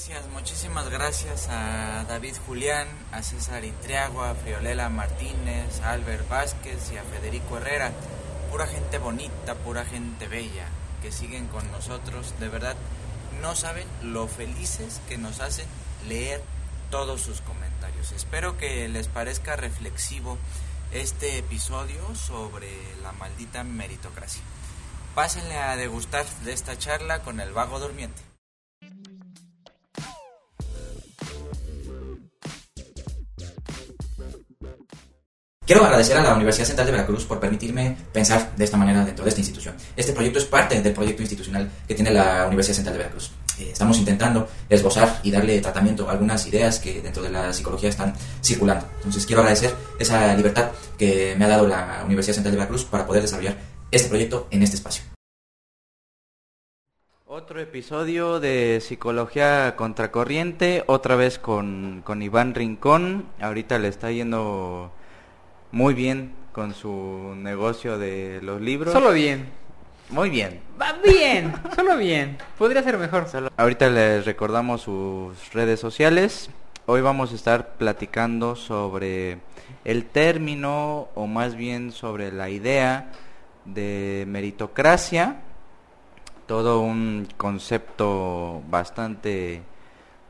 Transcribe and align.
Gracias, 0.00 0.30
muchísimas 0.30 0.88
gracias 0.88 1.48
a 1.50 2.06
David 2.08 2.34
Julián, 2.46 2.88
a 3.12 3.22
César 3.22 3.66
Itriagua, 3.66 4.30
a 4.30 4.34
Friolela 4.34 4.88
Martínez, 4.88 5.78
a 5.82 5.90
Albert 5.90 6.26
Vázquez 6.26 6.90
y 6.90 6.96
a 6.96 7.02
Federico 7.02 7.58
Herrera. 7.58 7.92
Pura 8.50 8.66
gente 8.66 8.96
bonita, 8.96 9.56
pura 9.56 9.84
gente 9.84 10.26
bella 10.26 10.68
que 11.02 11.12
siguen 11.12 11.48
con 11.48 11.70
nosotros. 11.70 12.32
De 12.40 12.48
verdad, 12.48 12.76
no 13.42 13.54
saben 13.54 13.86
lo 14.02 14.26
felices 14.26 15.02
que 15.06 15.18
nos 15.18 15.40
hacen 15.40 15.66
leer 16.08 16.42
todos 16.90 17.20
sus 17.20 17.42
comentarios. 17.42 18.12
Espero 18.12 18.56
que 18.56 18.88
les 18.88 19.06
parezca 19.06 19.56
reflexivo 19.56 20.38
este 20.92 21.36
episodio 21.36 22.14
sobre 22.14 22.70
la 23.02 23.12
maldita 23.12 23.64
meritocracia. 23.64 24.42
Pásenle 25.14 25.58
a 25.58 25.76
degustar 25.76 26.24
de 26.42 26.54
esta 26.54 26.78
charla 26.78 27.20
con 27.20 27.38
el 27.38 27.52
vago 27.52 27.78
durmiente. 27.78 28.29
Quiero 35.70 35.84
agradecer 35.84 36.16
a 36.16 36.22
la 36.24 36.34
Universidad 36.34 36.66
Central 36.66 36.86
de 36.86 36.90
Veracruz 36.90 37.24
por 37.26 37.38
permitirme 37.38 37.96
pensar 38.12 38.56
de 38.56 38.64
esta 38.64 38.76
manera 38.76 39.04
dentro 39.04 39.24
de 39.24 39.28
esta 39.28 39.40
institución. 39.40 39.76
Este 39.94 40.12
proyecto 40.12 40.40
es 40.40 40.44
parte 40.44 40.82
del 40.82 40.92
proyecto 40.92 41.22
institucional 41.22 41.70
que 41.86 41.94
tiene 41.94 42.10
la 42.10 42.44
Universidad 42.48 42.74
Central 42.74 42.94
de 42.94 42.98
Veracruz. 42.98 43.30
Eh, 43.56 43.68
estamos 43.70 43.96
intentando 43.96 44.48
esbozar 44.68 45.20
y 45.22 45.30
darle 45.30 45.60
tratamiento 45.60 46.08
a 46.08 46.10
algunas 46.10 46.44
ideas 46.48 46.80
que 46.80 47.00
dentro 47.00 47.22
de 47.22 47.30
la 47.30 47.52
psicología 47.52 47.88
están 47.88 48.14
circulando. 48.42 48.84
Entonces 48.96 49.24
quiero 49.24 49.42
agradecer 49.42 49.72
esa 49.96 50.34
libertad 50.34 50.72
que 50.98 51.36
me 51.38 51.44
ha 51.44 51.48
dado 51.48 51.68
la 51.68 52.02
Universidad 52.04 52.34
Central 52.34 52.50
de 52.50 52.58
Veracruz 52.58 52.84
para 52.84 53.06
poder 53.06 53.22
desarrollar 53.22 53.56
este 53.92 54.08
proyecto 54.08 54.48
en 54.50 54.64
este 54.64 54.74
espacio. 54.74 55.04
Otro 57.26 57.60
episodio 57.60 58.40
de 58.40 58.82
Psicología 58.84 59.76
Contracorriente, 59.76 60.82
otra 60.88 61.14
vez 61.14 61.38
con, 61.38 62.02
con 62.04 62.22
Iván 62.22 62.56
Rincón. 62.56 63.26
Ahorita 63.38 63.78
le 63.78 63.86
está 63.86 64.10
yendo 64.10 64.90
muy 65.72 65.94
bien 65.94 66.32
con 66.52 66.74
su 66.74 67.34
negocio 67.36 67.98
de 67.98 68.40
los 68.42 68.60
libros. 68.60 68.92
Solo 68.92 69.12
bien. 69.12 69.48
Muy 70.10 70.28
bien. 70.28 70.60
Va 70.80 70.94
bien, 70.94 71.52
solo 71.76 71.96
bien. 71.96 72.36
Podría 72.58 72.82
ser 72.82 72.98
mejor. 72.98 73.26
Ahorita 73.56 73.88
les 73.88 74.24
recordamos 74.24 74.82
sus 74.82 75.52
redes 75.52 75.78
sociales. 75.78 76.50
Hoy 76.86 77.00
vamos 77.00 77.30
a 77.30 77.36
estar 77.36 77.74
platicando 77.74 78.56
sobre 78.56 79.38
el 79.84 80.06
término 80.06 81.08
o 81.14 81.28
más 81.28 81.54
bien 81.54 81.92
sobre 81.92 82.32
la 82.32 82.50
idea 82.50 83.12
de 83.64 84.24
meritocracia. 84.26 85.42
Todo 86.46 86.80
un 86.80 87.28
concepto 87.36 88.62
bastante 88.68 89.62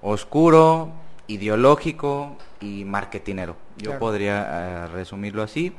oscuro, 0.03 0.93
ideológico 1.31 2.36
y 2.61 2.84
marketinero. 2.84 3.56
Yo 3.77 3.98
podría 3.98 4.47
eh, 4.48 4.86
resumirlo 4.89 5.42
así. 5.42 5.72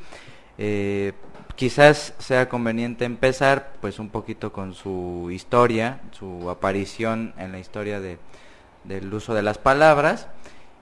Eh, 0.58 1.14
quizás 1.56 2.14
sea 2.20 2.50
conveniente 2.50 3.06
empezar 3.06 3.74
pues 3.82 4.00
un 4.00 4.10
poquito 4.10 4.52
con 4.54 4.74
su 4.74 5.30
historia, 5.32 6.02
su 6.12 6.50
aparición 6.50 7.34
en 7.38 7.52
la 7.52 7.60
historia 7.60 8.00
de, 8.00 8.18
del 8.84 9.14
uso 9.14 9.34
de 9.34 9.42
las 9.42 9.58
palabras. 9.58 10.28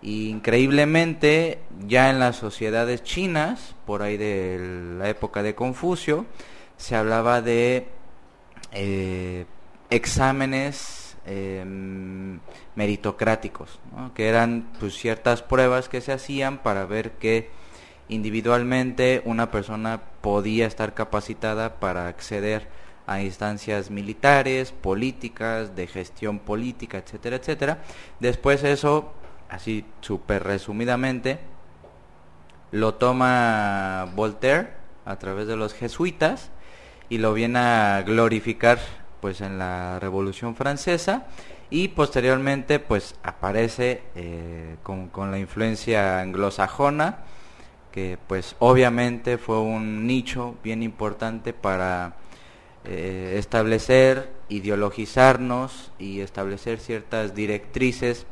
increíblemente, 0.02 1.60
ya 1.86 2.10
en 2.10 2.20
las 2.20 2.38
sociedades 2.38 3.04
chinas, 3.04 3.76
por 3.86 4.02
ahí 4.02 4.16
de 4.16 4.96
la 4.98 5.10
época 5.10 5.44
de 5.44 5.56
Confucio, 5.56 6.26
se 6.78 6.96
hablaba 6.96 7.42
de 7.42 7.88
eh, 8.72 9.46
exámenes 9.90 10.99
Em, 11.32 12.40
meritocráticos, 12.74 13.80
que 14.16 14.30
eran 14.30 14.68
pues, 14.80 14.96
ciertas 14.96 15.44
pruebas 15.44 15.88
que 15.88 16.02
se 16.02 16.12
hacían 16.12 16.58
para 16.58 16.88
ver 16.88 17.12
que 17.12 17.52
individualmente 18.08 19.22
una 19.26 19.52
persona 19.52 20.02
podía 20.22 20.66
estar 20.66 20.96
capacitada 20.96 21.80
para 21.80 22.08
acceder 22.08 22.68
a 23.06 23.22
instancias 23.22 23.92
militares, 23.92 24.72
políticas, 24.72 25.76
de 25.76 25.86
gestión 25.86 26.40
política, 26.40 26.98
etcétera, 26.98 27.36
etcétera. 27.36 27.84
Después 28.20 28.64
eso, 28.64 29.14
así 29.50 29.86
súper 30.02 30.44
resumidamente, 30.44 31.38
lo 32.72 32.96
toma 32.96 34.08
Voltaire 34.16 34.70
a 35.06 35.18
través 35.20 35.46
de 35.46 35.58
los 35.58 35.76
jesuitas 35.76 36.50
y 37.08 37.20
lo 37.20 37.36
viene 37.36 37.60
a 37.60 38.02
glorificar 38.04 38.80
pues 39.22 39.42
en 39.42 39.58
la 39.58 40.00
Revolución 40.00 40.56
Francesa 40.56 41.28
y 41.70 41.90
posteriormente 41.90 42.80
pues 42.80 43.16
aparece 43.24 44.02
eh, 44.16 44.76
con, 44.84 45.10
la 45.32 45.38
influencia 45.38 46.20
anglosajona 46.20 47.20
que 47.92 48.18
pues 48.28 48.56
obviamente 48.60 49.38
fue 49.38 49.60
un 49.60 50.08
nicho 50.08 50.56
bien 50.64 50.84
importante 50.84 51.54
para 51.54 52.16
eh, 52.86 53.36
establecer, 53.38 54.32
ideologizarnos 54.48 55.92
y 56.00 56.22
establecer 56.22 56.80
ciertas 56.80 57.36
directrices 57.36 58.26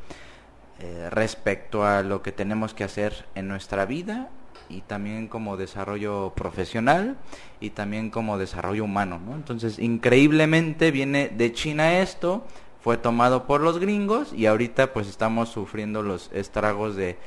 eh, 0.80 1.10
respecto 1.10 1.86
a 1.86 2.04
lo 2.04 2.22
que 2.22 2.32
tenemos 2.32 2.74
que 2.74 2.84
hacer 2.84 3.26
en 3.36 3.48
nuestra 3.48 3.86
vida 3.86 4.30
y 4.70 4.82
también 4.82 5.28
como 5.28 5.58
desarrollo 5.58 6.34
profesional 6.36 7.18
y 7.60 7.72
también 7.72 8.10
como 8.10 8.38
desarrollo 8.38 8.84
humano, 8.84 9.20
¿no? 9.24 9.36
Entonces, 9.36 9.80
increíblemente 9.80 10.92
viene 10.92 11.30
de 11.30 11.54
China 11.54 12.00
esto, 12.00 12.46
fue 12.82 12.98
tomado 12.98 13.48
por 13.48 13.62
los 13.62 13.80
gringos 13.80 14.34
y 14.34 14.46
ahorita 14.46 14.94
pues 14.94 15.08
estamos 15.08 15.50
sufriendo 15.50 16.04
los 16.04 16.30
estragos 16.34 16.96
de, 16.96 17.18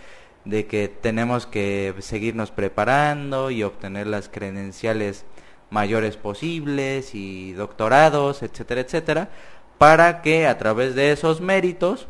de 0.45 0.67
que 0.67 0.89
tenemos 0.89 1.47
que 1.47 1.95
seguirnos 1.99 2.51
preparando 2.51 3.51
y 3.51 3.63
obtener 3.63 4.07
las 4.07 4.29
credenciales 4.29 5.25
mayores 5.71 6.17
posibles 6.17 7.15
y 7.15 7.53
doctorados, 7.53 8.43
etcétera, 8.43 8.81
etcétera, 8.81 9.31
para 9.79 10.21
que 10.23 10.47
a 10.47 10.59
través 10.59 10.95
de 10.95 11.13
esos 11.13 11.41
méritos, 11.41 12.07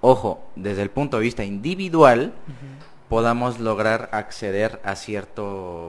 ojo, 0.00 0.42
desde 0.56 0.82
el 0.82 0.90
punto 0.90 1.18
de 1.18 1.24
vista 1.24 1.44
individual, 1.44 2.32
podamos 3.10 3.58
lograr 3.58 4.08
acceder 4.12 4.80
a 4.84 4.94
cierta 4.94 5.42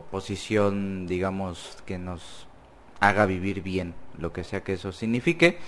posición, 0.09 1.05
digamos, 1.05 1.77
que 1.85 1.99
nos 1.99 2.47
haga 2.99 3.27
vivir 3.27 3.61
bien, 3.61 3.93
lo 4.17 4.33
que 4.33 4.43
sea 4.43 4.63
que 4.63 4.73
eso 4.73 4.91
signifique. 4.91 5.59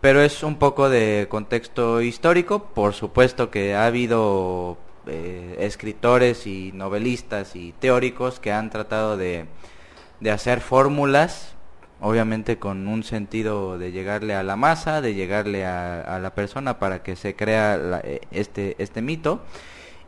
Pero 0.00 0.22
es 0.22 0.44
un 0.44 0.54
poco 0.54 0.88
de 0.88 1.26
contexto 1.28 2.00
histórico, 2.00 2.70
por 2.72 2.94
supuesto 2.94 3.50
que 3.50 3.74
ha 3.74 3.86
habido 3.86 4.78
eh, 5.08 5.56
escritores 5.58 6.46
y 6.46 6.70
novelistas 6.72 7.56
y 7.56 7.72
teóricos 7.72 8.38
que 8.38 8.52
han 8.52 8.70
tratado 8.70 9.16
de, 9.16 9.46
de 10.20 10.30
hacer 10.30 10.60
fórmulas, 10.60 11.56
obviamente 12.00 12.60
con 12.60 12.86
un 12.86 13.02
sentido 13.02 13.78
de 13.78 13.90
llegarle 13.90 14.36
a 14.36 14.44
la 14.44 14.54
masa, 14.54 15.00
de 15.00 15.14
llegarle 15.14 15.66
a, 15.66 16.20
la 16.22 16.34
persona 16.36 16.78
para 16.78 17.02
que 17.02 17.16
se 17.16 17.34
crea 17.34 18.00
eh, 18.04 18.20
este, 18.30 18.76
este 18.78 19.02
mito 19.02 19.42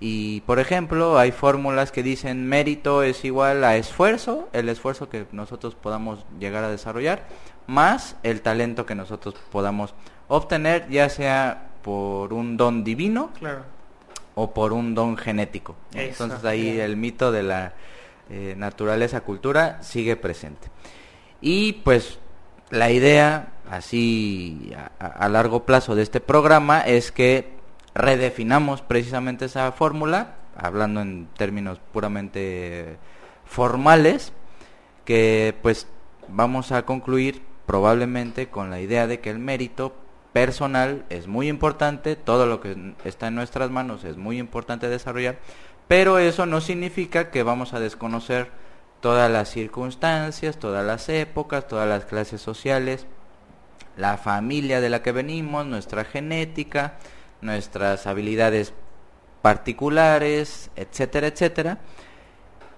y 0.04 0.40
por 0.40 0.58
ejemplo, 0.58 1.16
hay 1.16 1.30
fórmulas 1.30 1.92
que 1.92 2.02
dicen 2.02 2.48
mérito 2.48 3.04
es 3.04 3.24
igual 3.24 3.62
a 3.62 3.76
esfuerzo, 3.76 4.48
el 4.52 4.68
esfuerzo 4.68 5.08
que 5.08 5.26
nosotros 5.30 5.76
podamos 5.76 6.26
llegar 6.40 6.64
a 6.64 6.70
desarrollar, 6.70 7.22
más 7.68 8.16
el 8.24 8.40
talento 8.42 8.84
que 8.84 8.96
nosotros 8.96 9.36
podamos 9.52 9.94
obtener, 10.26 10.88
ya 10.88 11.08
sea 11.08 11.68
por 11.82 12.32
un 12.32 12.56
don 12.56 12.82
divino 12.82 13.30
o 14.34 14.52
por 14.52 14.72
un 14.72 14.96
don 14.96 15.16
genético. 15.16 15.76
Entonces 15.94 16.44
ahí 16.44 16.80
el 16.80 16.96
mito 16.96 17.30
de 17.30 17.44
la 17.44 17.74
eh, 18.28 18.54
naturaleza 18.56 19.20
cultura 19.20 19.84
sigue 19.84 20.16
presente. 20.16 20.66
Y 21.40 21.74
pues 21.74 22.18
la 22.70 22.90
idea 22.90 23.52
así 23.70 24.74
a 24.98 25.28
largo 25.28 25.64
plazo 25.64 25.94
de 25.94 26.02
este 26.02 26.18
programa 26.18 26.80
es 26.80 27.12
que 27.12 27.61
redefinamos 27.94 28.82
precisamente 28.82 29.46
esa 29.46 29.70
fórmula, 29.72 30.36
hablando 30.56 31.00
en 31.00 31.28
términos 31.36 31.80
puramente 31.92 32.96
formales, 33.44 34.32
que 35.04 35.54
pues 35.62 35.86
vamos 36.28 36.72
a 36.72 36.82
concluir 36.82 37.42
probablemente 37.66 38.48
con 38.48 38.70
la 38.70 38.80
idea 38.80 39.06
de 39.06 39.20
que 39.20 39.30
el 39.30 39.38
mérito 39.38 39.94
personal 40.32 41.04
es 41.10 41.26
muy 41.26 41.48
importante, 41.48 42.16
todo 42.16 42.46
lo 42.46 42.60
que 42.60 42.94
está 43.04 43.28
en 43.28 43.34
nuestras 43.34 43.70
manos 43.70 44.04
es 44.04 44.16
muy 44.16 44.38
importante 44.38 44.88
desarrollar, 44.88 45.38
pero 45.88 46.18
eso 46.18 46.46
no 46.46 46.60
significa 46.60 47.30
que 47.30 47.42
vamos 47.42 47.74
a 47.74 47.80
desconocer 47.80 48.50
todas 49.00 49.30
las 49.30 49.50
circunstancias, 49.50 50.58
todas 50.58 50.86
las 50.86 51.08
épocas, 51.08 51.66
todas 51.66 51.88
las 51.88 52.04
clases 52.04 52.40
sociales, 52.40 53.06
la 53.96 54.16
familia 54.16 54.80
de 54.80 54.88
la 54.88 55.02
que 55.02 55.12
venimos, 55.12 55.66
nuestra 55.66 56.04
genética, 56.04 56.94
nuestras 57.42 58.06
habilidades 58.06 58.72
particulares, 59.42 60.70
etcétera, 60.76 61.26
etcétera. 61.26 61.78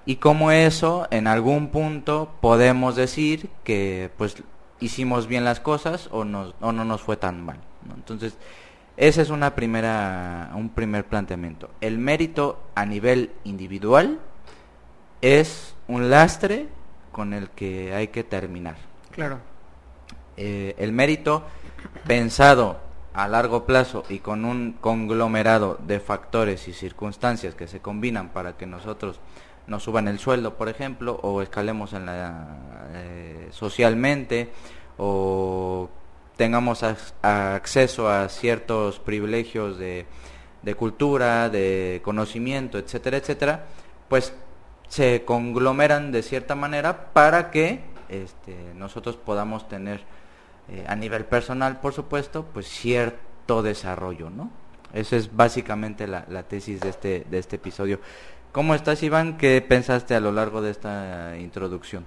Y 0.06 0.16
como 0.16 0.50
eso, 0.50 1.06
en 1.10 1.26
algún 1.26 1.68
punto 1.68 2.34
podemos 2.40 2.96
decir 2.96 3.48
que 3.62 4.10
pues 4.18 4.42
hicimos 4.80 5.28
bien 5.28 5.44
las 5.44 5.60
cosas 5.60 6.08
o, 6.10 6.20
o 6.20 6.72
no 6.72 6.84
nos 6.84 7.00
fue 7.00 7.16
tan 7.16 7.44
mal. 7.44 7.58
Entonces, 7.94 8.36
Ese 8.96 9.22
es 9.22 9.30
una 9.30 9.54
primera, 9.56 10.52
un 10.54 10.68
primer 10.68 11.04
planteamiento. 11.04 11.70
El 11.80 11.98
mérito 11.98 12.62
a 12.76 12.86
nivel 12.86 13.32
individual 13.42 14.20
es 15.20 15.74
un 15.88 16.10
lastre 16.10 16.68
con 17.10 17.32
el 17.32 17.50
que 17.50 17.92
hay 17.92 18.08
que 18.08 18.22
terminar. 18.22 18.76
Claro. 19.10 19.38
Eh, 20.36 20.76
el 20.78 20.92
mérito 20.92 21.42
pensado 22.06 22.78
a 23.14 23.28
largo 23.28 23.64
plazo 23.64 24.04
y 24.08 24.18
con 24.18 24.44
un 24.44 24.72
conglomerado 24.80 25.78
de 25.86 26.00
factores 26.00 26.66
y 26.68 26.72
circunstancias 26.72 27.54
que 27.54 27.68
se 27.68 27.80
combinan 27.80 28.30
para 28.30 28.56
que 28.56 28.66
nosotros 28.66 29.20
nos 29.66 29.84
suban 29.84 30.08
el 30.08 30.18
sueldo, 30.18 30.54
por 30.54 30.68
ejemplo, 30.68 31.18
o 31.22 31.40
escalemos 31.40 31.92
en 31.92 32.06
la, 32.06 32.58
eh, 32.92 33.48
socialmente, 33.50 34.50
o 34.98 35.88
tengamos 36.36 36.82
acceso 37.22 38.08
a 38.08 38.28
ciertos 38.28 38.98
privilegios 38.98 39.78
de, 39.78 40.06
de 40.62 40.74
cultura, 40.74 41.48
de 41.48 42.00
conocimiento, 42.04 42.78
etcétera, 42.78 43.16
etcétera, 43.16 43.66
pues 44.08 44.34
se 44.88 45.24
conglomeran 45.24 46.12
de 46.12 46.22
cierta 46.22 46.54
manera 46.54 47.12
para 47.12 47.50
que 47.50 47.80
este, 48.08 48.56
nosotros 48.74 49.16
podamos 49.16 49.68
tener 49.68 50.02
eh, 50.68 50.84
a 50.88 50.96
nivel 50.96 51.24
personal, 51.24 51.80
por 51.80 51.92
supuesto, 51.92 52.46
pues 52.52 52.66
cierto 52.66 53.62
desarrollo, 53.62 54.30
¿no? 54.30 54.50
Esa 54.92 55.16
es 55.16 55.34
básicamente 55.34 56.06
la, 56.06 56.24
la, 56.28 56.44
tesis 56.44 56.80
de 56.80 56.88
este, 56.88 57.26
de 57.28 57.38
este 57.38 57.56
episodio. 57.56 58.00
¿Cómo 58.52 58.74
estás, 58.74 59.02
Iván? 59.02 59.36
¿Qué 59.36 59.60
pensaste 59.60 60.14
a 60.14 60.20
lo 60.20 60.30
largo 60.30 60.62
de 60.62 60.70
esta 60.70 61.36
introducción? 61.36 62.04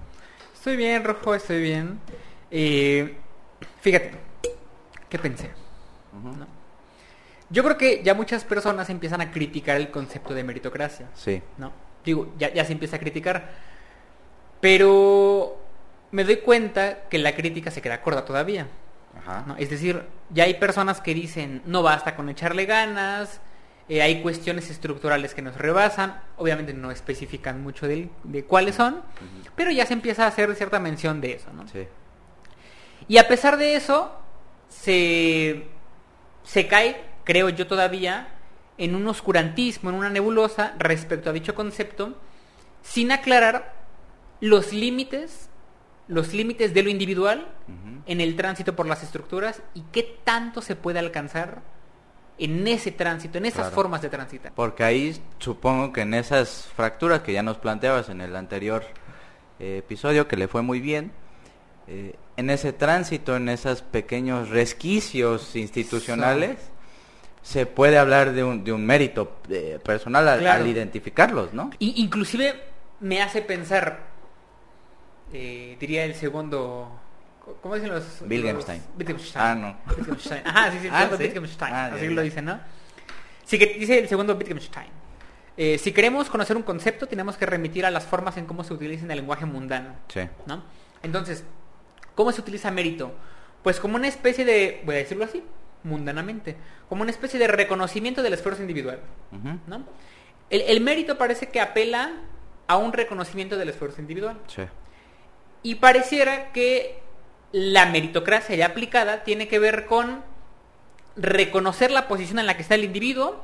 Estoy 0.54 0.78
bien, 0.78 1.04
Rojo, 1.04 1.36
estoy 1.36 1.62
bien. 1.62 2.00
Eh, 2.50 3.18
fíjate, 3.82 4.12
¿qué 5.10 5.20
pensé? 5.20 5.52
Yo 7.50 7.64
creo 7.64 7.78
que 7.78 8.02
ya 8.04 8.14
muchas 8.14 8.44
personas 8.44 8.90
empiezan 8.90 9.22
a 9.22 9.32
criticar 9.32 9.78
el 9.78 9.92
concepto 9.92 10.34
de 10.34 10.44
meritocracia. 10.44 11.10
Sí. 11.14 11.42
¿No? 11.58 11.72
Digo, 12.04 12.34
ya, 12.38 12.54
ya 12.54 12.66
se 12.66 12.74
empieza 12.74 12.96
a 12.96 13.00
criticar. 13.00 13.50
Pero 14.60 15.57
me 16.12 16.24
doy 16.24 16.38
cuenta 16.38 17.08
que 17.10 17.18
la 17.18 17.36
crítica 17.36 17.72
se 17.72 17.82
queda 17.82 18.02
corta 18.02 18.26
todavía. 18.26 18.68
¿no? 19.46 19.56
Es 19.58 19.70
decir, 19.70 20.04
ya 20.30 20.46
hay 20.46 20.54
personas 20.56 21.02
que 21.02 21.14
dicen, 21.14 21.62
no 21.66 21.84
basta 21.84 22.16
con 22.16 22.30
echarle 22.30 22.66
ganas, 22.66 23.42
eh, 23.90 24.02
hay 24.02 24.22
cuestiones 24.22 24.70
estructurales 24.70 25.34
que 25.34 25.42
nos 25.42 25.56
rebasan, 25.56 26.22
obviamente 26.38 26.74
no 26.74 26.92
especifican 26.92 27.62
mucho 27.62 27.88
de, 27.88 28.10
de 28.24 28.44
cuáles 28.46 28.76
son, 28.76 29.02
pero 29.56 29.72
ya 29.72 29.86
se 29.86 29.94
empieza 29.94 30.26
a 30.26 30.28
hacer 30.28 30.54
cierta 30.56 30.80
mención 30.80 31.22
de 31.22 31.34
eso. 31.34 31.52
¿no? 31.54 31.68
Sí. 31.68 31.88
Y 33.08 33.18
a 33.18 33.28
pesar 33.28 33.58
de 33.58 33.76
eso, 33.76 34.14
se, 34.70 35.68
se 36.44 36.68
cae, 36.68 37.02
creo 37.24 37.50
yo 37.50 37.68
todavía, 37.68 38.30
en 38.78 38.96
un 38.96 39.08
oscurantismo, 39.08 39.90
en 39.90 39.96
una 39.96 40.10
nebulosa 40.10 40.74
respecto 40.78 41.30
a 41.30 41.34
dicho 41.34 41.56
concepto, 41.56 42.16
sin 42.82 43.12
aclarar 43.12 43.74
los 44.40 44.72
límites 44.72 45.47
los 46.08 46.34
límites 46.34 46.74
de 46.74 46.84
lo 46.84 46.90
individual 46.90 47.48
en 48.06 48.22
el 48.22 48.36
tránsito 48.36 48.76
por 48.76 48.88
las 48.88 49.04
estructuras 49.04 49.62
y 49.74 49.82
qué 49.92 50.18
tanto 50.24 50.62
se 50.62 50.76
puede 50.76 51.00
alcanzar 51.00 51.62
en 52.38 52.68
ese 52.68 52.92
tránsito, 52.92 53.38
en 53.38 53.46
esas 53.46 53.74
formas 53.74 54.02
de 54.02 54.10
tránsito. 54.10 54.50
Porque 54.56 54.84
ahí 54.84 55.20
supongo 55.40 55.92
que 55.92 56.02
en 56.02 56.14
esas 56.14 56.70
fracturas 56.76 57.22
que 57.22 57.34
ya 57.34 57.44
nos 57.44 57.58
planteabas 57.58 58.10
en 58.10 58.22
el 58.22 58.36
anterior 58.36 58.84
eh, 59.60 59.78
episodio, 59.80 60.28
que 60.28 60.38
le 60.38 60.48
fue 60.48 60.62
muy 60.62 60.80
bien, 60.80 61.12
eh, 61.88 62.16
en 62.38 62.50
ese 62.50 62.74
tránsito, 62.74 63.36
en 63.36 63.50
esos 63.50 63.82
pequeños 63.82 64.50
resquicios 64.50 65.56
institucionales, 65.56 66.58
se 67.42 67.66
puede 67.66 67.98
hablar 67.98 68.34
de 68.34 68.44
un, 68.44 68.64
de 68.64 68.74
un 68.74 68.86
mérito 68.86 69.38
eh, 69.50 69.80
personal 69.84 70.28
al, 70.28 70.68
identificarlos, 70.68 71.54
¿no? 71.54 71.72
inclusive 71.80 72.62
me 73.00 73.22
hace 73.22 73.42
pensar, 73.42 74.02
eh, 75.34 75.78
diría 75.80 76.06
el 76.06 76.16
segundo 76.16 77.00
¿Cómo 77.62 77.76
dicen 77.76 77.90
los...? 77.90 78.22
Wittgenstein. 78.28 78.82
Wittgenstein. 78.98 79.46
Ah, 79.46 79.56
no. 79.56 79.78
Wittgenstein. 79.96 80.42
Ajá, 80.46 80.72
sí, 80.72 80.80
sí, 80.82 80.88
el 80.88 80.94
ah, 80.94 81.00
segundo 81.00 81.18
¿sí? 81.18 81.24
Wittgenstein. 81.24 81.74
Ah, 81.74 81.86
así 81.94 82.06
ya, 82.06 82.12
lo 82.12 82.22
dicen, 82.22 82.46
¿no? 82.46 82.60
Sí, 83.46 83.58
que 83.58 83.66
dice 83.80 84.00
el 84.00 84.10
segundo 84.10 84.36
Wittgenstein. 84.36 84.90
Eh, 85.56 85.78
si 85.78 85.92
queremos 85.92 86.30
conocer 86.30 86.58
un 86.58 86.64
concepto, 86.64 87.08
tenemos 87.08 87.38
que 87.38 87.46
remitir 87.46 87.86
a 87.86 87.92
las 87.92 88.06
formas 88.06 88.38
en 88.38 88.46
cómo 88.46 88.64
se 88.64 88.74
utiliza 88.74 89.06
en 89.06 89.12
el 89.12 89.18
lenguaje 89.18 89.46
mundano. 89.46 89.96
Sí. 90.10 90.22
¿no? 90.46 90.64
Entonces, 91.02 91.46
¿cómo 92.16 92.32
se 92.32 92.42
utiliza 92.42 92.70
mérito? 92.70 93.14
Pues 93.64 93.80
como 93.80 93.96
una 93.96 94.08
especie 94.08 94.44
de, 94.44 94.82
voy 94.86 94.96
a 94.96 94.98
decirlo 95.00 95.24
así, 95.24 95.44
mundanamente, 95.84 96.58
como 96.90 97.02
una 97.02 97.12
especie 97.12 97.40
de 97.40 97.48
reconocimiento 97.48 98.22
del 98.22 98.34
esfuerzo 98.34 98.62
individual. 98.62 99.00
¿no? 99.68 99.86
El, 100.50 100.62
el 100.62 100.82
mérito 100.82 101.18
parece 101.18 101.48
que 101.48 101.62
apela 101.62 102.12
a 102.68 102.78
un 102.78 102.92
reconocimiento 102.92 103.58
del 103.58 103.70
esfuerzo 103.70 104.02
individual. 104.02 104.38
Sí. 104.48 104.64
Y 105.68 105.76
pareciera 105.76 106.54
que 106.54 106.98
la 107.52 107.88
meritocracia 107.88 108.56
ya 108.56 108.68
aplicada 108.68 109.26
tiene 109.26 109.50
que 109.50 109.60
ver 109.60 109.86
con 109.86 110.24
reconocer 111.18 111.92
la 111.92 112.08
posición 112.08 112.40
en 112.40 112.46
la 112.46 112.56
que 112.56 112.62
está 112.62 112.76
el 112.76 112.86
individuo, 112.86 113.44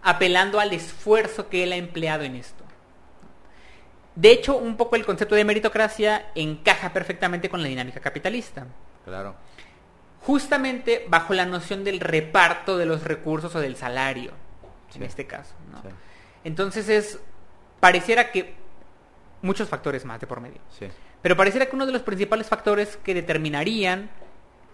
apelando 0.00 0.60
al 0.60 0.72
esfuerzo 0.72 1.48
que 1.48 1.64
él 1.64 1.72
ha 1.72 1.76
empleado 1.76 2.22
en 2.22 2.36
esto. 2.36 2.62
De 4.14 4.30
hecho, 4.30 4.56
un 4.56 4.76
poco 4.76 4.94
el 4.94 5.04
concepto 5.04 5.34
de 5.34 5.44
meritocracia 5.44 6.30
encaja 6.36 6.92
perfectamente 6.92 7.48
con 7.48 7.60
la 7.60 7.66
dinámica 7.66 7.98
capitalista. 7.98 8.68
Claro. 9.04 9.34
Justamente 10.20 11.06
bajo 11.08 11.34
la 11.34 11.44
noción 11.44 11.82
del 11.82 11.98
reparto 11.98 12.78
de 12.78 12.86
los 12.86 13.02
recursos 13.02 13.52
o 13.56 13.58
del 13.58 13.74
salario, 13.74 14.30
en 14.94 15.02
este 15.02 15.26
caso. 15.26 15.56
¿no? 15.72 15.82
Sí. 15.82 15.88
Entonces 16.44 16.88
es, 16.88 17.18
pareciera 17.80 18.30
que 18.30 18.54
muchos 19.42 19.68
factores 19.68 20.04
más 20.04 20.20
de 20.20 20.28
por 20.28 20.40
medio. 20.40 20.60
Sí. 20.78 20.86
Pero 21.22 21.36
pareciera 21.36 21.66
que 21.66 21.74
uno 21.76 21.86
de 21.86 21.92
los 21.92 22.02
principales 22.02 22.46
factores 22.46 22.96
que 22.98 23.14
determinarían 23.14 24.10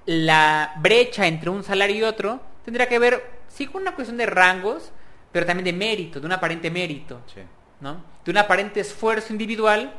la 0.07 0.75
brecha 0.81 1.27
entre 1.27 1.51
un 1.51 1.63
salario 1.65 1.97
y 1.97 2.03
otro 2.03 2.41
tendría 2.65 2.89
que 2.89 2.99
ver, 2.99 3.23
sí, 3.49 3.67
con 3.67 3.83
una 3.83 3.95
cuestión 3.95 4.17
de 4.19 4.27
rangos, 4.27 4.93
pero 5.33 5.47
también 5.47 5.65
de 5.65 5.73
mérito, 5.73 6.21
de 6.21 6.27
un 6.27 6.33
aparente 6.33 6.71
mérito, 6.71 7.21
Sí. 7.33 7.41
¿no? 7.81 8.05
De 8.25 8.31
un 8.31 8.39
aparente 8.39 8.81
esfuerzo 8.81 9.33
individual 9.33 9.95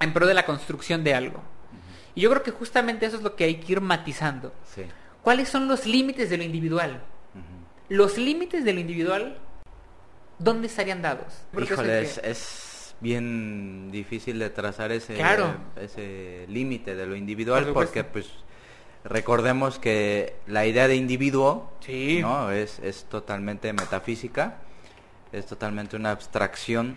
en 0.00 0.12
pro 0.12 0.26
de 0.26 0.34
la 0.34 0.44
construcción 0.44 1.02
de 1.04 1.14
algo. 1.14 1.42
Y 2.14 2.22
yo 2.22 2.30
creo 2.30 2.42
que 2.42 2.50
justamente 2.50 3.06
eso 3.06 3.16
es 3.16 3.22
lo 3.22 3.36
que 3.36 3.44
hay 3.44 3.56
que 3.56 3.72
ir 3.72 3.80
matizando. 3.80 4.52
Sí. 4.74 4.82
¿Cuáles 5.22 5.48
son 5.48 5.68
los 5.68 5.86
límites 5.86 6.30
de 6.30 6.36
lo 6.38 6.42
individual? 6.44 7.00
Los 7.88 8.18
límites 8.18 8.64
de 8.64 8.72
lo 8.74 8.80
individual, 8.80 9.38
¿dónde 10.38 10.66
estarían 10.66 11.00
dados? 11.02 11.32
Híjole, 11.58 12.02
es, 12.02 12.18
que- 12.18 12.30
es 12.30 12.67
bien 13.00 13.90
difícil 13.90 14.38
de 14.38 14.50
trazar 14.50 14.92
ese, 14.92 15.14
Claro. 15.14 15.54
ese 15.80 16.44
límite 16.48 16.94
de 16.96 17.06
lo 17.06 17.14
individual 17.16 17.64
Por 17.64 17.72
porque 17.74 18.04
pues 18.04 18.28
recordemos 19.04 19.78
que 19.78 20.34
la 20.46 20.66
idea 20.66 20.88
de 20.88 20.96
individuo 20.96 21.70
Sí. 21.80 22.18
¿no? 22.20 22.50
es, 22.50 22.78
es 22.80 23.04
totalmente 23.04 23.72
metafísica, 23.72 24.58
es 25.32 25.46
totalmente 25.46 25.96
una 25.96 26.10
abstracción 26.10 26.96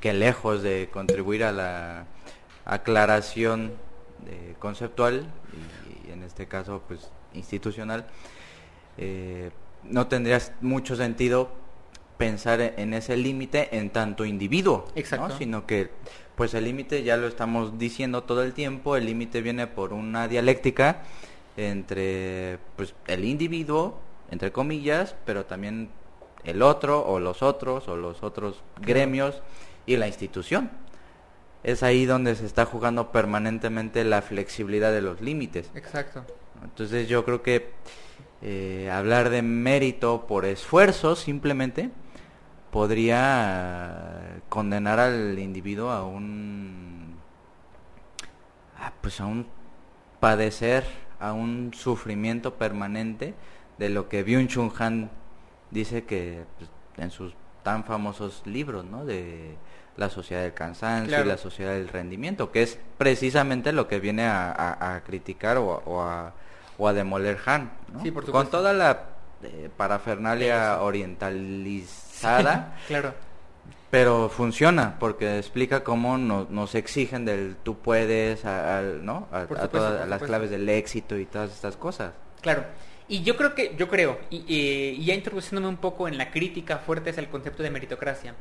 que 0.00 0.12
lejos 0.12 0.62
de 0.62 0.88
contribuir 0.92 1.44
a 1.44 1.52
la 1.52 2.06
aclaración 2.64 3.72
eh, 4.26 4.54
conceptual 4.58 5.26
y, 6.04 6.08
y 6.08 6.12
en 6.12 6.22
este 6.24 6.46
caso 6.48 6.82
pues 6.88 7.10
institucional, 7.34 8.06
eh, 8.96 9.50
no 9.84 10.08
tendría 10.08 10.40
mucho 10.60 10.96
sentido 10.96 11.50
pensar 12.18 12.60
e- 12.60 12.74
en 12.76 12.92
ese 12.92 13.16
límite 13.16 13.76
en 13.78 13.90
tanto 13.90 14.24
individuo, 14.24 14.84
¿no? 14.88 15.00
Exacto. 15.00 15.38
sino 15.38 15.66
que 15.66 15.90
pues 16.34 16.54
el 16.54 16.64
límite 16.64 17.02
ya 17.02 17.16
lo 17.16 17.26
estamos 17.26 17.78
diciendo 17.78 18.22
todo 18.24 18.42
el 18.42 18.52
tiempo, 18.52 18.96
el 18.96 19.06
límite 19.06 19.40
viene 19.40 19.66
por 19.66 19.92
una 19.92 20.28
dialéctica 20.28 21.02
entre 21.56 22.58
pues 22.76 22.94
el 23.06 23.24
individuo, 23.24 23.98
entre 24.30 24.52
comillas, 24.52 25.16
pero 25.24 25.46
también 25.46 25.90
el 26.44 26.62
otro 26.62 27.04
o 27.04 27.18
los 27.18 27.42
otros 27.42 27.88
o 27.88 27.96
los 27.96 28.22
otros 28.22 28.62
gremios 28.80 29.42
y 29.86 29.96
la 29.96 30.06
institución. 30.06 30.70
Es 31.64 31.82
ahí 31.82 32.06
donde 32.06 32.36
se 32.36 32.46
está 32.46 32.66
jugando 32.66 33.10
permanentemente 33.10 34.04
la 34.04 34.22
flexibilidad 34.22 34.92
de 34.92 35.02
los 35.02 35.20
límites. 35.20 35.70
Exacto. 35.74 36.24
Entonces 36.62 37.08
yo 37.08 37.24
creo 37.24 37.42
que 37.42 37.72
eh, 38.42 38.88
hablar 38.92 39.30
de 39.30 39.42
mérito 39.42 40.26
por 40.28 40.44
esfuerzo 40.44 41.16
simplemente 41.16 41.90
podría 42.70 44.40
condenar 44.48 44.98
al 45.00 45.38
individuo 45.38 45.90
a 45.90 46.04
un 46.04 47.16
a, 48.80 48.92
pues 49.00 49.20
a 49.20 49.26
un 49.26 49.46
padecer, 50.20 50.84
a 51.20 51.32
un 51.32 51.72
sufrimiento 51.74 52.54
permanente 52.54 53.34
de 53.78 53.88
lo 53.88 54.08
que 54.08 54.24
Byung-Chul 54.24 54.72
Han 54.78 55.10
dice 55.70 56.04
que 56.04 56.44
pues, 56.58 56.70
en 56.98 57.10
sus 57.10 57.34
tan 57.62 57.84
famosos 57.84 58.42
libros, 58.46 58.84
¿no? 58.84 59.04
De 59.04 59.56
la 59.96 60.08
sociedad 60.08 60.42
del 60.42 60.54
cansancio 60.54 61.08
Claro. 61.08 61.24
y 61.24 61.28
la 61.28 61.38
sociedad 61.38 61.72
del 61.72 61.88
rendimiento, 61.88 62.52
que 62.52 62.62
es 62.62 62.78
precisamente 62.98 63.72
lo 63.72 63.88
que 63.88 63.98
viene 64.00 64.24
a, 64.26 64.50
a- 64.52 64.94
a 64.94 65.00
criticar 65.02 65.56
o, 65.58 65.72
a- 65.74 65.82
o 65.84 66.00
a, 66.02 66.32
o 66.78 66.88
a 66.88 66.92
demoler 66.92 67.38
Han, 67.46 67.72
¿no? 67.92 68.02
Sí, 68.02 68.10
por 68.12 68.24
Con 68.30 68.48
toda 68.48 68.72
la 68.72 69.06
eh, 69.42 69.68
parafernalia 69.76 70.82
claro. 72.88 73.14
pero 73.90 74.28
funciona 74.28 74.96
porque 74.98 75.38
explica 75.38 75.82
cómo 75.84 76.18
no- 76.18 76.46
nos 76.50 76.74
exigen 76.74 77.24
del 77.24 77.56
tú 77.62 77.78
puedes, 77.78 78.44
a, 78.44 78.78
al- 78.78 79.04
¿no? 79.04 79.28
A, 79.32 79.46
todas 79.68 80.08
las 80.08 80.22
claves 80.22 80.50
del 80.50 80.68
éxito 80.68 81.16
y 81.16 81.24
todas 81.26 81.50
estas 81.52 81.76
cosas. 81.76 82.12
Claro. 82.40 82.64
Y 83.08 83.22
yo 83.22 83.36
creo 83.36 83.54
que, 83.54 83.74
yo 83.78 83.88
creo, 83.88 84.18
y, 84.28 84.44
y 84.46 85.04
ya 85.04 85.14
introduciéndome 85.14 85.68
un 85.68 85.78
poco 85.78 86.08
en 86.08 86.18
la 86.18 86.30
crítica 86.30 86.76
fuerte 86.78 87.10
hacia 87.10 87.22
el 87.22 87.28
concepto 87.28 87.62
de 87.62 87.70
meritocracia, 87.70 88.34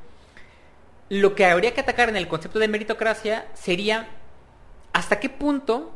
lo 1.09 1.35
que 1.35 1.45
habría 1.45 1.73
que 1.73 1.79
atacar 1.81 2.09
en 2.09 2.17
el 2.17 2.27
concepto 2.27 2.59
de 2.59 2.67
meritocracia 2.67 3.45
sería 3.53 4.09
hasta 4.91 5.19
qué 5.21 5.29
punto 5.29 5.93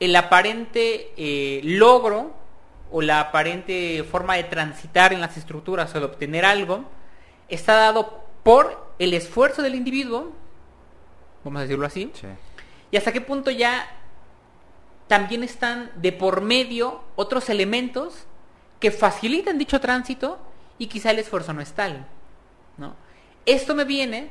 el 0.00 0.16
aparente 0.16 1.12
eh, 1.16 1.60
logro 1.62 2.34
o 2.90 3.00
la 3.02 3.20
aparente 3.20 4.02
forma 4.10 4.34
de 4.34 4.44
transitar 4.44 5.12
en 5.12 5.20
las 5.20 5.36
estructuras 5.36 5.94
o 5.94 6.00
de 6.00 6.06
obtener 6.06 6.44
algo 6.44 6.84
está 7.50 7.74
dado 7.74 8.24
por 8.42 8.92
el 8.98 9.14
esfuerzo 9.14 9.62
del 9.62 9.74
individuo, 9.74 10.32
vamos 11.44 11.60
a 11.60 11.62
decirlo 11.62 11.86
así, 11.86 12.10
Sí. 12.14 12.26
y 12.90 12.96
hasta 12.96 13.12
qué 13.12 13.20
punto 13.20 13.50
ya 13.50 13.86
también 15.08 15.42
están 15.42 15.90
de 15.96 16.12
por 16.12 16.40
medio 16.40 17.02
otros 17.16 17.48
elementos 17.50 18.26
que 18.78 18.90
facilitan 18.90 19.58
dicho 19.58 19.80
tránsito 19.80 20.38
y 20.78 20.86
quizá 20.86 21.10
el 21.10 21.18
esfuerzo 21.18 21.52
no 21.52 21.60
es 21.60 21.72
tal. 21.72 22.06
¿no? 22.78 22.94
Esto 23.44 23.74
me 23.74 23.84
viene, 23.84 24.30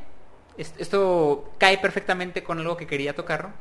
es- 0.57 0.73
esto 0.77 1.51
cae 1.59 1.77
perfectamente 1.77 2.43
con 2.43 2.57
algo 2.59 2.77
que 2.77 2.88
quería 2.88 3.13
tocar, 3.15 3.51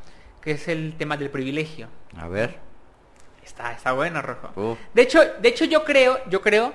que 0.40 0.52
es 0.52 0.68
el 0.68 0.94
tema 0.96 1.16
del 1.16 1.28
privilegio. 1.30 1.88
A 2.16 2.28
ver. 2.28 2.58
Está, 3.44 3.72
está 3.72 3.92
bueno, 3.92 4.22
Rojo. 4.22 4.50
Uf. 4.72 4.78
De 4.94 5.02
hecho, 5.02 5.20
de 5.40 5.48
hecho 5.48 5.64
yo 5.64 5.84
creo, 5.84 6.18
yo 6.30 6.40
creo 6.40 6.72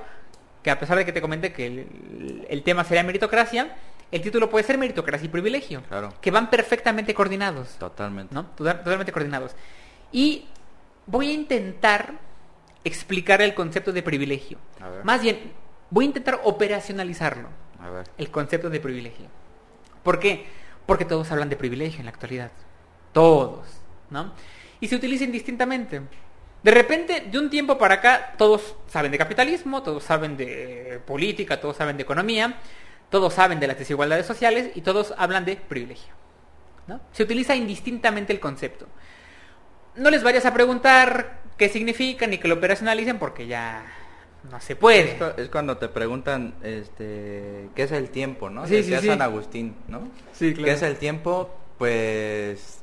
que 0.63 0.71
a 0.71 0.79
pesar 0.79 0.97
de 0.97 1.05
que 1.05 1.11
te 1.11 1.21
comente 1.21 1.51
que 1.53 1.67
el, 1.67 2.47
el 2.49 2.63
tema 2.63 2.83
sería 2.83 3.03
meritocracia, 3.03 3.75
el 4.11 4.21
título 4.21 4.49
puede 4.49 4.63
ser 4.63 4.77
meritocracia 4.77 5.25
y 5.25 5.29
privilegio, 5.29 5.83
Claro. 5.89 6.13
que 6.21 6.31
van 6.31 6.49
perfectamente 6.49 7.13
coordinados. 7.13 7.75
Totalmente. 7.77 8.33
¿no? 8.33 8.45
Total- 8.47 8.77
Totalmente 8.83 9.11
coordinados. 9.11 9.55
Y 10.11 10.45
voy 11.05 11.29
a 11.31 11.33
intentar 11.33 12.13
explicar 12.83 13.41
el 13.41 13.53
concepto 13.53 13.91
de 13.91 14.03
privilegio. 14.03 14.57
A 14.79 14.89
ver. 14.89 15.03
Más 15.05 15.21
bien, 15.21 15.51
voy 15.89 16.05
a 16.05 16.07
intentar 16.07 16.39
operacionalizarlo, 16.43 17.49
A 17.81 17.89
ver. 17.89 18.07
el 18.17 18.29
concepto 18.31 18.69
de 18.69 18.79
privilegio. 18.79 19.25
¿Por 20.03 20.19
qué? 20.19 20.45
Porque 20.85 21.05
todos 21.05 21.31
hablan 21.31 21.49
de 21.49 21.55
privilegio 21.55 21.99
en 21.99 22.05
la 22.05 22.11
actualidad. 22.11 22.51
Todos, 23.13 23.65
¿no? 24.09 24.33
Y 24.79 24.87
se 24.87 24.95
utiliza 24.95 25.23
indistintamente. 25.23 26.01
De 26.63 26.71
repente, 26.71 27.21
de 27.29 27.37
un 27.39 27.49
tiempo 27.49 27.77
para 27.77 27.95
acá, 27.95 28.33
todos 28.37 28.75
saben 28.87 29.11
de 29.11 29.17
capitalismo, 29.17 29.83
todos 29.83 30.03
saben 30.03 30.37
de 30.37 31.01
política, 31.05 31.59
todos 31.59 31.75
saben 31.75 31.97
de 31.97 32.03
economía, 32.03 32.55
todos 33.09 33.33
saben 33.33 33.59
de 33.59 33.67
las 33.67 33.77
desigualdades 33.77 34.25
sociales 34.25 34.71
y 34.73 34.81
todos 34.81 35.13
hablan 35.17 35.43
de 35.45 35.57
privilegio. 35.57 36.13
¿no? 36.87 37.01
Se 37.11 37.23
utiliza 37.23 37.55
indistintamente 37.55 38.31
el 38.33 38.39
concepto. 38.39 38.87
No 39.95 40.09
les 40.09 40.23
vayas 40.23 40.45
a 40.45 40.53
preguntar 40.53 41.41
qué 41.57 41.69
significa 41.69 42.27
ni 42.27 42.37
que 42.37 42.47
lo 42.47 42.55
operacionalicen 42.55 43.19
porque 43.19 43.45
ya 43.45 43.85
no 44.49 44.59
se 44.61 44.75
puede. 44.75 45.11
Es, 45.11 45.17
cu- 45.21 45.41
es 45.41 45.49
cuando 45.49 45.77
te 45.77 45.87
preguntan, 45.89 46.55
este, 46.63 47.69
¿qué 47.75 47.83
es 47.83 47.91
el 47.91 48.09
tiempo, 48.09 48.49
no? 48.49 48.65
Sí, 48.67 48.75
Decía 48.75 48.97
sí, 48.99 49.03
sí. 49.03 49.07
San 49.09 49.21
Agustín, 49.21 49.75
¿no? 49.89 50.07
Sí, 50.31 50.53
¿Qué 50.53 50.71
es 50.71 50.81
el 50.81 50.95
tiempo? 50.97 51.53
Pues 51.77 52.79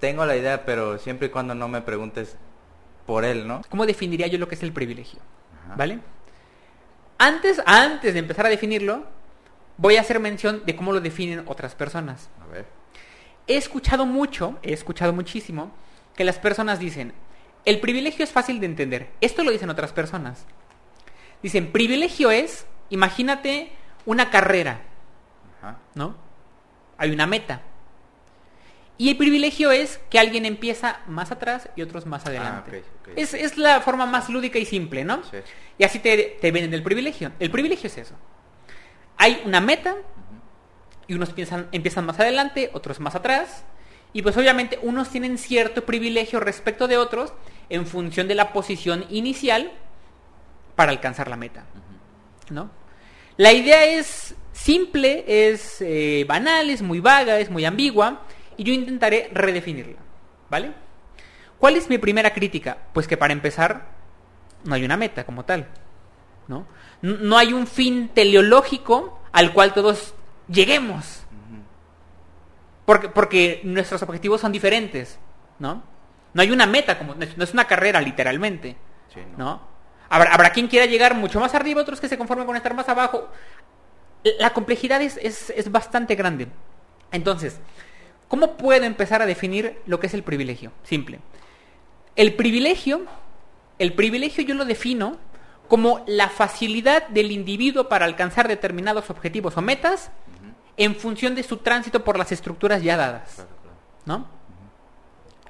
tengo 0.00 0.26
la 0.26 0.36
idea, 0.36 0.64
pero 0.66 0.98
siempre 0.98 1.28
y 1.28 1.30
cuando 1.30 1.54
no 1.54 1.68
me 1.68 1.80
preguntes 1.80 2.36
por 3.06 3.24
él, 3.24 3.46
¿no? 3.46 3.62
¿Cómo 3.68 3.86
definiría 3.86 4.26
yo 4.26 4.38
lo 4.38 4.48
que 4.48 4.54
es 4.54 4.62
el 4.62 4.72
privilegio? 4.72 5.20
Ajá. 5.64 5.76
¿Vale? 5.76 6.00
Antes, 7.18 7.62
antes 7.66 8.12
de 8.12 8.18
empezar 8.18 8.46
a 8.46 8.48
definirlo, 8.48 9.04
voy 9.76 9.96
a 9.96 10.00
hacer 10.00 10.20
mención 10.20 10.62
de 10.66 10.76
cómo 10.76 10.92
lo 10.92 11.00
definen 11.00 11.44
otras 11.46 11.74
personas. 11.74 12.30
A 12.42 12.46
ver. 12.46 12.66
He 13.46 13.56
escuchado 13.56 14.06
mucho, 14.06 14.58
he 14.62 14.72
escuchado 14.72 15.12
muchísimo, 15.12 15.72
que 16.16 16.24
las 16.24 16.38
personas 16.38 16.78
dicen, 16.78 17.12
el 17.64 17.80
privilegio 17.80 18.24
es 18.24 18.32
fácil 18.32 18.60
de 18.60 18.66
entender. 18.66 19.10
Esto 19.20 19.44
lo 19.44 19.50
dicen 19.50 19.70
otras 19.70 19.92
personas. 19.92 20.46
Dicen, 21.42 21.72
privilegio 21.72 22.30
es, 22.30 22.66
imagínate 22.90 23.70
una 24.06 24.30
carrera, 24.30 24.82
Ajá. 25.58 25.78
¿no? 25.94 26.16
Hay 26.96 27.10
una 27.10 27.26
meta. 27.26 27.62
Y 28.96 29.10
el 29.10 29.16
privilegio 29.16 29.72
es 29.72 29.98
que 30.08 30.18
alguien 30.18 30.46
empieza 30.46 31.00
más 31.06 31.32
atrás 31.32 31.68
y 31.74 31.82
otros 31.82 32.06
más 32.06 32.26
adelante. 32.26 32.78
ok, 32.78 33.08
ok. 33.08 33.08
Es, 33.16 33.34
es 33.34 33.58
la 33.58 33.80
forma 33.80 34.06
más 34.06 34.28
lúdica 34.28 34.58
y 34.58 34.64
simple, 34.64 35.04
¿no? 35.04 35.22
Sí. 35.24 35.38
Y 35.78 35.84
así 35.84 35.98
te, 35.98 36.38
te 36.40 36.52
venden 36.52 36.74
el 36.74 36.82
privilegio. 36.82 37.32
El 37.40 37.50
privilegio 37.50 37.88
es 37.88 37.98
eso. 37.98 38.14
Hay 39.16 39.42
una 39.44 39.60
meta 39.60 39.96
y 41.08 41.14
unos 41.14 41.30
piensan, 41.30 41.68
empiezan 41.72 42.06
más 42.06 42.20
adelante, 42.20 42.70
otros 42.72 43.00
más 43.00 43.16
atrás. 43.16 43.64
Y 44.12 44.22
pues 44.22 44.36
obviamente 44.36 44.78
unos 44.82 45.10
tienen 45.10 45.38
cierto 45.38 45.84
privilegio 45.84 46.38
respecto 46.38 46.86
de 46.86 46.96
otros 46.96 47.32
en 47.68 47.86
función 47.86 48.28
de 48.28 48.36
la 48.36 48.52
posición 48.52 49.06
inicial 49.10 49.72
para 50.76 50.92
alcanzar 50.92 51.26
la 51.26 51.36
meta. 51.36 51.64
¿no? 52.50 52.70
La 53.36 53.52
idea 53.52 53.84
es 53.84 54.36
simple, 54.52 55.24
es 55.26 55.80
eh, 55.80 56.24
banal, 56.28 56.70
es 56.70 56.80
muy 56.80 57.00
vaga, 57.00 57.40
es 57.40 57.50
muy 57.50 57.64
ambigua 57.64 58.22
y 58.56 58.64
yo 58.64 58.72
intentaré 58.72 59.30
redefinirla, 59.32 59.98
¿vale? 60.50 60.72
¿Cuál 61.58 61.76
es 61.76 61.88
mi 61.88 61.98
primera 61.98 62.32
crítica? 62.32 62.76
Pues 62.92 63.06
que 63.08 63.16
para 63.16 63.32
empezar 63.32 63.86
no 64.64 64.74
hay 64.74 64.84
una 64.84 64.96
meta 64.96 65.24
como 65.24 65.44
tal, 65.44 65.68
¿no? 66.48 66.66
No 67.02 67.36
hay 67.38 67.52
un 67.52 67.66
fin 67.66 68.08
teleológico 68.14 69.20
al 69.32 69.52
cual 69.52 69.72
todos 69.74 70.14
lleguemos. 70.48 71.20
Porque, 72.84 73.08
porque 73.08 73.60
nuestros 73.64 74.02
objetivos 74.02 74.40
son 74.40 74.52
diferentes, 74.52 75.18
¿no? 75.58 75.82
No 76.34 76.42
hay 76.42 76.50
una 76.50 76.66
meta, 76.66 76.98
como, 76.98 77.14
no 77.14 77.44
es 77.44 77.52
una 77.52 77.66
carrera 77.66 78.00
literalmente. 78.00 78.76
Sí, 79.12 79.20
¿no? 79.38 79.60
Habrá, 80.10 80.34
habrá 80.34 80.50
quien 80.50 80.68
quiera 80.68 80.84
llegar 80.86 81.14
mucho 81.14 81.40
más 81.40 81.54
arriba, 81.54 81.80
otros 81.80 82.00
que 82.00 82.08
se 82.08 82.18
conformen 82.18 82.46
con 82.46 82.56
estar 82.56 82.74
más 82.74 82.88
abajo. 82.88 83.28
La 84.38 84.50
complejidad 84.50 85.00
es, 85.00 85.18
es- 85.22 85.50
es 85.50 85.70
bastante 85.72 86.14
grande. 86.14 86.48
Entonces, 87.10 87.58
¿cómo 88.34 88.56
puedo 88.56 88.84
empezar 88.84 89.22
a 89.22 89.26
definir 89.26 89.78
lo 89.86 90.00
que 90.00 90.08
es 90.08 90.14
el 90.14 90.24
privilegio? 90.24 90.72
Simple. 90.82 91.20
El 92.16 92.34
privilegio, 92.34 93.06
el 93.78 93.92
privilegio 93.92 94.42
yo 94.42 94.56
lo 94.56 94.64
defino 94.64 95.18
como 95.68 96.02
la 96.08 96.28
facilidad 96.28 97.06
del 97.06 97.30
individuo 97.30 97.88
para 97.88 98.06
alcanzar 98.06 98.48
determinados 98.48 99.08
objetivos 99.08 99.56
o 99.56 99.62
metas 99.62 100.10
en 100.76 100.96
función 100.96 101.36
de 101.36 101.44
su 101.44 101.58
tránsito 101.58 102.02
por 102.02 102.18
las 102.18 102.32
estructuras 102.32 102.82
ya 102.82 102.96
dadas. 102.96 103.34
Claro, 103.36 103.50
claro. 103.62 103.76
¿no? 104.04 104.28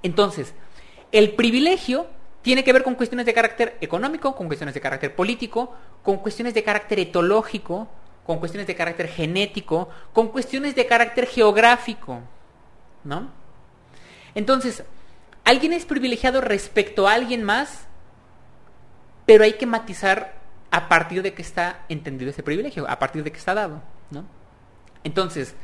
Entonces, 0.03 0.53
el 1.11 1.33
privilegio 1.33 2.07
tiene 2.43 2.65
que 2.65 2.75
ver 2.75 2.83
con 2.83 2.97
cuestiones 2.97 3.25
de 3.25 3.33
carácter 3.33 3.79
económico, 3.81 4.37
con 4.37 4.47
cuestiones 4.47 4.75
de 4.75 4.83
carácter 4.83 5.17
político, 5.17 5.75
con 6.03 6.19
cuestiones 6.19 6.53
de 6.53 6.63
carácter 6.63 6.99
etológico, 6.99 7.89
con 8.27 8.41
cuestiones 8.41 8.67
de 8.67 8.75
carácter 8.75 9.09
genético, 9.09 9.89
con 10.13 10.29
cuestiones 10.29 10.75
de 10.75 10.85
carácter 10.85 11.27
geográfico, 11.27 12.21
¿no? 13.05 13.31
Entonces, 14.35 14.83
alguien 15.45 15.73
es 15.73 15.85
privilegiado 15.85 16.41
respecto 16.41 17.07
a 17.07 17.15
alguien 17.15 17.45
más, 17.45 17.87
pero 19.27 19.45
hay 19.45 19.55
que 19.55 19.67
matizar 19.67 20.35
a 20.71 20.89
partir 20.89 21.23
de 21.23 21.35
que 21.35 21.43
está 21.43 21.81
entendido 21.89 22.31
ese 22.31 22.43
privilegio, 22.43 22.89
a 22.89 22.99
partir 22.99 23.23
de 23.23 23.31
que 23.31 23.39
está 23.39 23.55
dado, 23.55 23.81
¿no? 24.11 24.25
Entonces, 25.05 25.55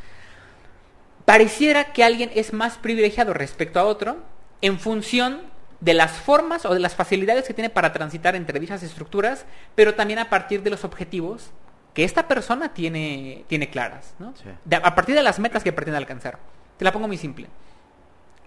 pareciera 1.24 1.92
que 1.92 2.04
alguien 2.04 2.30
es 2.34 2.52
más 2.52 2.76
privilegiado 2.78 3.34
respecto 3.34 3.80
a 3.80 3.84
otro 3.84 4.18
en 4.60 4.78
función 4.78 5.42
de 5.80 5.94
las 5.94 6.12
formas 6.12 6.66
o 6.66 6.74
de 6.74 6.80
las 6.80 6.94
facilidades 6.94 7.46
que 7.46 7.54
tiene 7.54 7.70
para 7.70 7.92
transitar 7.92 8.36
entre 8.36 8.60
dichas 8.60 8.82
estructuras, 8.82 9.46
pero 9.74 9.94
también 9.94 10.18
a 10.18 10.28
partir 10.28 10.62
de 10.62 10.70
los 10.70 10.84
objetivos 10.84 11.50
que 11.94 12.04
esta 12.04 12.28
persona 12.28 12.72
tiene, 12.74 13.44
tiene 13.48 13.70
claras, 13.70 14.14
¿no? 14.18 14.34
Sí. 14.36 14.44
De- 14.64 14.76
a 14.76 14.94
partir 14.94 15.14
de 15.14 15.22
las 15.22 15.38
metas 15.38 15.64
que 15.64 15.72
pretende 15.72 15.96
alcanzar. 15.96 16.38
Te 16.80 16.84
la 16.84 16.92
pongo 16.92 17.06
muy 17.08 17.18
simple. 17.18 17.46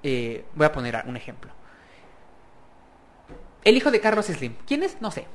Eh, 0.02 0.44
voy 0.56 0.66
a 0.66 0.72
poner 0.72 1.04
un 1.06 1.16
ejemplo. 1.16 1.52
El 3.64 3.78
hijo 3.78 3.92
de 3.92 4.02
Carlos 4.02 4.26
Slim. 4.26 4.56
¿Quién 4.66 4.82
es? 4.82 5.00
No 5.02 5.12
sé. 5.12 5.28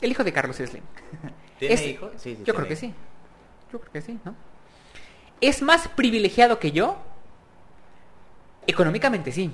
El 0.00 0.10
hijo 0.10 0.24
de 0.24 0.32
Carlos 0.32 0.56
Slim. 0.56 0.82
¿Tiene 1.60 1.74
Es- 1.74 1.86
hijos? 1.86 2.10
Sí, 2.16 2.34
sí, 2.34 2.42
Yo 2.44 2.52
creo 2.52 2.66
que 2.66 2.74
sí. 2.74 2.92
Yo 3.72 3.78
creo 3.78 3.92
que 3.92 4.02
sí, 4.02 4.18
¿no? 4.24 4.34
¿Es 5.40 5.62
más 5.62 5.86
privilegiado 5.86 6.58
que 6.58 6.72
yo? 6.72 6.96
Económicamente 8.66 9.30
sí. 9.30 9.52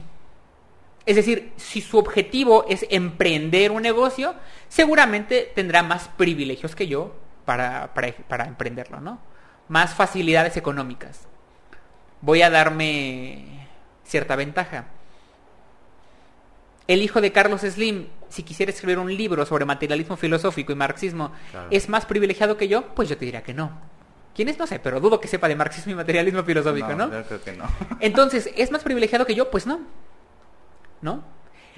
Es 1.04 1.16
decir, 1.16 1.52
si 1.56 1.82
su 1.82 1.98
objetivo 1.98 2.64
es 2.66 2.86
emprender 2.88 3.72
un 3.72 3.82
negocio, 3.82 4.34
seguramente 4.70 5.52
tendrá 5.54 5.82
más 5.82 6.08
privilegios 6.08 6.74
que 6.74 6.86
yo 6.88 7.14
para, 7.44 7.92
para, 7.92 8.10
para 8.26 8.46
emprenderlo, 8.46 9.02
¿no? 9.02 9.18
Más 9.68 9.94
facilidades 9.94 10.56
económicas. 10.56 11.28
Voy 12.26 12.42
a 12.42 12.50
darme 12.50 13.66
cierta 14.04 14.36
ventaja. 14.36 14.84
El 16.86 17.00
hijo 17.02 17.20
de 17.20 17.32
Carlos 17.32 17.62
Slim 17.62 18.08
si 18.28 18.42
quisiera 18.42 18.70
escribir 18.70 18.98
un 18.98 19.14
libro 19.14 19.46
sobre 19.46 19.64
materialismo 19.64 20.16
filosófico 20.16 20.72
y 20.72 20.74
marxismo, 20.74 21.30
Claro. 21.50 21.68
es 21.70 21.88
más 21.88 22.04
privilegiado 22.04 22.56
que 22.56 22.68
yo, 22.68 22.94
pues 22.94 23.08
yo 23.08 23.16
te 23.16 23.24
diría 23.24 23.42
que 23.42 23.54
no. 23.54 23.70
¿Quién 24.34 24.48
es? 24.48 24.58
No 24.58 24.66
sé, 24.66 24.78
pero 24.78 25.00
dudo 25.00 25.20
que 25.20 25.28
sepa 25.28 25.48
de 25.48 25.56
marxismo 25.56 25.92
y 25.92 25.94
materialismo 25.94 26.42
filosófico, 26.42 26.92
¿no? 26.94 27.10
Yo 27.10 27.24
creo 27.24 27.42
que 27.42 27.52
no. 27.52 27.64
Entonces, 28.00 28.50
¿es 28.56 28.70
más 28.70 28.82
privilegiado 28.82 29.24
que 29.24 29.34
yo? 29.34 29.50
Pues 29.50 29.66
no. 29.66 29.80
¿No? 31.00 31.22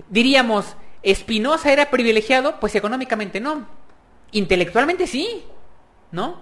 Diríamos, 0.09 0.75
¿Espinosa 1.03 1.71
era 1.73 1.91
privilegiado? 1.91 2.59
Pues 2.59 2.75
económicamente 2.75 3.41
no. 3.41 3.69
Intelectualmente 4.33 5.07
sí. 5.07 5.45
¿No? 6.11 6.41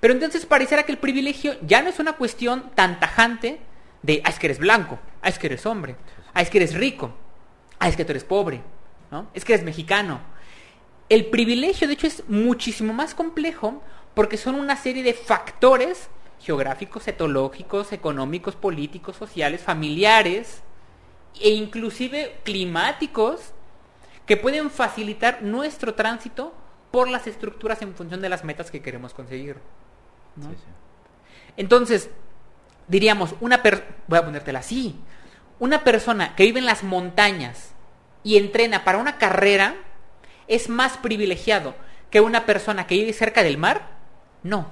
Pero 0.00 0.14
entonces 0.14 0.46
pareciera 0.46 0.82
que 0.84 0.92
el 0.92 0.98
privilegio 0.98 1.56
ya 1.62 1.82
no 1.82 1.88
es 1.88 1.98
una 1.98 2.14
cuestión 2.14 2.70
tan 2.74 3.00
tajante 3.00 3.60
de, 4.02 4.20
ah, 4.24 4.30
es 4.30 4.38
que 4.38 4.46
eres 4.46 4.58
blanco, 4.58 4.98
ah, 5.22 5.28
es 5.28 5.38
que 5.38 5.46
eres 5.46 5.66
hombre, 5.66 5.96
ah, 6.34 6.42
es 6.42 6.50
que 6.50 6.58
eres 6.58 6.74
rico, 6.74 7.14
ah, 7.78 7.88
es 7.88 7.96
que 7.96 8.04
tú 8.04 8.12
eres 8.12 8.24
pobre, 8.24 8.62
¿no? 9.10 9.28
Es 9.34 9.44
que 9.44 9.54
eres 9.54 9.64
mexicano. 9.64 10.20
El 11.08 11.26
privilegio, 11.26 11.86
de 11.86 11.94
hecho, 11.94 12.06
es 12.06 12.24
muchísimo 12.28 12.92
más 12.92 13.14
complejo 13.14 13.82
porque 14.14 14.36
son 14.36 14.54
una 14.54 14.76
serie 14.76 15.02
de 15.02 15.14
factores 15.14 16.08
geográficos, 16.40 17.08
etológicos, 17.08 17.92
económicos, 17.92 18.56
políticos, 18.56 19.16
sociales, 19.16 19.62
familiares 19.62 20.62
e 21.40 21.50
inclusive 21.50 22.38
climáticos 22.44 23.52
que 24.26 24.36
pueden 24.36 24.70
facilitar 24.70 25.42
nuestro 25.42 25.94
tránsito 25.94 26.54
por 26.90 27.08
las 27.08 27.26
estructuras 27.26 27.82
en 27.82 27.94
función 27.94 28.20
de 28.20 28.28
las 28.28 28.44
metas 28.44 28.70
que 28.70 28.82
queremos 28.82 29.14
conseguir. 29.14 29.56
¿No? 30.36 30.50
Sí, 30.50 30.56
sí. 30.56 30.64
Entonces, 31.56 32.10
diríamos, 32.88 33.34
una 33.40 33.62
per 33.62 33.96
voy 34.06 34.18
a 34.18 34.24
ponértela 34.24 34.60
así. 34.60 34.98
Una 35.58 35.84
persona 35.84 36.34
que 36.34 36.44
vive 36.44 36.58
en 36.58 36.66
las 36.66 36.82
montañas 36.82 37.72
y 38.22 38.36
entrena 38.36 38.84
para 38.84 38.98
una 38.98 39.18
carrera 39.18 39.76
es 40.48 40.68
más 40.68 40.98
privilegiado 40.98 41.74
que 42.10 42.20
una 42.20 42.46
persona 42.46 42.86
que 42.86 42.96
vive 42.96 43.12
cerca 43.12 43.42
del 43.42 43.58
mar? 43.58 43.88
No. 44.42 44.70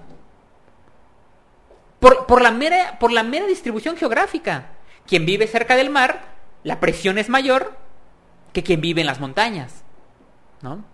Por, 2.01 2.27
por 2.27 2.43
la, 2.43 2.51
mera, 2.51 2.99
por 2.99 3.13
la 3.13 3.23
mera 3.23 3.47
distribución 3.47 3.97
geográfica. 3.97 4.71
Quien 5.07 5.27
vive 5.27 5.47
cerca 5.47 5.77
del 5.77 5.91
mar, 5.91 6.35
la 6.63 6.81
presión 6.81 7.19
es 7.19 7.29
mayor 7.29 7.77
que 8.53 8.63
quien 8.63 8.81
vive 8.81 9.01
en 9.01 9.07
las 9.07 9.21
montañas. 9.21 9.83
¿No? 10.61 10.85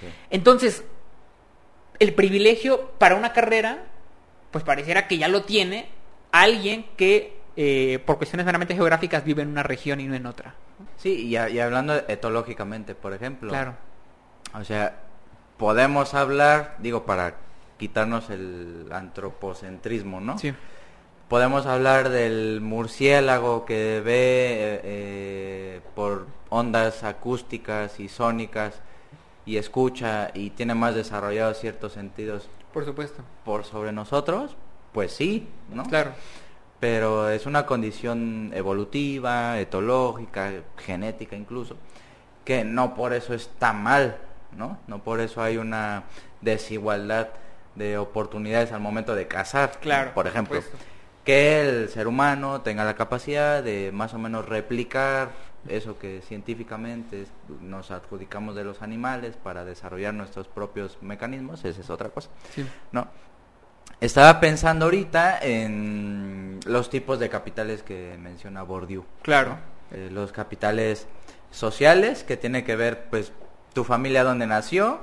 Sí. 0.00 0.06
Entonces, 0.30 0.84
el 1.98 2.14
privilegio 2.14 2.90
para 2.98 3.14
una 3.14 3.32
carrera, 3.32 3.84
pues 4.54 4.62
pareciera 4.62 5.08
que 5.08 5.18
ya 5.18 5.26
lo 5.26 5.42
tiene 5.42 5.88
alguien 6.30 6.86
que 6.96 7.40
eh, 7.56 7.98
por 8.06 8.18
cuestiones 8.18 8.46
meramente 8.46 8.76
geográficas 8.76 9.24
vive 9.24 9.42
en 9.42 9.48
una 9.48 9.64
región 9.64 9.98
y 10.00 10.04
no 10.06 10.14
en 10.14 10.26
otra. 10.26 10.54
Sí, 10.96 11.26
y, 11.26 11.34
a- 11.36 11.48
y 11.50 11.58
hablando 11.58 11.96
etológicamente, 12.06 12.94
por 12.94 13.12
ejemplo. 13.14 13.48
Claro. 13.50 13.74
O 14.54 14.62
sea, 14.62 14.94
podemos 15.56 16.14
hablar, 16.14 16.76
digo, 16.78 17.04
para 17.04 17.34
quitarnos 17.78 18.30
el 18.30 18.86
antropocentrismo, 18.92 20.20
¿no? 20.20 20.38
Sí. 20.38 20.54
Podemos 21.28 21.66
hablar 21.66 22.10
del 22.10 22.60
murciélago 22.60 23.64
que 23.64 24.00
ve 24.04 24.12
eh, 24.14 24.80
eh, 24.84 25.80
por 25.96 26.28
ondas 26.48 27.02
acústicas 27.02 27.98
y 27.98 28.08
sónicas 28.08 28.80
y 29.46 29.56
escucha 29.56 30.30
y 30.34 30.50
tiene 30.50 30.74
más 30.74 30.94
desarrollados 30.94 31.58
ciertos 31.58 31.92
sentidos 31.92 32.48
Por 32.72 32.84
supuesto. 32.84 33.22
por 33.44 33.64
sobre 33.64 33.92
nosotros, 33.92 34.56
pues 34.92 35.12
sí, 35.12 35.48
¿no? 35.72 35.84
Claro. 35.84 36.12
pero 36.80 37.28
es 37.30 37.46
una 37.46 37.66
condición 37.66 38.50
evolutiva, 38.54 39.58
etológica, 39.60 40.52
genética 40.76 41.36
incluso, 41.36 41.76
que 42.44 42.64
no 42.64 42.94
por 42.94 43.12
eso 43.12 43.34
está 43.34 43.72
mal, 43.72 44.18
¿no? 44.56 44.78
No 44.86 45.02
por 45.02 45.20
eso 45.20 45.42
hay 45.42 45.56
una 45.56 46.04
desigualdad 46.40 47.28
de 47.74 47.98
oportunidades 47.98 48.70
al 48.72 48.80
momento 48.80 49.14
de 49.14 49.26
cazar, 49.26 49.78
Claro, 49.80 50.12
por 50.14 50.26
ejemplo. 50.26 50.60
Que 51.24 51.62
el 51.62 51.88
ser 51.88 52.06
humano 52.06 52.60
tenga 52.60 52.84
la 52.84 52.94
capacidad 52.94 53.62
de 53.62 53.90
más 53.92 54.12
o 54.12 54.18
menos 54.18 54.46
replicar 54.46 55.30
eso 55.68 55.98
que 55.98 56.20
científicamente 56.22 57.26
nos 57.60 57.90
adjudicamos 57.90 58.54
de 58.54 58.64
los 58.64 58.82
animales 58.82 59.36
para 59.36 59.64
desarrollar 59.64 60.14
nuestros 60.14 60.48
propios 60.48 60.98
mecanismos, 61.00 61.64
esa 61.64 61.80
es 61.80 61.90
otra 61.90 62.10
cosa. 62.10 62.30
Sí. 62.54 62.66
No. 62.92 63.08
Estaba 64.00 64.40
pensando 64.40 64.86
ahorita 64.86 65.38
en 65.40 66.60
los 66.66 66.90
tipos 66.90 67.18
de 67.18 67.28
capitales 67.28 67.82
que 67.82 68.16
menciona 68.20 68.62
Bourdieu. 68.62 69.04
Claro. 69.22 69.56
Eh, 69.92 70.08
los 70.12 70.32
capitales 70.32 71.06
sociales, 71.50 72.24
que 72.24 72.36
tiene 72.36 72.64
que 72.64 72.76
ver, 72.76 73.06
pues, 73.08 73.32
tu 73.72 73.84
familia 73.84 74.24
dónde 74.24 74.46
nació, 74.46 75.00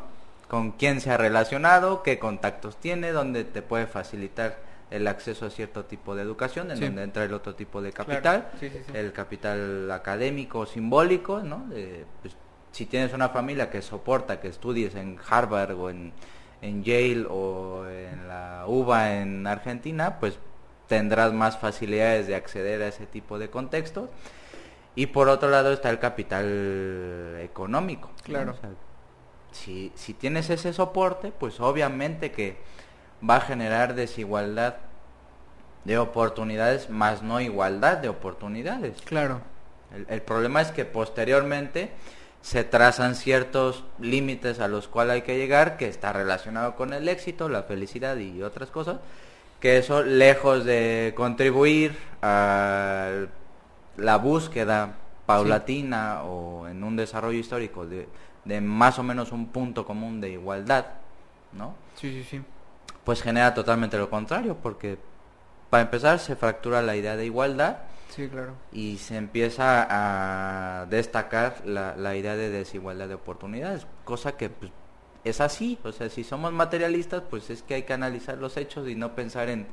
con 0.47 0.71
quién 0.71 0.99
se 0.99 1.11
ha 1.11 1.17
relacionado, 1.17 2.03
qué 2.03 2.19
contactos 2.19 2.77
tiene, 2.77 3.11
dónde 3.11 3.45
te 3.45 3.61
puede 3.61 3.87
facilitar 3.87 4.57
el 4.91 5.07
acceso 5.07 5.45
a 5.45 5.49
cierto 5.49 5.85
tipo 5.85 6.15
de 6.15 6.21
educación, 6.21 6.69
en 6.69 6.77
Sí. 6.77 6.85
donde 6.85 7.03
entra 7.03 7.23
el 7.23 7.33
otro 7.33 7.55
tipo 7.55 7.81
de 7.81 7.91
capital, 7.93 8.49
Sí, 8.59 8.69
sí, 8.69 8.79
sí. 8.85 8.91
el 8.93 9.11
capital 9.13 9.89
académico 9.91 10.65
simbólico, 10.65 11.39
¿no? 11.39 11.65
De, 11.69 12.05
pues, 12.21 12.35
si 12.71 12.85
tienes 12.85 13.13
una 13.13 13.29
familia 13.29 13.69
que 13.69 13.81
soporta 13.81 14.39
que 14.39 14.47
estudies 14.49 14.95
en 14.95 15.17
Harvard 15.29 15.71
o 15.79 15.89
en, 15.89 16.13
en 16.61 16.83
Yale 16.83 17.25
o 17.29 17.87
en 17.89 18.27
la 18.27 18.65
UBA 18.67 19.15
en 19.21 19.47
Argentina, 19.47 20.19
pues 20.19 20.37
tendrás 20.87 21.33
más 21.33 21.57
facilidades 21.57 22.27
de 22.27 22.35
acceder 22.35 22.81
a 22.81 22.87
ese 22.89 23.07
tipo 23.07 23.39
de 23.39 23.49
contextos. 23.49 24.09
Y 24.93 25.05
por 25.07 25.29
otro 25.29 25.49
lado 25.49 25.71
está 25.71 25.89
el 25.89 25.99
capital 25.99 27.37
económico. 27.39 28.09
¿no? 28.09 28.23
Claro. 28.23 28.51
O 28.51 28.55
sea, 28.55 28.69
si, 29.51 29.91
si 29.95 30.13
tienes 30.13 30.49
ese 30.49 30.73
soporte, 30.73 31.31
pues 31.31 31.59
obviamente 31.59 32.31
que 32.31 32.57
va 33.27 33.37
a 33.37 33.41
generar 33.41 33.95
desigualdad 33.95 34.75
de 35.83 35.97
oportunidades, 35.97 36.89
más 36.89 37.23
no 37.23 37.41
igualdad 37.41 37.97
de 37.97 38.09
oportunidades. 38.09 39.01
Claro. 39.01 39.41
El, 39.93 40.05
el 40.09 40.21
problema 40.21 40.61
es 40.61 40.71
que 40.71 40.85
posteriormente 40.85 41.91
se 42.41 42.63
trazan 42.63 43.15
ciertos 43.15 43.83
límites 43.99 44.59
a 44.59 44.67
los 44.67 44.87
cuales 44.87 45.15
hay 45.15 45.21
que 45.21 45.37
llegar, 45.37 45.77
que 45.77 45.87
está 45.87 46.11
relacionado 46.11 46.75
con 46.75 46.93
el 46.93 47.07
éxito, 47.07 47.49
la 47.49 47.63
felicidad 47.63 48.17
y 48.17 48.41
otras 48.41 48.71
cosas, 48.71 48.97
que 49.59 49.77
eso 49.77 50.01
lejos 50.01 50.65
de 50.65 51.13
contribuir 51.15 51.95
a 52.21 53.25
la 53.97 54.17
búsqueda 54.17 54.95
paulatina 55.25 56.23
o 56.23 56.67
en 56.67 56.83
un 56.83 56.95
desarrollo 56.95 57.37
histórico 57.37 57.85
de, 57.85 58.07
de 58.43 58.59
más 58.59 58.97
o 58.97 59.03
menos 59.03 59.31
un 59.31 59.47
punto 59.47 59.85
común 59.85 60.19
de 60.19 60.31
igualdad, 60.31 60.85
¿no? 61.53 61.75
Sí, 61.95 62.11
sí, 62.11 62.23
sí. 62.23 62.41
Pues 63.03 63.21
genera 63.21 63.53
totalmente 63.53 63.97
lo 63.97 64.09
contrario, 64.09 64.57
porque 64.61 64.97
para 65.69 65.83
empezar 65.83 66.19
se 66.19 66.35
fractura 66.35 66.81
la 66.81 66.95
idea 66.95 67.15
de 67.15 67.25
igualdad 67.25 67.77
Sí, 68.09 68.27
claro. 68.27 68.53
y 68.71 68.97
se 68.97 69.15
empieza 69.17 69.87
a 69.89 70.85
destacar 70.87 71.61
la, 71.65 71.95
la 71.95 72.15
idea 72.15 72.35
de 72.35 72.49
desigualdad 72.49 73.07
de 73.07 73.15
oportunidades, 73.15 73.87
cosa 74.03 74.33
que 74.37 74.49
pues, 74.49 74.71
es 75.23 75.39
así, 75.39 75.79
o 75.83 75.91
sea, 75.91 76.09
si 76.09 76.23
somos 76.23 76.51
materialistas, 76.51 77.23
pues 77.29 77.49
es 77.49 77.63
que 77.63 77.75
hay 77.75 77.83
que 77.83 77.93
analizar 77.93 78.37
los 78.37 78.57
hechos 78.57 78.87
y 78.89 78.95
no 78.95 79.15
pensar 79.15 79.49
en 79.49 79.67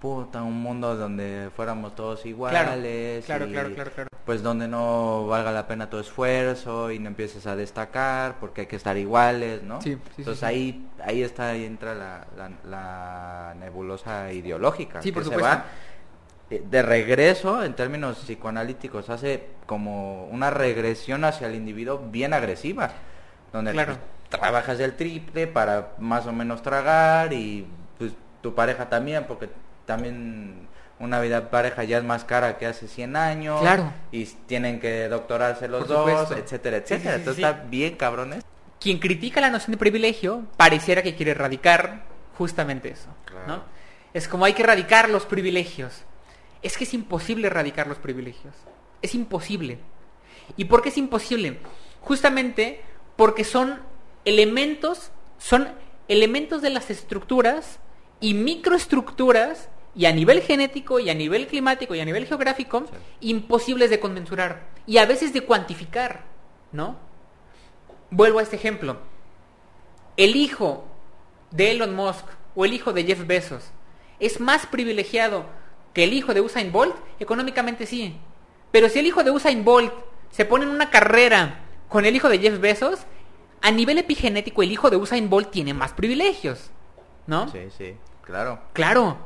puta 0.00 0.42
un 0.42 0.60
mundo 0.62 0.96
donde 0.96 1.50
fuéramos 1.54 1.94
todos 1.94 2.24
iguales, 2.26 3.24
Claro, 3.26 3.46
y, 3.46 3.52
claro, 3.52 3.72
claro, 3.74 3.90
claro. 3.92 4.08
pues 4.24 4.42
donde 4.42 4.66
no 4.66 5.26
valga 5.26 5.52
la 5.52 5.66
pena 5.66 5.90
tu 5.90 5.98
esfuerzo 5.98 6.90
y 6.90 6.98
no 6.98 7.08
empieces 7.08 7.46
a 7.46 7.54
destacar 7.56 8.36
porque 8.40 8.62
hay 8.62 8.66
que 8.66 8.76
estar 8.76 8.96
iguales, 8.96 9.62
¿no? 9.62 9.80
Sí, 9.82 9.94
sí, 9.94 10.00
Entonces 10.18 10.40
sí. 10.40 10.44
ahí 10.46 10.88
ahí 11.04 11.22
está 11.22 11.50
ahí 11.50 11.64
entra 11.64 11.94
la, 11.94 12.26
la, 12.36 12.50
la 12.64 13.54
nebulosa 13.58 14.32
ideológica 14.32 15.02
Sí, 15.02 15.12
por 15.12 15.22
que 15.22 15.28
se 15.28 15.34
supuesto. 15.34 15.58
va 15.58 15.64
eh, 16.50 16.64
de 16.68 16.82
regreso 16.82 17.62
en 17.62 17.74
términos 17.74 18.18
psicoanalíticos 18.24 19.08
hace 19.10 19.48
como 19.66 20.24
una 20.26 20.50
regresión 20.50 21.24
hacia 21.24 21.46
el 21.46 21.54
individuo 21.54 21.98
bien 22.10 22.32
agresiva 22.32 22.90
donde 23.52 23.72
Claro. 23.72 23.94
pues, 24.28 24.40
trabajas 24.40 24.80
el 24.80 24.94
triple 24.94 25.46
para 25.46 25.92
más 25.98 26.26
o 26.26 26.32
menos 26.32 26.62
tragar 26.62 27.32
y 27.32 27.66
pues 27.98 28.12
tu 28.40 28.54
pareja 28.54 28.88
también 28.88 29.24
porque 29.28 29.50
también 29.90 30.68
una 31.00 31.18
vida 31.20 31.50
pareja 31.50 31.82
ya 31.82 31.98
es 31.98 32.04
más 32.04 32.24
cara 32.24 32.58
que 32.58 32.66
hace 32.66 32.86
100 32.86 33.16
años 33.16 33.60
Claro. 33.60 33.92
y 34.12 34.24
tienen 34.24 34.78
que 34.78 35.08
doctorarse 35.08 35.66
los 35.66 35.88
dos 35.88 36.30
etcétera 36.30 36.78
Sí, 36.78 36.84
sí, 36.86 36.94
etcétera 36.94 37.14
sí, 37.14 37.18
entonces 37.20 37.44
está 37.44 37.64
bien 37.64 37.96
cabrones 37.96 38.44
Quien 38.78 38.98
critica 39.00 39.40
la 39.40 39.50
noción 39.50 39.72
de 39.72 39.78
privilegio 39.78 40.44
pareciera 40.56 41.02
que 41.02 41.14
quiere 41.16 41.32
erradicar 41.32 42.04
justamente 42.38 42.88
eso. 42.90 43.08
Claro. 43.24 43.46
¿no? 43.48 43.62
Es 44.14 44.28
como 44.28 44.44
hay 44.44 44.52
que 44.54 44.62
erradicar 44.62 45.10
los 45.10 45.26
privilegios. 45.26 46.04
Es 46.62 46.76
que 46.78 46.84
es 46.84 46.94
imposible 46.94 47.48
erradicar 47.48 47.86
los 47.86 47.98
privilegios. 47.98 48.54
Es 49.02 49.14
imposible. 49.14 49.78
¿Y 50.56 50.64
por 50.66 50.82
qué 50.82 50.88
es 50.90 50.96
imposible? 50.98 51.58
Justamente 52.00 52.80
porque 53.16 53.44
son 53.44 53.80
elementos, 54.24 55.10
son 55.38 55.68
elementos 56.08 56.62
de 56.62 56.70
las 56.70 56.90
estructuras 56.90 57.80
y 58.20 58.34
microestructuras 58.34 59.68
y 59.94 60.06
a 60.06 60.12
nivel 60.12 60.40
genético 60.42 61.00
y 61.00 61.10
a 61.10 61.14
nivel 61.14 61.46
climático 61.46 61.94
y 61.94 62.00
a 62.00 62.04
nivel 62.04 62.26
geográfico 62.26 62.84
imposibles 63.20 63.90
de 63.90 64.00
conmensurar 64.00 64.68
y 64.86 64.98
a 64.98 65.06
veces 65.06 65.32
de 65.32 65.42
cuantificar, 65.42 66.24
¿no? 66.72 67.10
vuelvo 68.10 68.38
a 68.38 68.42
este 68.42 68.56
ejemplo. 68.56 68.98
El 70.16 70.36
hijo 70.36 70.84
de 71.50 71.72
Elon 71.72 71.94
Musk 71.94 72.24
o 72.54 72.64
el 72.64 72.74
hijo 72.74 72.92
de 72.92 73.04
Jeff 73.04 73.26
Bezos 73.26 73.70
es 74.18 74.40
más 74.40 74.66
privilegiado 74.66 75.46
que 75.94 76.04
el 76.04 76.12
hijo 76.12 76.34
de 76.34 76.40
Usain 76.40 76.70
Bolt, 76.72 76.94
económicamente 77.18 77.86
sí. 77.86 78.16
Pero 78.70 78.88
si 78.88 78.98
el 78.98 79.06
hijo 79.06 79.24
de 79.24 79.30
Usain 79.30 79.64
Bolt 79.64 79.92
se 80.30 80.44
pone 80.44 80.64
en 80.64 80.70
una 80.70 80.90
carrera 80.90 81.60
con 81.88 82.04
el 82.04 82.14
hijo 82.14 82.28
de 82.28 82.38
Jeff 82.38 82.60
Bezos, 82.60 83.00
a 83.62 83.70
nivel 83.70 83.98
epigenético 83.98 84.62
el 84.62 84.72
hijo 84.72 84.90
de 84.90 84.96
Usain 84.96 85.28
Bolt 85.28 85.50
tiene 85.50 85.74
más 85.74 85.92
privilegios. 85.92 86.70
¿No? 87.26 87.48
Sí, 87.48 87.68
sí, 87.76 87.94
claro. 88.22 88.60
Claro. 88.72 89.18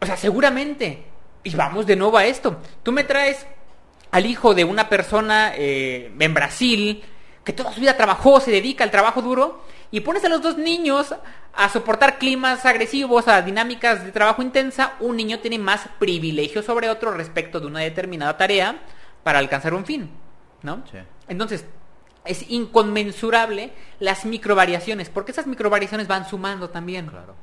O 0.00 0.06
sea, 0.06 0.16
seguramente. 0.16 1.04
Y 1.42 1.54
vamos 1.54 1.86
de 1.86 1.96
nuevo 1.96 2.18
a 2.18 2.26
esto. 2.26 2.58
Tú 2.82 2.92
me 2.92 3.04
traes 3.04 3.46
al 4.10 4.26
hijo 4.26 4.54
de 4.54 4.64
una 4.64 4.88
persona 4.88 5.52
eh, 5.54 6.12
en 6.18 6.34
Brasil 6.34 7.02
que 7.44 7.52
toda 7.54 7.72
su 7.72 7.80
vida 7.80 7.96
trabajó, 7.96 8.40
se 8.40 8.50
dedica 8.50 8.84
al 8.84 8.90
trabajo 8.90 9.22
duro, 9.22 9.64
y 9.90 10.00
pones 10.00 10.22
a 10.22 10.28
los 10.28 10.42
dos 10.42 10.58
niños 10.58 11.14
a 11.54 11.68
soportar 11.70 12.18
climas 12.18 12.66
agresivos, 12.66 13.26
a 13.26 13.40
dinámicas 13.40 14.04
de 14.04 14.12
trabajo 14.12 14.42
intensa, 14.42 14.96
un 15.00 15.16
niño 15.16 15.38
tiene 15.38 15.58
más 15.58 15.88
privilegio 15.98 16.62
sobre 16.62 16.90
otro 16.90 17.10
respecto 17.10 17.58
de 17.58 17.66
una 17.66 17.80
determinada 17.80 18.36
tarea 18.36 18.82
para 19.22 19.38
alcanzar 19.38 19.72
un 19.72 19.86
fin, 19.86 20.10
¿no? 20.62 20.84
Sí. 20.92 20.98
Entonces, 21.26 21.64
es 22.26 22.44
inconmensurable 22.50 23.72
las 23.98 24.26
microvariaciones, 24.26 25.08
porque 25.08 25.32
esas 25.32 25.46
microvariaciones 25.46 26.06
van 26.06 26.28
sumando 26.28 26.68
también. 26.68 27.06
Claro. 27.06 27.34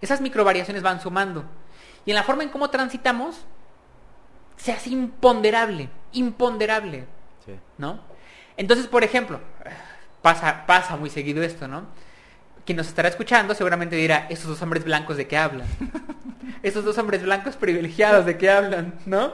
Esas 0.00 0.20
microvariaciones 0.20 0.82
van 0.82 1.00
sumando. 1.00 1.44
Y 2.04 2.10
en 2.10 2.16
la 2.16 2.22
forma 2.22 2.42
en 2.42 2.48
cómo 2.48 2.70
transitamos, 2.70 3.44
se 4.56 4.72
hace 4.72 4.90
imponderable, 4.90 5.88
imponderable, 6.12 7.06
Sí. 7.44 7.52
¿no? 7.78 8.00
Entonces, 8.56 8.86
por 8.86 9.02
ejemplo, 9.02 9.40
pasa, 10.20 10.64
pasa 10.66 10.96
muy 10.96 11.10
seguido 11.10 11.42
esto, 11.42 11.66
¿no? 11.66 11.86
Quien 12.64 12.76
nos 12.76 12.86
estará 12.86 13.08
escuchando 13.08 13.54
seguramente 13.54 13.96
dirá, 13.96 14.26
estos 14.30 14.48
dos 14.48 14.62
hombres 14.62 14.84
blancos 14.84 15.16
de 15.16 15.26
qué 15.26 15.36
hablan. 15.36 15.66
estos 16.62 16.84
dos 16.84 16.96
hombres 16.98 17.22
blancos 17.22 17.56
privilegiados 17.56 18.24
de 18.24 18.38
qué 18.38 18.50
hablan, 18.50 18.94
¿no? 19.06 19.32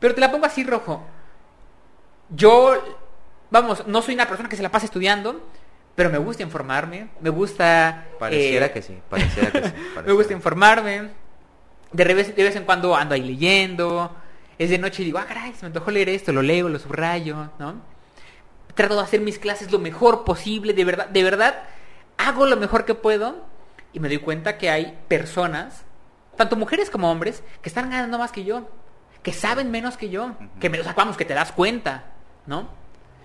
Pero 0.00 0.14
te 0.14 0.20
la 0.20 0.32
pongo 0.32 0.46
así 0.46 0.64
rojo. 0.64 1.06
Yo, 2.30 2.82
vamos, 3.50 3.86
no 3.86 4.02
soy 4.02 4.14
una 4.14 4.26
persona 4.26 4.48
que 4.48 4.56
se 4.56 4.62
la 4.62 4.70
pase 4.70 4.86
estudiando, 4.86 5.40
pero 5.94 6.10
me 6.10 6.18
gusta 6.18 6.42
informarme, 6.42 7.08
me 7.20 7.30
gusta... 7.30 8.06
Pareciera 8.18 8.66
eh, 8.66 8.72
que 8.72 8.82
sí, 8.82 8.98
pareciera 9.08 9.52
que 9.52 9.68
sí. 9.68 9.74
me 10.06 10.12
gusta 10.12 10.32
informarme. 10.32 11.10
De 11.92 12.04
vez, 12.14 12.34
de 12.34 12.42
vez 12.42 12.56
en 12.56 12.64
cuando 12.64 12.96
ando 12.96 13.14
ahí 13.14 13.22
leyendo. 13.22 14.16
Es 14.58 14.70
de 14.70 14.78
noche 14.78 15.02
y 15.02 15.06
digo, 15.06 15.18
ah, 15.18 15.24
caray, 15.26 15.54
se 15.54 15.62
me 15.62 15.68
antojó 15.68 15.90
leer 15.90 16.08
esto, 16.08 16.32
lo 16.32 16.42
leo, 16.42 16.68
lo 16.68 16.78
subrayo, 16.78 17.50
¿no? 17.58 17.82
Trato 18.74 18.94
de 18.94 19.02
hacer 19.02 19.20
mis 19.20 19.38
clases 19.38 19.72
lo 19.72 19.78
mejor 19.78 20.24
posible, 20.24 20.72
de 20.72 20.84
verdad, 20.84 21.08
de 21.08 21.24
verdad, 21.24 21.64
hago 22.16 22.46
lo 22.46 22.56
mejor 22.56 22.84
que 22.84 22.94
puedo 22.94 23.44
y 23.92 24.00
me 24.00 24.08
doy 24.08 24.18
cuenta 24.18 24.58
que 24.58 24.70
hay 24.70 24.98
personas, 25.08 25.84
tanto 26.36 26.56
mujeres 26.56 26.90
como 26.90 27.10
hombres, 27.10 27.42
que 27.60 27.68
están 27.68 27.90
ganando 27.90 28.18
más 28.18 28.30
que 28.30 28.44
yo, 28.44 28.68
que 29.22 29.32
saben 29.32 29.70
menos 29.70 29.96
que 29.96 30.10
yo, 30.10 30.36
que 30.60 30.70
me, 30.70 30.80
o 30.80 30.84
sea, 30.84 30.94
vamos, 30.94 31.16
que 31.16 31.24
te 31.24 31.34
das 31.34 31.52
cuenta, 31.52 32.04
¿no? 32.46 32.68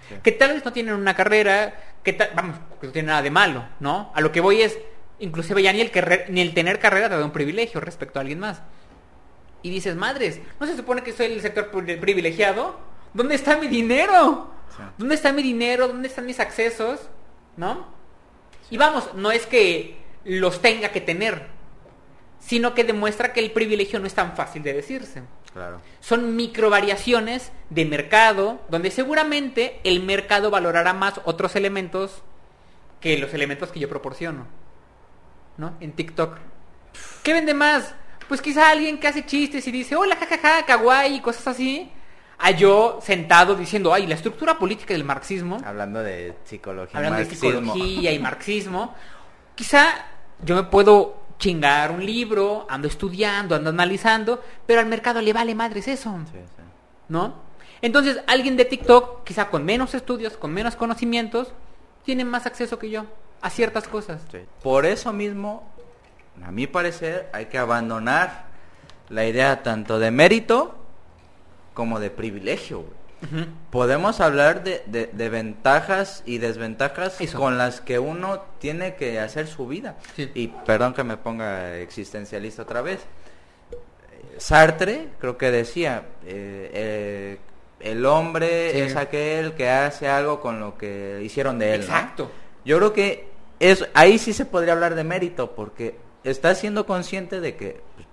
Sí. 0.09 0.15
Que 0.23 0.31
tal 0.31 0.53
vez 0.53 0.65
no 0.65 0.73
tienen 0.73 0.95
una 0.95 1.15
carrera, 1.15 1.75
que 2.03 2.13
tal, 2.13 2.31
vamos, 2.35 2.57
que 2.79 2.87
no 2.87 2.93
tiene 2.93 3.07
nada 3.07 3.21
de 3.21 3.31
malo, 3.31 3.65
¿no? 3.79 4.11
A 4.15 4.21
lo 4.21 4.31
que 4.31 4.41
voy 4.41 4.61
es, 4.61 4.77
inclusive 5.19 5.61
ya 5.63 5.73
ni 5.73 5.81
el, 5.81 5.91
ni 6.29 6.41
el 6.41 6.53
tener 6.53 6.79
carrera 6.79 7.09
te 7.09 7.17
da 7.17 7.25
un 7.25 7.31
privilegio 7.31 7.79
respecto 7.79 8.19
a 8.19 8.21
alguien 8.21 8.39
más. 8.39 8.61
Y 9.63 9.69
dices, 9.69 9.95
madres, 9.95 10.39
¿no 10.59 10.67
se 10.67 10.75
supone 10.75 11.01
que 11.01 11.13
soy 11.13 11.27
el 11.27 11.41
sector 11.41 11.71
pri- 11.71 11.97
privilegiado? 11.97 12.79
¿Dónde 13.13 13.35
está 13.35 13.57
mi 13.57 13.67
dinero? 13.67 14.51
Sí. 14.75 14.83
¿Dónde 14.97 15.15
está 15.15 15.33
mi 15.33 15.41
dinero? 15.41 15.87
¿Dónde 15.87 16.07
están 16.07 16.25
mis 16.25 16.39
accesos? 16.39 17.09
¿No? 17.55 17.87
Y 18.69 18.77
vamos, 18.77 19.13
no 19.15 19.31
es 19.31 19.45
que 19.45 19.97
los 20.25 20.61
tenga 20.61 20.89
que 20.89 21.01
tener, 21.01 21.47
sino 22.39 22.73
que 22.75 22.83
demuestra 22.83 23.33
que 23.33 23.39
el 23.39 23.51
privilegio 23.51 23.99
no 23.99 24.05
es 24.07 24.13
tan 24.13 24.35
fácil 24.35 24.61
de 24.61 24.73
decirse. 24.73 25.23
Claro. 25.53 25.81
Son 26.01 26.35
microvariaciones 26.35 27.51
de 27.71 27.85
mercado, 27.85 28.61
donde 28.69 28.91
seguramente 28.91 29.79
el 29.83 30.03
mercado 30.03 30.51
valorará 30.51 30.93
más 30.93 31.19
otros 31.25 31.55
elementos 31.55 32.21
que 32.99 33.17
los 33.17 33.33
elementos 33.33 33.71
que 33.71 33.79
yo 33.79 33.89
proporciono. 33.89 34.45
¿No? 35.57 35.75
En 35.79 35.93
TikTok. 35.93 36.37
¿Qué 37.23 37.33
vende 37.33 37.53
más? 37.53 37.93
Pues 38.27 38.41
quizá 38.41 38.69
alguien 38.69 38.99
que 38.99 39.07
hace 39.07 39.25
chistes 39.25 39.67
y 39.67 39.71
dice, 39.71 39.95
hola, 39.95 40.15
jajaja, 40.15 40.65
kawaii, 40.65 41.15
y 41.15 41.21
cosas 41.21 41.47
así. 41.47 41.91
A 42.39 42.51
yo 42.51 42.99
sentado 43.01 43.55
diciendo, 43.55 43.93
ay, 43.93 44.05
la 44.05 44.13
estructura 44.13 44.59
política 44.59 44.93
del 44.93 45.03
marxismo 45.03 45.57
Hablando 45.65 46.03
de 46.03 46.35
psicología, 46.43 46.95
hablando 46.95 47.17
de 47.17 47.25
psicología 47.25 48.11
y 48.11 48.19
marxismo, 48.19 48.93
quizá 49.55 50.05
yo 50.43 50.55
me 50.55 50.63
puedo 50.63 51.23
chingar 51.39 51.89
un 51.91 52.05
libro, 52.05 52.67
ando 52.69 52.87
estudiando, 52.87 53.55
ando 53.55 53.71
analizando, 53.71 54.43
pero 54.67 54.81
al 54.81 54.85
mercado 54.85 55.19
le 55.19 55.33
vale 55.33 55.55
madres 55.55 55.87
eso, 55.87 56.15
Sí, 56.31 56.37
sí. 56.37 56.61
¿no? 57.09 57.47
Entonces, 57.81 58.19
alguien 58.27 58.55
de 58.55 58.65
TikTok, 58.65 59.23
quizá 59.23 59.49
con 59.49 59.65
menos 59.65 59.95
estudios, 59.95 60.37
con 60.37 60.53
menos 60.53 60.75
conocimientos, 60.75 61.53
tiene 62.03 62.23
más 62.23 62.45
acceso 62.45 62.77
que 62.77 62.89
yo 62.89 63.05
a 63.41 63.49
ciertas 63.49 63.87
cosas. 63.87 64.21
Sí. 64.31 64.39
Por 64.63 64.85
eso 64.85 65.13
mismo, 65.13 65.71
a 66.43 66.51
mi 66.51 66.67
parecer, 66.67 67.29
hay 67.33 67.45
que 67.47 67.57
abandonar 67.57 68.45
la 69.09 69.25
idea 69.25 69.63
tanto 69.63 69.99
de 69.99 70.11
mérito 70.11 70.75
como 71.73 71.99
de 71.99 72.09
privilegio. 72.09 72.85
Podemos 73.71 74.19
hablar 74.21 74.63
de, 74.63 74.83
de- 74.85 75.07
de 75.07 75.29
ventajas 75.29 76.21
y 76.27 76.37
desventajas 76.37 77.19
Eso. 77.19 77.39
con 77.39 77.57
las 77.57 77.81
que 77.81 77.97
uno 77.97 78.41
tiene 78.59 78.93
que 78.95 79.19
hacer 79.19 79.47
su 79.47 79.65
vida. 79.67 79.95
Sí. 80.15 80.29
Y 80.35 80.47
perdón 80.49 80.93
que 80.93 81.03
me 81.03 81.17
ponga 81.17 81.75
existencialista 81.77 82.61
otra 82.61 82.81
vez. 82.81 82.99
Sartre 84.37 85.07
creo 85.19 85.37
que 85.37 85.49
decía, 85.51 86.03
eh, 86.25 86.69
eh, 86.73 87.37
el 87.79 88.05
hombre 88.05 88.71
Sí. 88.71 88.79
es 88.81 88.95
aquel 88.95 89.53
que 89.53 89.69
hace 89.69 90.07
algo 90.07 90.39
con 90.39 90.59
lo 90.59 90.77
que 90.77 91.21
hicieron 91.23 91.57
de 91.59 91.73
él. 91.75 91.87
¿no? 91.87 92.29
Yo 92.67 92.77
creo 92.77 92.91
que 92.93 93.29
es, 93.61 93.87
ahí 93.93 94.19
sí 94.19 94.33
se 94.33 94.45
podría 94.45 94.73
hablar 94.73 94.93
de 94.95 95.03
mérito, 95.05 95.55
porque 95.55 95.97
estás 96.25 96.59
siendo 96.59 96.85
consciente 96.85 97.39
de 97.39 97.55
que 97.55 97.81
pues, 97.95 98.07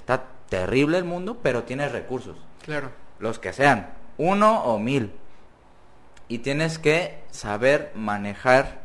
está 0.00 0.26
terrible 0.48 0.96
el 0.96 1.04
mundo, 1.04 1.38
pero 1.42 1.64
tienes 1.64 1.90
recursos, 1.90 2.36
Claro. 2.64 2.90
los 3.18 3.40
que 3.40 3.52
sean, 3.52 3.90
uno 4.16 4.62
o 4.62 4.78
mil. 4.78 5.10
Y 6.28 6.38
tienes 6.38 6.78
que 6.78 7.18
saber 7.32 7.90
manejar 7.96 8.80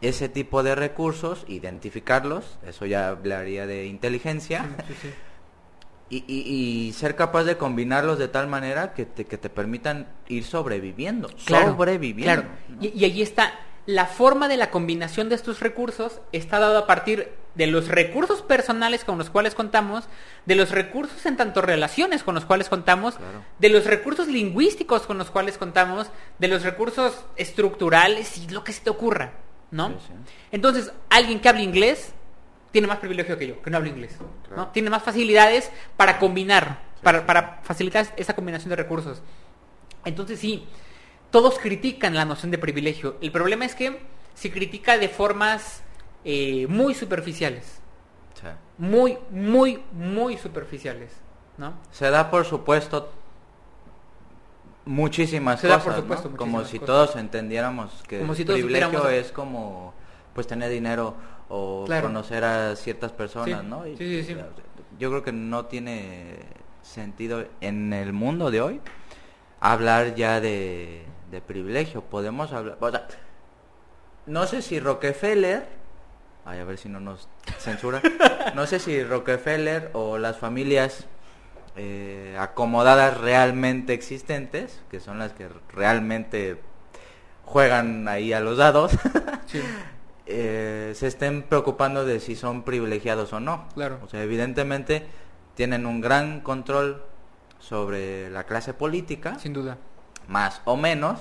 ese 0.00 0.28
tipo 0.28 0.62
de 0.62 0.76
recursos, 0.76 1.44
identificarlos, 1.48 2.58
eso 2.64 2.86
ya 2.86 3.08
hablaría 3.08 3.66
de 3.66 3.86
inteligencia, 3.86 4.64
Sí, 4.86 4.94
sí. 5.02 5.14
y, 6.10 6.24
y- 6.32 6.86
y 6.88 6.92
ser 6.92 7.16
capaz 7.16 7.42
de 7.42 7.56
combinarlos 7.56 8.20
de 8.20 8.28
tal 8.28 8.46
manera 8.46 8.94
que 8.94 9.04
te, 9.04 9.24
que 9.24 9.36
te 9.36 9.50
permitan 9.50 10.06
ir 10.28 10.44
sobreviviendo, 10.44 11.28
Claro, 11.44 11.72
sobreviviendo. 11.72 12.42
claro. 12.42 12.56
¿no? 12.68 12.84
Y, 12.84 12.92
y 12.96 13.04
allí 13.04 13.22
está. 13.22 13.52
La 13.88 14.04
forma 14.04 14.48
de 14.48 14.58
la 14.58 14.70
combinación 14.70 15.30
de 15.30 15.34
estos 15.34 15.60
recursos 15.60 16.20
está 16.32 16.58
dado 16.58 16.76
a 16.76 16.86
partir 16.86 17.32
de 17.54 17.66
los 17.66 17.88
recursos 17.88 18.42
personales 18.42 19.02
con 19.02 19.16
los 19.16 19.30
cuales 19.30 19.54
contamos, 19.54 20.04
de 20.44 20.56
los 20.56 20.72
recursos 20.72 21.24
en 21.24 21.38
tanto 21.38 21.62
relaciones 21.62 22.22
con 22.22 22.34
los 22.34 22.44
cuales 22.44 22.68
contamos, 22.68 23.14
Claro. 23.14 23.42
de 23.58 23.70
los 23.70 23.86
recursos 23.86 24.28
lingüísticos 24.28 25.06
con 25.06 25.16
los 25.16 25.30
cuales 25.30 25.56
contamos, 25.56 26.08
de 26.38 26.48
los 26.48 26.64
recursos 26.64 27.24
estructurales 27.36 28.36
y 28.36 28.48
lo 28.48 28.62
que 28.62 28.74
se 28.74 28.82
te 28.82 28.90
ocurra, 28.90 29.32
¿no? 29.70 29.88
Sí, 29.88 29.94
sí. 30.08 30.12
Entonces, 30.52 30.92
alguien 31.08 31.40
que 31.40 31.48
hable 31.48 31.62
inglés 31.62 32.12
tiene 32.72 32.88
más 32.88 32.98
privilegio 32.98 33.38
que 33.38 33.46
yo, 33.46 33.62
que 33.62 33.70
no 33.70 33.78
hablo 33.78 33.88
inglés. 33.88 34.14
Tiene 34.74 34.90
más 34.90 35.02
facilidades 35.02 35.70
para 35.96 36.18
combinar, 36.18 36.80
Sí, 36.96 37.00
para, 37.04 37.24
para 37.24 37.60
facilitar 37.62 38.06
esa 38.18 38.34
combinación 38.34 38.68
de 38.68 38.76
recursos. 38.76 39.22
Entonces 40.04 40.38
sí, 40.38 40.66
todos 41.30 41.58
critican 41.58 42.14
la 42.14 42.24
noción 42.24 42.50
de 42.50 42.58
privilegio. 42.58 43.16
El 43.20 43.32
problema 43.32 43.64
es 43.64 43.74
que 43.74 44.00
se 44.34 44.50
critica 44.50 44.98
de 44.98 45.08
formas 45.08 45.82
eh, 46.24 46.66
muy 46.68 46.94
superficiales. 46.94 47.80
Muy, 48.78 49.18
muy, 49.30 49.82
muy 49.92 50.36
superficiales. 50.38 51.10
¿No? 51.56 51.74
Se 51.90 52.08
da 52.10 52.30
por 52.30 52.44
supuesto 52.44 53.10
muchísimas 54.84 55.60
Se 55.60 55.66
da 55.68 55.80
cosas, 55.80 56.02
como 56.36 56.64
si 56.64 56.78
cosas. 56.78 56.86
todos 56.86 57.16
entendiéramos 57.16 58.02
que 58.08 58.20
Como 58.20 58.34
si 58.34 58.42
el 58.42 58.46
todos 58.46 58.60
privilegio 58.60 59.08
es 59.08 59.32
como 59.32 59.92
pues 60.34 60.46
tener 60.46 60.70
dinero 60.70 61.14
o 61.48 61.84
Claro. 61.86 62.06
conocer 62.06 62.44
a 62.44 62.76
ciertas 62.76 63.12
personas, 63.12 63.62
Sí, 63.62 63.66
¿no? 63.68 63.86
Y- 63.86 63.96
sí, 63.96 64.22
sí, 64.22 64.34
sí. 64.34 64.36
Yo 64.98 65.10
creo 65.10 65.22
que 65.24 65.32
no 65.32 65.66
tiene 65.66 66.36
sentido 66.82 67.44
en 67.60 67.92
el 67.92 68.12
mundo 68.12 68.50
de 68.50 68.60
hoy 68.60 68.80
hablar 69.60 70.14
ya 70.14 70.40
de, 70.40 71.04
de 71.30 71.40
privilegio. 71.40 72.02
Podemos 72.02 72.52
hablar, 72.52 72.76
o 72.80 72.90
sea, 72.90 73.06
no 74.26 74.46
sé 74.46 74.62
si 74.62 74.80
Rockefeller, 74.80 75.66
ay, 76.44 76.58
a 76.60 76.64
ver 76.64 76.78
si 76.78 76.88
no 76.88 77.00
nos 77.00 77.28
censura, 77.58 78.02
no 78.54 78.66
sé 78.66 78.78
si 78.78 79.02
Rockefeller 79.02 79.90
o 79.94 80.18
las 80.18 80.38
familias 80.38 81.06
eh, 81.76 82.36
acomodadas 82.38 83.18
realmente 83.18 83.92
existentes, 83.94 84.80
que 84.90 85.00
son 85.00 85.18
las 85.18 85.32
que 85.32 85.48
realmente 85.72 86.60
juegan 87.44 88.08
ahí 88.08 88.32
a 88.32 88.40
los 88.40 88.58
dados, 88.58 88.92
Sí. 89.46 89.60
eh, 90.26 90.92
se 90.94 91.06
estén 91.06 91.42
preocupando 91.42 92.04
de 92.04 92.20
si 92.20 92.36
son 92.36 92.62
privilegiados 92.62 93.32
o 93.32 93.40
no. 93.40 93.66
Claro. 93.74 93.98
O 94.04 94.08
sea, 94.08 94.22
evidentemente 94.22 95.06
tienen 95.54 95.86
un 95.86 96.00
gran 96.00 96.40
control 96.40 97.02
sobre 97.58 98.30
la 98.30 98.44
clase 98.44 98.74
política, 98.74 99.38
Sin 99.38 99.52
duda. 99.52 99.78
Más 100.28 100.60
o 100.64 100.76
menos, 100.76 101.18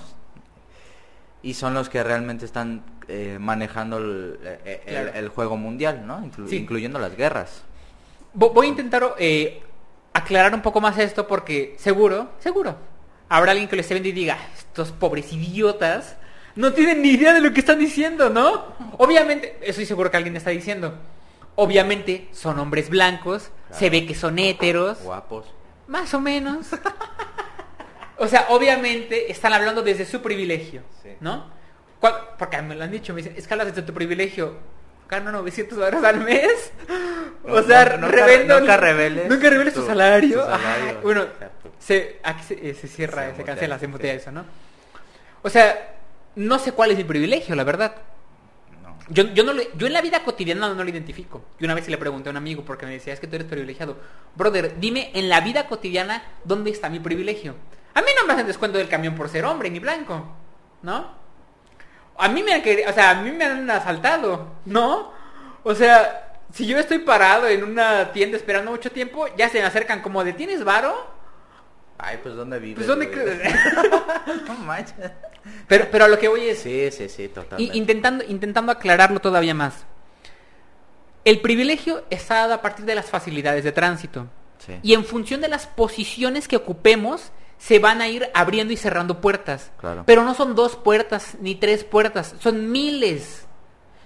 y 1.42 1.54
son 1.54 1.74
los 1.74 1.90
que 1.90 2.04
realmente 2.04 2.46
están 2.46 2.84
eh, 3.08 3.38
manejando 3.40 3.98
el, 4.00 4.38
eh, 4.44 4.84
el- 4.86 4.94
Claro. 4.94 5.12
el 5.18 5.30
juego 5.30 5.56
mundial, 5.58 6.06
¿no? 6.06 6.20
Inclu- 6.22 6.48
Sí. 6.50 6.58
Incluyendo 6.58 7.00
las 7.00 7.16
guerras. 7.16 7.64
Vo- 8.36 8.52
Voy 8.54 8.68
a 8.68 8.70
intentar 8.70 9.16
eh, 9.18 9.62
aclarar 10.14 10.54
un 10.54 10.62
poco 10.62 10.82
más 10.82 10.98
esto 10.98 11.26
porque 11.26 11.76
seguro, 11.80 12.32
seguro, 12.40 12.76
habrá 13.30 13.52
alguien 13.52 13.70
que 13.70 13.78
lo 13.78 13.82
esté 13.82 13.94
viendo 13.94 14.10
y 14.10 14.12
diga, 14.12 14.38
estos 14.58 14.92
pobres 14.92 15.32
idiotas 15.32 16.18
no 16.56 16.74
tienen 16.74 17.02
ni 17.02 17.12
idea 17.12 17.34
de 17.34 17.40
lo 17.40 17.54
que 17.54 17.62
están 17.62 17.80
diciendo, 17.80 18.30
¿no? 18.30 18.66
Obviamente, 18.98 19.58
estoy 19.62 19.86
seguro 19.86 20.12
que 20.12 20.18
alguien 20.18 20.36
está 20.36 20.50
diciendo. 20.50 20.96
Obviamente 21.56 22.28
son 22.34 22.60
hombres 22.60 22.90
blancos, 22.90 23.52
se 23.72 23.90
ve 23.90 24.06
que 24.06 24.16
son 24.16 24.38
héteros, 24.38 25.02
Guapos. 25.02 25.46
más 25.88 26.14
o 26.14 26.20
menos. 26.20 26.68
O 28.20 28.28
sea, 28.28 28.48
obviamente 28.50 29.32
están 29.32 29.54
hablando 29.54 29.82
desde 29.84 30.06
su 30.06 30.22
privilegio, 30.22 30.82
Sí. 31.04 31.10
¿no? 31.20 31.52
¿Cuál- 32.00 32.16
Porque 32.38 32.62
me 32.62 32.76
lo 32.76 32.84
han 32.84 32.92
dicho, 32.92 33.14
me 33.14 33.22
dicen, 33.22 33.36
es 33.38 33.48
que 33.48 33.54
hablas 33.54 33.68
desde 33.68 33.82
tu 33.84 33.94
privilegio. 33.94 34.56
Gano 35.10 35.32
900 35.32 35.78
dólares 35.78 36.04
al 36.04 36.20
mes. 36.20 36.72
O 37.44 37.62
No, 37.62 37.64
sea, 37.64 37.86
no, 37.98 38.08
nunca- 38.08 38.26
revendo- 38.26 38.60
nunca 38.60 38.76
reveles 38.78 39.30
Nunca 39.30 39.50
reveles 39.50 39.74
tu, 39.74 39.80
tu- 39.82 39.88
salario. 39.88 40.40
tu 40.42 40.46
salario. 40.46 40.86
Ay, 40.90 40.98
bueno, 41.02 41.24
Exacto. 41.24 41.72
se, 41.80 42.20
aquí 42.24 42.44
se, 42.44 42.70
eh, 42.70 42.74
se 42.74 42.88
cierra, 42.90 43.30
Se 43.32 43.38
se, 43.38 43.44
cancela, 43.44 43.80
se 43.80 43.88
mutea 43.88 44.12
sí. 44.14 44.18
eso, 44.18 44.32
¿no? 44.34 44.46
O 45.44 45.50
sea, 45.50 45.96
no 46.36 46.60
sé 46.60 46.74
cuál 46.74 46.92
es 46.92 46.98
mi 46.98 47.04
privilegio, 47.06 47.56
la 47.56 47.64
verdad. 47.64 47.96
No. 48.84 48.98
Yo, 49.10 49.24
yo, 49.34 49.44
no 49.46 49.54
lo- 49.54 49.64
yo 49.76 49.88
en 49.88 49.94
la 49.94 50.02
vida 50.02 50.24
cotidiana 50.24 50.74
no 50.74 50.84
lo 50.84 50.90
identifico. 50.90 51.46
Y 51.60 51.64
una 51.66 51.74
vez 51.74 51.88
le 51.88 51.98
pregunté 51.98 52.28
a 52.30 52.32
un 52.32 52.38
amigo 52.38 52.66
porque 52.66 52.86
me 52.86 52.92
decía, 52.94 53.14
es 53.14 53.20
que 53.22 53.28
tú 53.28 53.36
eres 53.38 53.48
privilegiado. 53.48 53.98
Brother, 54.36 54.78
dime 54.80 55.12
en 55.14 55.30
la 55.30 55.40
vida 55.40 55.68
cotidiana 55.68 56.24
dónde 56.44 56.72
está 56.72 56.90
mi 56.90 57.00
privilegio. 57.00 57.56
A 57.98 58.02
mí 58.04 58.10
no 58.16 58.28
me 58.28 58.34
hacen 58.34 58.46
descuento 58.46 58.78
del 58.78 58.88
camión 58.88 59.16
por 59.16 59.28
ser 59.28 59.44
hombre 59.44 59.72
ni 59.72 59.80
blanco, 59.80 60.24
¿no? 60.84 61.16
A 62.16 62.28
mí 62.30 62.44
me 62.44 62.54
han 62.54 62.62
querido, 62.62 62.92
o 62.92 62.94
sea, 62.94 63.10
a 63.10 63.16
mí 63.24 63.32
me 63.32 63.44
han 63.44 63.68
asaltado, 63.72 64.54
¿no? 64.66 65.12
O 65.64 65.74
sea, 65.74 66.38
si 66.54 66.68
yo 66.68 66.78
estoy 66.78 67.00
parado 67.00 67.48
en 67.48 67.64
una 67.64 68.12
tienda 68.12 68.38
esperando 68.38 68.70
mucho 68.70 68.92
tiempo, 68.92 69.26
ya 69.36 69.50
se 69.50 69.60
me 69.60 69.66
acercan 69.66 70.04
como 70.04 70.24
de, 70.24 70.34
¿tienes 70.34 70.64
varo? 70.64 70.96
Ay, 71.98 72.20
pues 72.22 72.36
¿dónde 72.36 72.60
vives? 72.60 72.76
Pues 72.76 72.88
¿dónde 72.88 73.10
crees? 73.10 73.52
no 74.48 74.54
manches. 74.60 74.94
pero, 75.68 75.88
pero 75.92 76.06
a 76.06 76.08
lo 76.08 76.20
que 76.20 76.28
voy 76.28 76.50
es, 76.50 76.60
Sí, 76.60 76.92
sí, 76.92 77.10
sí, 77.10 77.30
totalmente. 77.30 77.76
intentando, 77.76 78.24
intentando 78.26 78.72
aclararlo 78.72 79.20
todavía 79.20 79.56
más. 79.56 79.88
El 81.26 81.42
privilegio 81.42 82.06
está 82.12 82.36
dado 82.36 82.54
a 82.54 82.62
partir 82.62 82.86
de 82.86 82.94
las 82.94 83.10
facilidades 83.10 83.64
de 83.64 83.72
tránsito. 83.72 84.28
Sí. 84.60 84.78
Y 84.84 84.94
en 84.94 85.04
función 85.04 85.42
de 85.42 85.48
las 85.48 85.66
posiciones 85.66 86.48
que 86.48 86.58
ocupemos, 86.58 87.32
se 87.58 87.80
van 87.80 88.02
a 88.02 88.08
ir 88.08 88.30
abriendo 88.34 88.72
y 88.74 88.78
cerrando 88.78 89.20
puertas. 89.22 89.72
Claro. 89.80 90.04
Pero 90.06 90.24
no 90.24 90.34
son 90.34 90.56
dos 90.56 90.76
puertas 90.76 91.36
ni 91.42 91.56
tres 91.56 91.84
puertas, 91.84 92.36
son 92.40 92.72
miles. 92.72 93.46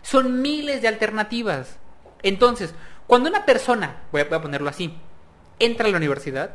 Son 0.01 0.41
miles 0.41 0.81
de 0.81 0.87
alternativas. 0.87 1.77
Entonces, 2.23 2.73
cuando 3.07 3.29
una 3.29 3.45
persona, 3.45 4.03
voy 4.11 4.21
a, 4.21 4.25
voy 4.25 4.37
a 4.37 4.41
ponerlo 4.41 4.69
así, 4.69 4.97
entra 5.59 5.87
a 5.87 5.91
la 5.91 5.97
universidad, 5.97 6.51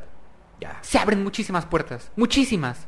Ya. 0.60 0.78
se 0.82 0.98
abren 0.98 1.22
muchísimas 1.22 1.66
puertas, 1.66 2.10
muchísimas. 2.16 2.86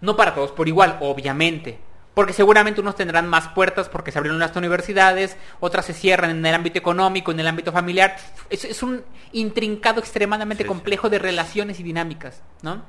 No 0.00 0.16
para 0.16 0.34
todos 0.34 0.52
por 0.52 0.68
igual, 0.68 0.98
obviamente. 1.00 1.78
Porque 2.14 2.34
seguramente 2.34 2.80
unos 2.82 2.96
tendrán 2.96 3.26
más 3.28 3.48
puertas 3.48 3.88
porque 3.88 4.12
se 4.12 4.18
abrieron 4.18 4.38
las 4.38 4.54
universidades, 4.54 5.38
otras 5.60 5.86
se 5.86 5.94
cierran 5.94 6.30
en 6.30 6.44
el 6.44 6.54
ámbito 6.54 6.78
económico, 6.78 7.30
en 7.30 7.40
el 7.40 7.48
ámbito 7.48 7.72
familiar. 7.72 8.16
Es, 8.50 8.64
es 8.66 8.82
un 8.82 9.02
intrincado 9.32 10.00
extremadamente 10.00 10.64
Sí, 10.64 10.66
sí. 10.66 10.68
complejo 10.68 11.08
de 11.08 11.18
relaciones 11.18 11.80
y 11.80 11.82
dinámicas, 11.82 12.42
¿no? 12.60 12.82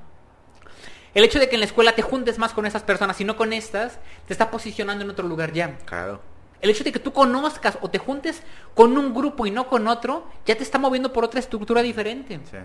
El 1.13 1.23
hecho 1.23 1.39
de 1.39 1.47
que 1.47 1.56
en 1.56 1.60
la 1.60 1.65
escuela 1.65 1.93
te 1.93 2.02
juntes 2.02 2.39
más 2.39 2.54
con 2.54 2.65
esas 2.65 2.84
personas 2.84 3.19
y 3.21 3.23
no 3.23 3.36
con 3.36 3.54
estas, 3.54 3.99
te 4.28 4.34
está 4.34 4.49
posicionando 4.49 5.04
en 5.04 5.10
otro 5.10 5.28
lugar 5.28 5.54
ya. 5.54 5.78
Claro. 5.86 6.21
El 6.62 6.69
hecho 6.69 6.84
de 6.84 6.91
que 6.91 6.99
tú 6.99 7.12
conozcas 7.13 7.78
o 7.82 7.89
te 7.89 7.99
juntes 7.99 8.41
con 8.73 8.97
un 8.97 9.13
grupo 9.13 9.45
y 9.45 9.52
no 9.52 9.67
con 9.67 9.88
otro, 9.88 10.26
ya 10.45 10.56
te 10.56 10.63
está 10.63 10.80
moviendo 10.80 11.13
por 11.13 11.26
otra 11.26 11.39
estructura 11.39 11.82
diferente. 11.82 12.39
Sí. 12.49 12.58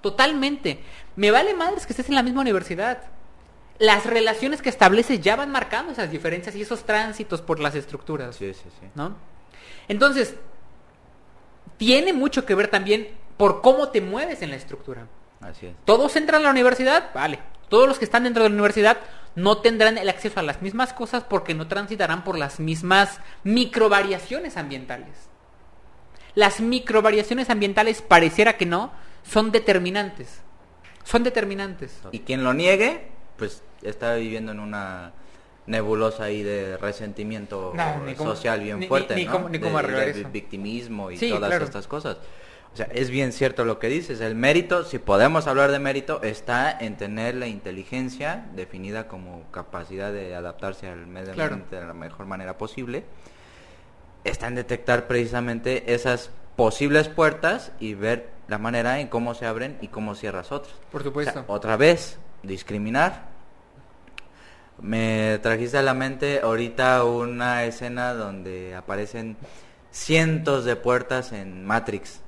Totalmente. 0.00 0.80
Me 1.16 1.30
vale 1.30 1.54
madres 1.54 1.86
que 1.86 1.92
estés 1.92 2.08
en 2.08 2.14
la 2.14 2.22
misma 2.22 2.42
universidad. 2.42 3.02
Las 3.78 4.06
relaciones 4.06 4.62
que 4.62 4.68
estableces 4.68 5.20
ya 5.20 5.34
van 5.34 5.50
marcando 5.50 5.92
esas 5.92 6.10
diferencias 6.10 6.54
y 6.56 6.62
esos 6.62 6.84
tránsitos 6.84 7.42
por 7.42 7.58
las 7.58 7.74
estructuras. 7.74 8.36
Sí, 8.36 8.52
sí, 8.54 8.68
sí. 8.80 8.86
¿No? 8.94 9.16
Entonces, 9.88 10.34
tiene 11.78 12.12
mucho 12.12 12.44
que 12.44 12.54
ver 12.54 12.68
también 12.68 13.08
por 13.36 13.62
cómo 13.62 13.88
te 13.88 14.00
mueves 14.00 14.42
en 14.42 14.50
la 14.50 14.56
estructura. 14.56 15.06
Así 15.40 15.66
es. 15.66 15.74
¿Todos 15.84 16.14
entran 16.16 16.42
a 16.42 16.44
la 16.44 16.50
universidad? 16.50 17.10
Vale. 17.14 17.38
Todos 17.68 17.86
los 17.88 17.98
que 17.98 18.04
están 18.04 18.24
dentro 18.24 18.42
de 18.42 18.48
la 18.48 18.54
universidad 18.54 18.98
no 19.34 19.58
tendrán 19.58 19.98
el 19.98 20.08
acceso 20.08 20.40
a 20.40 20.42
las 20.42 20.62
mismas 20.62 20.92
cosas 20.92 21.22
porque 21.24 21.54
no 21.54 21.68
transitarán 21.68 22.24
por 22.24 22.38
las 22.38 22.58
mismas 22.60 23.20
microvariaciones 23.44 24.56
ambientales. 24.56 25.28
Las 26.34 26.60
microvariaciones 26.60 27.50
ambientales, 27.50 28.00
pareciera 28.02 28.56
que 28.56 28.66
no, 28.66 28.92
son 29.24 29.50
determinantes. 29.52 30.40
Son 31.04 31.22
determinantes. 31.24 31.98
Y 32.12 32.20
quien 32.20 32.44
lo 32.44 32.54
niegue, 32.54 33.08
pues 33.36 33.62
está 33.82 34.14
viviendo 34.14 34.52
en 34.52 34.60
una 34.60 35.12
nebulosa 35.66 36.24
ahí 36.24 36.42
de 36.42 36.76
resentimiento 36.78 37.72
social 38.16 38.60
bien 38.60 38.82
fuerte, 38.88 39.14
ni- 39.14 39.22
ni 39.22 39.26
¿no? 39.26 39.32
cómo- 39.32 39.48
ni 39.48 39.58
De- 39.58 40.12
de 40.12 40.24
victimismo 40.24 41.10
y 41.10 41.18
Sí, 41.18 41.28
todas 41.30 41.48
claro. 41.50 41.64
estas 41.64 41.86
cosas. 41.86 42.16
O 42.74 42.76
sea, 42.76 42.86
es 42.92 43.10
bien 43.10 43.32
cierto 43.32 43.64
lo 43.64 43.78
que 43.78 43.88
dices, 43.88 44.20
el 44.20 44.34
mérito, 44.36 44.84
si 44.84 44.98
podemos 44.98 45.46
hablar 45.48 45.72
de 45.72 45.78
mérito, 45.80 46.22
está 46.22 46.70
en 46.78 46.96
tener 46.96 47.34
la 47.34 47.46
inteligencia 47.48 48.46
definida 48.54 49.08
como 49.08 49.42
capacidad 49.50 50.12
de 50.12 50.34
adaptarse 50.34 50.88
al 50.88 51.06
medio 51.06 51.32
Claro. 51.32 51.54
ambiente 51.54 51.76
de 51.80 51.86
la 51.86 51.94
mejor 51.94 52.26
manera 52.26 52.56
posible. 52.56 53.04
Está 54.22 54.46
en 54.48 54.54
detectar 54.54 55.06
precisamente 55.08 55.92
esas 55.94 56.30
posibles 56.56 57.08
puertas 57.08 57.72
y 57.80 57.94
ver 57.94 58.30
la 58.48 58.58
manera 58.58 59.00
en 59.00 59.08
cómo 59.08 59.34
se 59.34 59.46
abren 59.46 59.78
y 59.80 59.88
cómo 59.88 60.14
cierras 60.14 60.52
otras. 60.52 60.74
Por 60.92 61.00
O 61.00 61.04
sea, 61.04 61.10
supuesto. 61.10 61.44
otra 61.48 61.76
vez, 61.76 62.18
discriminar. 62.42 63.26
Me 64.80 65.38
trajiste 65.42 65.78
a 65.78 65.82
la 65.82 65.94
mente 65.94 66.40
ahorita 66.42 67.02
una 67.04 67.64
escena 67.64 68.14
donde 68.14 68.76
aparecen 68.76 69.36
cientos 69.90 70.64
de 70.64 70.76
puertas 70.76 71.32
en 71.32 71.64
Matrix, 71.64 72.20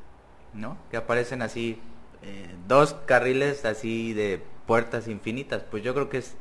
¿no? 0.55 0.77
Que 0.91 0.97
aparecen 0.97 1.43
así, 1.43 1.81
eh, 2.23 2.55
dos 2.67 2.95
carriles 3.07 3.65
así 3.65 4.13
de 4.13 4.43
puertas 4.67 5.09
infinitas. 5.09 5.63
Pues 5.71 5.83
yo 5.83 5.95
creo 5.95 6.09
que 6.09 6.19
es 6.19 6.35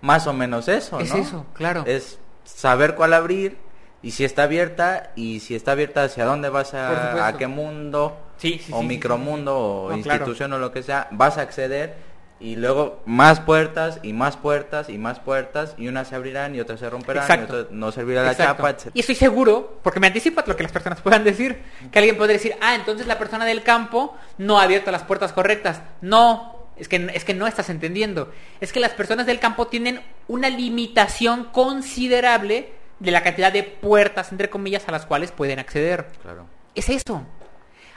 más 0.00 0.26
o 0.26 0.32
menos 0.32 0.68
eso, 0.68 1.00
Es 1.00 1.10
¿no? 1.10 1.16
eso, 1.20 1.46
claro. 1.54 1.84
Es 1.86 2.18
saber 2.44 2.94
cuál 2.94 3.12
abrir 3.14 3.56
y 4.02 4.10
si 4.10 4.24
está 4.24 4.42
abierta 4.44 5.12
y 5.16 5.40
si 5.40 5.54
está 5.54 5.72
abierta 5.72 6.04
hacia 6.04 6.24
dónde 6.26 6.50
vas 6.50 6.74
a, 6.74 7.26
a 7.26 7.36
qué 7.38 7.46
mundo 7.46 8.18
Sí, 8.36 8.58
sí, 8.62 8.72
o 8.74 8.80
sí, 8.80 8.86
micromundo 8.86 9.56
o 9.56 9.90
No, 9.96 10.02
claro. 10.02 10.18
institución 10.24 10.52
o 10.52 10.58
lo 10.58 10.72
que 10.72 10.82
sea, 10.82 11.08
vas 11.12 11.38
a 11.38 11.42
acceder 11.42 11.94
y 12.40 12.56
luego 12.56 13.00
más 13.06 13.40
puertas 13.40 14.00
y 14.02 14.12
más 14.12 14.36
puertas 14.36 14.88
y 14.88 14.98
más 14.98 15.20
puertas 15.20 15.74
y 15.78 15.88
unas 15.88 16.08
se 16.08 16.16
abrirán 16.16 16.54
y 16.54 16.60
otras 16.60 16.80
se 16.80 16.90
romperán 16.90 17.22
Exacto. 17.22 17.56
y 17.56 17.60
otras 17.60 17.72
no 17.72 17.92
servirá 17.92 18.22
la 18.22 18.32
Exacto. 18.32 18.56
chapa, 18.56 18.70
etc. 18.70 18.90
Y 18.94 19.00
estoy 19.00 19.14
seguro, 19.14 19.78
porque 19.82 20.00
me 20.00 20.08
anticipo 20.08 20.40
a 20.40 20.44
lo 20.46 20.56
que 20.56 20.62
las 20.62 20.72
personas 20.72 21.00
puedan 21.00 21.24
decir, 21.24 21.62
que 21.90 21.98
alguien 21.98 22.16
podría 22.16 22.36
decir, 22.36 22.56
ah, 22.60 22.74
entonces 22.74 23.06
la 23.06 23.18
persona 23.18 23.44
del 23.44 23.62
campo 23.62 24.16
no 24.38 24.58
ha 24.58 24.64
abierto 24.64 24.90
las 24.90 25.04
puertas 25.04 25.32
correctas. 25.32 25.80
No, 26.00 26.68
es 26.76 26.88
que, 26.88 27.10
es 27.14 27.24
que 27.24 27.34
no 27.34 27.46
estás 27.46 27.70
entendiendo. 27.70 28.32
Es 28.60 28.72
que 28.72 28.80
las 28.80 28.92
personas 28.92 29.26
del 29.26 29.38
campo 29.38 29.68
tienen 29.68 30.02
una 30.28 30.50
limitación 30.50 31.44
considerable 31.44 32.72
de 32.98 33.10
la 33.10 33.22
cantidad 33.22 33.52
de 33.52 33.62
puertas, 33.62 34.32
entre 34.32 34.50
comillas, 34.50 34.88
a 34.88 34.92
las 34.92 35.06
cuales 35.06 35.30
pueden 35.30 35.58
acceder. 35.58 36.06
Claro. 36.22 36.46
Es 36.74 36.88
eso. 36.88 37.24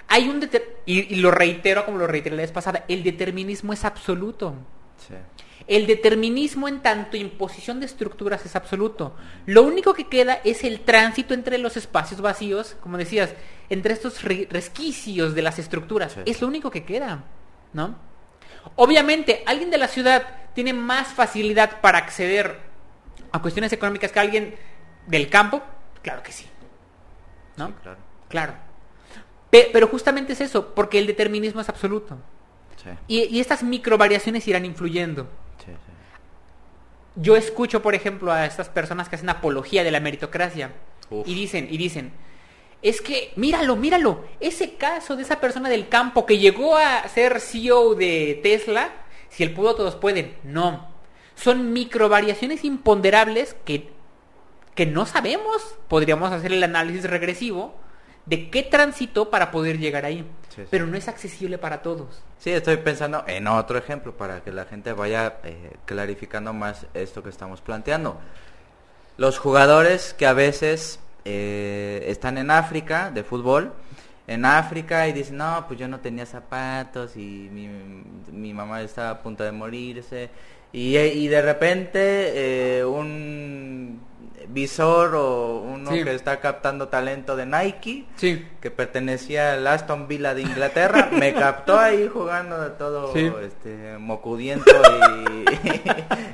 Hay 0.08 0.30
un 0.30 0.42
deter- 0.42 0.64
y, 0.86 1.14
y 1.14 1.18
lo 1.18 1.32
reitero 1.32 1.86
como 1.86 1.98
lo 1.98 2.08
reiteré 2.08 2.36
la 2.36 2.42
vez 2.44 2.52
pasada, 2.52 2.86
el 2.88 3.04
determinismo 3.04 3.74
es 3.74 3.84
absoluto. 3.86 4.56
Sí. 5.08 5.14
El 5.68 5.86
determinismo 5.86 6.70
en 6.70 6.82
tanto 6.82 7.18
imposición 7.18 7.82
de 7.82 7.88
estructuras 7.88 8.46
es 8.46 8.56
absoluto. 8.56 9.16
Lo 9.46 9.64
único 9.64 9.94
que 9.94 10.08
queda 10.08 10.40
es 10.46 10.64
el 10.64 10.80
tránsito 10.82 11.34
entre 11.34 11.58
los 11.58 11.76
espacios 11.76 12.22
vacíos, 12.22 12.78
como 12.80 12.98
decías, 12.98 13.34
entre 13.70 13.94
estos 13.94 14.24
re- 14.24 14.48
resquicios 14.50 15.36
de 15.36 15.42
las 15.42 15.60
estructuras. 15.60 16.14
Sí. 16.14 16.22
Es 16.26 16.42
lo 16.42 16.48
único 16.48 16.72
que 16.72 16.86
queda, 16.86 17.26
¿no? 17.74 17.98
Obviamente, 18.78 19.44
alguien 19.46 19.70
de 19.70 19.78
la 19.78 19.90
ciudad 19.90 20.26
tiene 20.54 20.72
más 20.74 21.10
facilidad 21.10 21.82
para 21.82 21.98
acceder 21.98 22.60
a 23.34 23.42
cuestiones 23.42 23.74
económicas 23.74 24.12
que 24.14 24.20
alguien 24.22 24.56
del 25.06 25.30
campo. 25.30 25.62
Claro 26.02 26.24
que 26.24 26.32
sí, 26.32 26.46
¿no? 27.58 27.68
Sí, 27.68 27.74
claro. 27.84 28.00
Claro. 28.30 28.54
Pe- 29.50 29.70
pero 29.72 29.88
justamente 29.88 30.34
es 30.34 30.42
eso, 30.42 30.74
porque 30.76 31.00
el 31.00 31.08
determinismo 31.08 31.62
es 31.62 31.70
absoluto. 31.70 32.18
Sí, 32.84 32.90
Y, 33.08 33.24
y 33.36 33.40
estas 33.40 33.64
microvariaciones 33.64 34.48
irán 34.48 34.66
influyendo. 34.66 35.24
sí, 35.64 35.72
sí. 35.72 35.92
yo 37.16 37.36
escucho, 37.36 37.82
por 37.82 37.96
ejemplo, 37.96 38.32
a 38.32 38.46
estas 38.46 38.70
personas 38.70 39.10
que 39.10 39.16
hacen 39.16 39.30
apología 39.30 39.84
de 39.84 39.92
la 39.92 40.00
meritocracia 40.00 40.72
Uf. 41.10 41.28
y 41.28 41.34
dicen, 41.34 41.68
y 41.72 41.78
dicen, 41.78 42.12
es 42.84 43.02
que, 43.02 43.32
míralo, 43.36 43.76
míralo, 43.76 44.24
ese 44.40 44.76
caso 44.76 45.16
de 45.16 45.24
esa 45.24 45.40
persona 45.40 45.68
del 45.70 45.90
campo 45.90 46.26
que 46.28 46.38
llegó 46.38 46.78
a 46.78 47.08
ser 47.08 47.40
CEO 47.40 47.96
de 47.96 48.40
Tesla, 48.44 48.92
si 49.30 49.44
él 49.44 49.54
pudo, 49.54 49.76
todos 49.76 49.96
pueden. 49.96 50.36
No. 50.44 50.90
Son 51.36 51.74
microvariaciones 51.74 52.64
imponderables 52.64 53.56
que, 53.66 53.90
que 54.76 54.86
no 54.86 55.06
sabemos. 55.08 55.76
Podríamos 55.88 56.32
hacer 56.32 56.54
el 56.54 56.64
análisis 56.64 57.04
regresivo 57.10 57.76
de 58.28 58.50
qué 58.50 58.62
transitó 58.62 59.30
para 59.30 59.52
poder 59.52 59.80
llegar 59.80 60.06
ahí. 60.06 60.26
Sí, 60.50 60.62
sí. 60.62 60.68
Pero 60.70 60.86
no 60.86 60.98
es 60.98 61.08
accesible 61.08 61.58
para 61.58 61.82
todos. 61.82 62.22
Sí, 62.40 62.52
estoy 62.52 62.78
pensando 62.78 63.24
en 63.28 63.48
otro 63.48 63.78
ejemplo 63.78 64.16
para 64.16 64.42
que 64.42 64.52
la 64.52 64.66
gente 64.66 64.94
vaya 64.94 65.38
eh, 65.44 65.72
clarificando 65.86 66.54
más 66.54 66.86
esto 66.94 67.24
que 67.24 67.30
estamos 67.30 67.62
planteando. 67.62 68.20
Los 69.18 69.40
jugadores 69.40 70.14
que 70.14 70.28
a 70.28 70.34
veces 70.34 71.00
eh, 71.26 72.06
están 72.08 72.38
en 72.38 72.52
África 72.52 73.10
de 73.12 73.24
fútbol, 73.24 73.74
en 74.28 74.46
África 74.46 75.08
y 75.08 75.14
dicen, 75.14 75.38
no, 75.38 75.66
pues 75.68 75.80
yo 75.80 75.88
no 75.88 76.02
tenía 76.02 76.26
zapatos 76.26 77.16
y 77.16 77.50
mi, 77.52 77.68
mi 78.32 78.54
mamá 78.54 78.82
estaba 78.82 79.12
a 79.12 79.24
punto 79.24 79.44
de 79.44 79.54
morirse. 79.54 80.30
Y, 80.74 80.98
y 80.98 81.28
de 81.30 81.42
repente 81.42 82.80
eh, 82.80 82.86
un 82.86 84.02
visor 84.50 85.16
o 85.16 85.60
uno 85.62 85.92
Sí. 85.92 86.04
que 86.04 86.14
está 86.14 86.40
captando 86.40 86.88
talento 86.90 87.36
de 87.36 87.46
Nike 87.46 88.06
Sí. 88.16 88.48
que 88.62 88.72
pertenecía 88.72 89.54
al 89.54 89.66
Aston 89.68 90.08
Villa 90.08 90.34
de 90.34 90.42
Inglaterra, 90.44 91.10
me 91.12 91.34
captó 91.34 91.80
ahí 91.80 92.08
jugando 92.12 92.62
de 92.62 92.70
todo 92.72 93.14
Sí. 93.14 93.32
este 93.44 93.98
mocudiento 93.98 94.72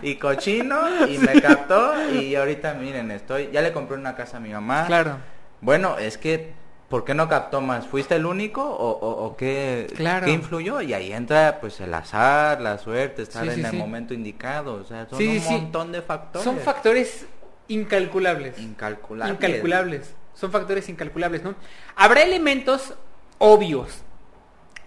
y, 0.01 0.09
y 0.11 0.15
cochino 0.15 1.07
y 1.07 1.17
me 1.17 1.41
captó 1.41 1.93
y 2.11 2.35
ahorita 2.35 2.73
miren, 2.73 3.11
estoy 3.11 3.49
ya 3.51 3.61
le 3.61 3.71
compré 3.71 3.97
una 3.97 4.15
casa 4.15 4.37
a 4.37 4.39
mi 4.39 4.49
mamá. 4.49 4.85
Claro. 4.87 5.17
Bueno, 5.61 5.97
es 5.97 6.17
que 6.17 6.53
¿por 6.89 7.05
qué 7.05 7.13
no 7.15 7.27
captó 7.29 7.61
más? 7.61 7.87
¿Fuiste 7.87 8.15
el 8.15 8.25
único 8.25 8.61
o, 8.63 8.89
o- 8.91 9.25
o 9.25 9.35
qué, 9.37 9.87
Claro. 9.95 10.25
qué 10.25 10.31
influyó? 10.33 10.81
Y 10.81 10.93
ahí 10.93 11.11
entra 11.13 11.57
pues 11.61 11.79
el 11.79 11.93
azar, 11.93 12.61
la 12.61 12.77
suerte, 12.77 13.23
estar 13.23 13.47
en 13.47 13.65
el 13.65 13.73
momento 13.73 14.13
indicado, 14.13 14.75
o 14.75 14.83
sea, 14.83 15.07
son 15.09 15.19
un 15.25 15.43
montón 15.45 15.91
de 15.91 16.01
factores. 16.01 16.43
Son 16.43 16.57
factores 16.59 17.25
incalculables. 17.67 18.57
incalculables. 18.59 19.35
Incalculables. 19.35 20.15
Son 20.33 20.51
factores 20.51 20.89
incalculables, 20.89 21.43
¿no? 21.43 21.55
Habrá 21.95 22.23
elementos 22.23 22.95
obvios. 23.37 24.01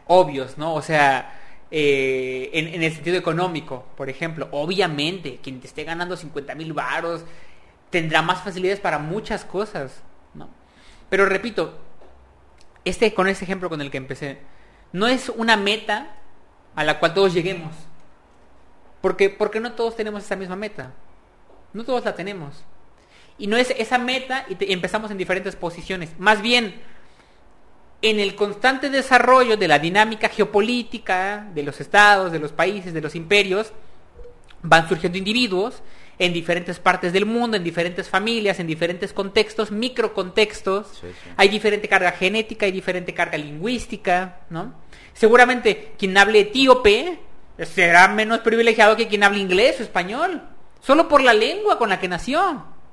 Obvios, 0.07 0.59
¿no? 0.59 0.75
O 0.75 0.83
sea, 0.83 1.41
eh, 1.71 2.51
en, 2.53 2.69
en 2.69 2.83
el 2.83 2.93
sentido 2.93 3.17
económico, 3.17 3.87
por 3.97 4.09
ejemplo. 4.09 4.49
Obviamente, 4.53 5.41
quien 5.43 5.61
te 5.61 5.67
esté 5.67 5.85
ganando 5.85 6.17
50 6.17 6.55
mil 6.55 6.73
varos 6.73 7.25
tendrá 7.91 8.23
más 8.23 8.43
facilidades 8.43 8.81
para 8.81 8.99
muchas 8.99 9.45
cosas, 9.45 10.03
¿no? 10.35 10.49
Pero 11.09 11.27
repito, 11.27 11.79
este 12.85 13.15
con 13.15 13.27
ese 13.27 13.45
ejemplo 13.45 13.69
con 13.69 13.81
el 13.81 13.91
que 13.91 13.99
empecé, 13.99 14.39
no 14.93 15.07
es 15.07 15.29
una 15.29 15.57
meta 15.57 16.17
a 16.75 16.85
la 16.85 16.99
cual 16.99 17.15
todos 17.15 17.35
lleguemos. 17.35 17.75
Porque, 19.01 19.31
porque 19.31 19.61
no 19.61 19.73
todos 19.73 19.97
tenemos 19.97 20.25
esa 20.25 20.37
misma 20.37 20.57
meta. 20.57 20.93
No 21.73 21.85
todos 21.85 22.05
la 22.05 22.15
tenemos. 22.15 22.65
Y 23.39 23.47
no 23.49 23.57
es 23.57 23.71
esa 23.79 23.99
meta 23.99 24.47
y, 24.49 24.55
te- 24.55 24.73
empezamos 24.73 25.11
en 25.11 25.19
diferentes 25.19 25.57
posiciones. 25.57 26.11
Más 26.19 26.41
bien, 26.41 26.81
en 28.03 28.21
el 28.21 28.35
constante 28.35 28.89
desarrollo 28.91 29.57
de 29.57 29.69
la 29.69 29.79
dinámica 29.79 30.29
geopolítica 30.29 31.47
de 31.55 31.63
los 31.63 31.81
estados, 31.81 32.33
de 32.33 32.39
los 32.39 32.53
países, 32.53 32.93
de 32.95 33.01
los 33.01 33.15
imperios, 33.15 33.73
van 34.63 34.89
surgiendo 34.89 35.19
individuos 35.19 35.83
en 36.19 36.33
diferentes 36.33 36.79
partes 36.79 37.13
del 37.13 37.27
mundo, 37.27 37.59
en 37.59 37.65
diferentes 37.65 38.09
familias, 38.09 38.59
en 38.59 38.67
diferentes 38.67 39.13
contextos, 39.13 39.71
microcontextos. 39.71 40.87
Sí, 41.01 41.09
sí. 41.09 41.31
Hay 41.37 41.49
diferente 41.49 41.89
carga 41.89 42.13
genética, 42.13 42.65
hay 42.65 42.73
diferente 42.73 43.13
carga 43.13 43.37
lingüística, 43.37 44.41
¿no? 44.49 44.75
Seguramente 45.13 45.93
quien 45.99 46.17
hable 46.17 46.41
etíope 46.41 47.19
será 47.65 48.09
menos 48.09 48.41
privilegiado 48.41 48.97
que 48.97 49.09
quien 49.09 49.25
hable 49.25 49.41
inglés 49.41 49.77
o 49.81 49.83
español, 49.83 50.43
solo 50.87 51.09
por 51.09 51.21
la 51.23 51.35
lengua 51.35 51.79
con 51.79 51.89
la 51.89 51.99
que 51.99 52.07
nació, 52.09 52.41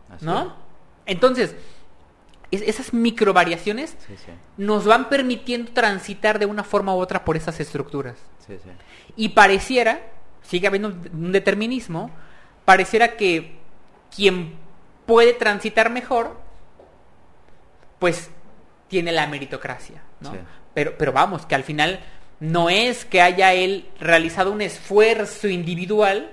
Así 0.09 0.25
¿no? 0.25 0.41
es. 0.41 0.47
Entonces, 1.05 1.55
es- 2.51 2.61
esas 2.63 2.93
microvariaciones 2.93 3.95
Sí, 4.07 4.15
sí, 4.17 4.31
nos 4.57 4.85
van 4.85 5.09
permitiendo 5.09 5.71
transitar 5.73 6.39
de 6.39 6.45
una 6.45 6.63
forma 6.63 6.95
u 6.95 6.99
otra 6.99 7.23
por 7.23 7.37
esas 7.37 7.59
estructuras. 7.59 8.15
sí, 8.45 8.57
sí. 8.63 8.69
Y 9.15 9.29
pareciera, 9.29 9.99
sigue 10.41 10.65
habiendo 10.67 10.87
un 10.89 11.31
determinismo, 11.31 12.09
pareciera 12.65 13.15
que 13.15 13.57
quien 14.15 14.55
puede 15.05 15.33
transitar 15.33 15.89
mejor, 15.91 16.37
pues 17.99 18.29
tiene 18.87 19.11
la 19.11 19.27
meritocracia, 19.27 20.01
¿no? 20.19 20.33
Pero, 20.73 20.95
pero 20.97 21.11
vamos, 21.11 21.45
que 21.45 21.55
al 21.55 21.63
final 21.63 21.99
no 22.39 22.69
es 22.69 23.05
que 23.05 23.21
haya 23.21 23.53
él 23.53 23.87
realizado 23.99 24.51
un 24.51 24.61
esfuerzo 24.61 25.47
individual, 25.47 26.31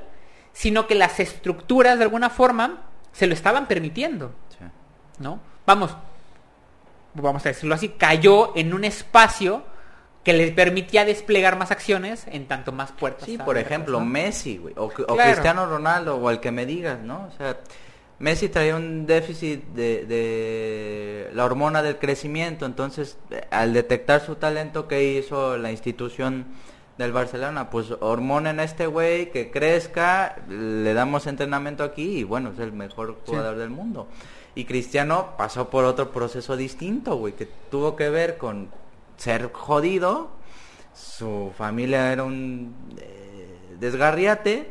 sino 0.60 0.86
que 0.86 0.94
las 0.94 1.18
estructuras 1.20 1.96
de 1.96 2.04
alguna 2.04 2.28
forma 2.28 2.82
se 3.12 3.26
lo 3.26 3.32
estaban 3.32 3.66
permitiendo. 3.66 4.34
sí. 4.58 4.66
¿no? 5.18 5.40
Vamos, 5.64 5.96
vamos 7.14 7.46
a 7.46 7.48
decirlo 7.48 7.74
así, 7.74 7.88
cayó 7.88 8.54
en 8.54 8.74
un 8.74 8.84
espacio 8.84 9.62
que 10.22 10.34
le 10.34 10.52
permitía 10.52 11.06
desplegar 11.06 11.56
más 11.56 11.70
acciones 11.70 12.26
en 12.26 12.46
tanto 12.46 12.72
más 12.72 12.92
puertas. 12.92 13.24
Sí, 13.24 13.38
por 13.38 13.56
ejemplo. 13.56 14.00
Messi, 14.00 14.58
güey, 14.58 14.74
o, 14.76 14.84
o 14.84 14.90
Claro. 14.90 15.22
Cristiano 15.32 15.64
Ronaldo, 15.64 16.16
o 16.16 16.28
el 16.28 16.40
que 16.40 16.50
me 16.50 16.66
digas, 16.66 17.00
¿no? 17.00 17.30
O 17.32 17.36
sea, 17.38 17.56
Messi 18.18 18.50
traía 18.50 18.76
un 18.76 19.06
déficit 19.06 19.64
de, 19.68 20.04
de 20.04 21.30
la 21.32 21.46
hormona 21.46 21.82
del 21.82 21.96
crecimiento, 21.98 22.66
entonces, 22.66 23.16
eh, 23.30 23.46
al 23.50 23.72
detectar 23.72 24.20
su 24.20 24.34
talento, 24.34 24.88
¿qué 24.88 25.02
hizo 25.04 25.56
la 25.56 25.70
institución 25.70 26.44
del 27.00 27.12
Barcelona? 27.12 27.70
Pues 27.70 27.92
hormonen 28.00 28.60
a 28.60 28.64
este 28.64 28.86
güey, 28.86 29.30
que 29.32 29.50
crezca, 29.50 30.36
le 30.48 30.94
damos 30.94 31.26
entrenamiento 31.26 31.82
aquí 31.82 32.18
y 32.18 32.24
bueno, 32.24 32.50
es 32.50 32.58
el 32.58 32.72
mejor 32.72 33.16
jugador 33.26 33.56
del 33.56 33.70
mundo. 33.70 34.06
Y 34.54 34.64
Cristiano 34.64 35.34
pasó 35.36 35.70
por 35.70 35.84
otro 35.84 36.10
proceso 36.10 36.56
distinto, 36.56 37.16
güey, 37.16 37.34
que 37.34 37.46
tuvo 37.70 37.96
que 37.96 38.10
ver 38.10 38.36
con 38.36 38.68
ser 39.16 39.52
jodido, 39.52 40.30
su 40.94 41.52
familia 41.56 42.12
era 42.12 42.24
un 42.24 42.74
eh, 42.98 43.76
desgarriate, 43.78 44.70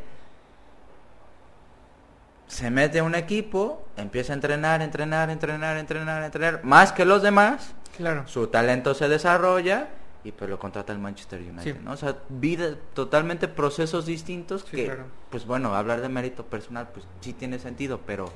se 2.46 2.70
mete 2.70 2.98
a 2.98 3.04
un 3.04 3.14
equipo, 3.14 3.86
empieza 3.96 4.32
a 4.32 4.34
entrenar, 4.34 4.82
entrenar, 4.82 5.30
entrenar, 5.30 5.76
entrenar, 5.76 6.24
entrenar, 6.24 6.60
más 6.64 6.92
que 6.92 7.04
los 7.04 7.22
demás, 7.22 7.74
Claro. 7.96 8.26
su 8.26 8.48
talento 8.48 8.94
se 8.94 9.08
desarrolla 9.08 9.88
y 10.24 10.32
pues 10.32 10.50
lo 10.50 10.58
contrata 10.58 10.92
el 10.92 10.98
Manchester 10.98 11.40
United, 11.40 11.74
Sí. 11.76 11.80
¿no? 11.82 11.92
O 11.92 11.96
sea, 11.96 12.16
vida, 12.28 12.76
totalmente 12.94 13.48
procesos 13.48 14.06
distintos 14.06 14.62
Sí, 14.70 14.76
que, 14.76 14.84
claro. 14.86 15.04
pues 15.30 15.46
bueno, 15.46 15.74
hablar 15.74 16.00
de 16.00 16.08
mérito 16.08 16.44
personal, 16.46 16.88
pues 16.92 17.06
sí 17.20 17.32
tiene 17.32 17.58
sentido, 17.58 18.00
pero 18.06 18.30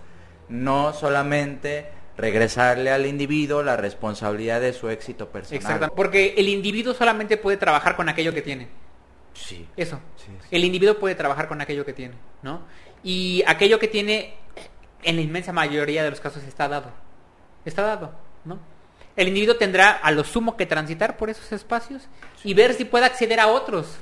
no 0.48 0.92
solamente 0.92 1.90
regresarle 2.16 2.90
al 2.90 3.06
individuo 3.06 3.62
la 3.62 3.76
responsabilidad 3.76 4.60
de 4.60 4.72
su 4.72 4.88
éxito 4.88 5.28
personal. 5.28 5.56
Exactamente. 5.60 5.96
Porque 5.96 6.34
el 6.36 6.48
individuo 6.48 6.94
solamente 6.94 7.36
puede 7.36 7.56
trabajar 7.56 7.96
con 7.96 8.08
aquello 8.08 8.32
que 8.32 8.42
tiene. 8.42 8.68
Sí. 9.34 9.68
Eso. 9.76 9.98
Sí. 10.16 10.30
El 10.50 10.64
individuo 10.64 10.98
puede 10.98 11.14
trabajar 11.16 11.48
con 11.48 11.60
aquello 11.60 11.84
que 11.84 11.92
tiene, 11.92 12.14
¿no? 12.42 12.62
Y 13.02 13.42
aquello 13.46 13.78
que 13.78 13.88
tiene, 13.88 14.34
en 15.02 15.16
la 15.16 15.22
inmensa 15.22 15.52
mayoría 15.52 16.04
de 16.04 16.10
los 16.10 16.20
casos, 16.20 16.42
está 16.44 16.68
dado. 16.68 16.90
Está 17.64 17.82
dado, 17.82 18.12
¿no? 18.44 18.58
El 19.16 19.28
individuo 19.28 19.56
tendrá 19.56 19.90
a 19.92 20.10
lo 20.10 20.24
sumo 20.24 20.56
que 20.56 20.66
transitar 20.66 21.16
por 21.16 21.30
esos 21.30 21.52
espacios 21.52 22.08
y 22.42 22.52
ver 22.54 22.74
si 22.74 22.84
puede 22.84 23.04
acceder 23.06 23.38
a 23.40 23.46
otros, 23.46 23.98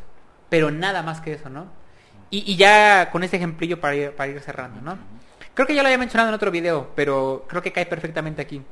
pero 0.48 0.70
nada 0.70 1.02
más 1.02 1.20
que 1.20 1.34
eso, 1.34 1.50
¿no? 1.50 1.66
Y, 2.30 2.50
y 2.50 2.56
ya 2.56 3.10
con 3.10 3.22
este 3.22 3.36
ejemplillo 3.36 3.78
para 3.80 3.94
ir, 3.94 4.12
para 4.12 4.30
ir 4.32 4.40
cerrando, 4.40 4.80
¿no? 4.80 4.98
Creo 5.54 5.66
que 5.66 5.74
ya 5.74 5.82
lo 5.82 5.88
había 5.88 5.98
mencionado 5.98 6.30
en 6.30 6.34
otro 6.34 6.50
video, 6.50 6.90
pero 6.94 7.44
creo 7.46 7.60
que 7.60 7.72
cae 7.72 7.84
perfectamente 7.84 8.40
aquí. 8.40 8.62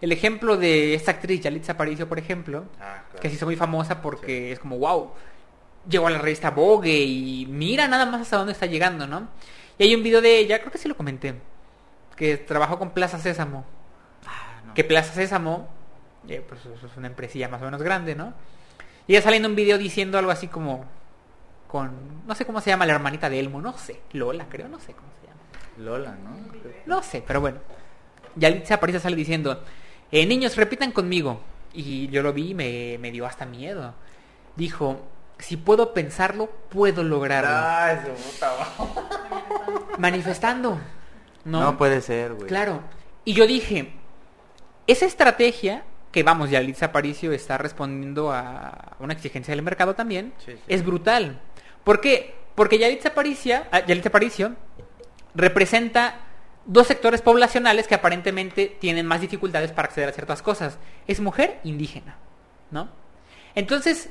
El 0.00 0.10
ejemplo 0.10 0.56
de 0.56 0.94
esta 0.94 1.12
actriz, 1.12 1.40
Yalitza 1.40 1.72
Aparicio, 1.72 2.08
por 2.08 2.18
ejemplo, 2.18 2.64
Ah, 2.80 3.04
claro. 3.08 3.20
que 3.20 3.28
se 3.28 3.36
hizo 3.36 3.46
muy 3.46 3.54
famosa 3.54 4.02
porque 4.02 4.50
es 4.50 4.58
como, 4.58 4.76
wow, 4.78 5.12
llegó 5.88 6.08
a 6.08 6.10
la 6.10 6.18
revista 6.18 6.50
Vogue 6.50 6.92
y 7.00 7.46
mira 7.48 7.86
nada 7.86 8.06
más 8.06 8.22
hasta 8.22 8.38
dónde 8.38 8.52
está 8.54 8.66
llegando, 8.66 9.06
¿no? 9.06 9.28
Y 9.78 9.84
hay 9.84 9.94
un 9.94 10.02
video 10.02 10.20
de 10.20 10.38
ella, 10.38 10.58
creo 10.58 10.72
que 10.72 10.78
sí 10.78 10.88
lo 10.88 10.96
comenté, 10.96 11.34
que 12.16 12.36
trabajó 12.38 12.76
con 12.80 12.90
Plaza 12.90 13.20
Sésamo. 13.20 13.64
Ah, 14.72 14.74
no. 14.74 14.74
Que 14.74 14.84
Plaza 14.84 15.12
Sésamo, 15.12 15.68
eh, 16.28 16.44
pues 16.46 16.60
es 16.66 16.96
una 16.96 17.06
empresilla 17.06 17.48
más 17.48 17.62
o 17.62 17.64
menos 17.64 17.82
grande, 17.82 18.14
¿no? 18.14 18.32
Y 19.06 19.16
sale 19.20 19.36
en 19.36 19.46
un 19.46 19.54
video 19.54 19.78
diciendo 19.78 20.18
algo 20.18 20.30
así 20.30 20.48
como 20.48 20.84
con, 21.68 22.26
no 22.26 22.34
sé 22.34 22.44
cómo 22.44 22.60
se 22.60 22.70
llama 22.70 22.86
la 22.86 22.94
hermanita 22.94 23.28
de 23.28 23.40
Elmo, 23.40 23.60
no 23.60 23.76
sé, 23.76 24.00
Lola 24.12 24.46
creo, 24.48 24.68
no 24.68 24.78
sé 24.78 24.92
cómo 24.92 25.08
se 25.20 25.26
llama. 25.26 25.40
Lola, 25.78 26.16
¿no? 26.22 26.36
No 26.86 27.02
sé, 27.02 27.22
pero 27.26 27.40
bueno. 27.40 27.58
Yalitza 28.36 28.74
Aparicio 28.74 29.00
sale 29.00 29.16
diciendo, 29.16 29.62
eh, 30.10 30.26
niños, 30.26 30.56
repitan 30.56 30.92
conmigo. 30.92 31.40
Y 31.74 32.08
yo 32.08 32.22
lo 32.22 32.32
vi 32.32 32.50
y 32.50 32.54
me, 32.54 32.98
me 32.98 33.10
dio 33.10 33.26
hasta 33.26 33.46
miedo. 33.46 33.94
Dijo, 34.56 35.00
si 35.38 35.56
puedo 35.56 35.94
pensarlo, 35.94 36.50
puedo 36.68 37.02
lograrlo. 37.02 37.50
Ay, 37.50 37.98
su 38.04 38.30
puta 38.30 38.52
manifestando. 39.98 40.78
¿no? 41.44 41.60
No 41.60 41.78
puede 41.78 42.00
ser, 42.00 42.34
güey. 42.34 42.46
Claro. 42.46 42.80
Y 43.24 43.34
yo 43.34 43.46
dije, 43.46 43.92
esa 44.86 45.06
estrategia, 45.06 45.84
que 46.10 46.22
vamos, 46.22 46.50
ya 46.50 46.60
Liz 46.60 46.82
Aparicio 46.82 47.32
está 47.32 47.56
respondiendo 47.58 48.32
a 48.32 48.96
una 48.98 49.12
exigencia 49.14 49.52
del 49.54 49.62
mercado 49.62 49.94
también, 49.94 50.32
Sí, 50.44 50.52
sí. 50.52 50.58
es 50.68 50.84
brutal. 50.84 51.40
¿Por 51.84 52.00
qué? 52.00 52.34
Porque 52.54 52.78
Yalitza 52.78 53.10
Aparicio, 53.10 53.62
ah, 53.72 53.80
Yalitza 53.86 54.10
Aparicio 54.10 54.54
representa 55.34 56.20
dos 56.66 56.86
sectores 56.86 57.22
poblacionales 57.22 57.88
que 57.88 57.94
aparentemente 57.94 58.76
tienen 58.80 59.06
más 59.06 59.20
dificultades 59.20 59.72
para 59.72 59.88
acceder 59.88 60.08
a 60.08 60.12
ciertas 60.12 60.42
cosas. 60.42 60.78
Es 61.06 61.20
mujer 61.20 61.60
indígena, 61.64 62.16
¿no? 62.70 62.88
Entonces, 63.54 64.10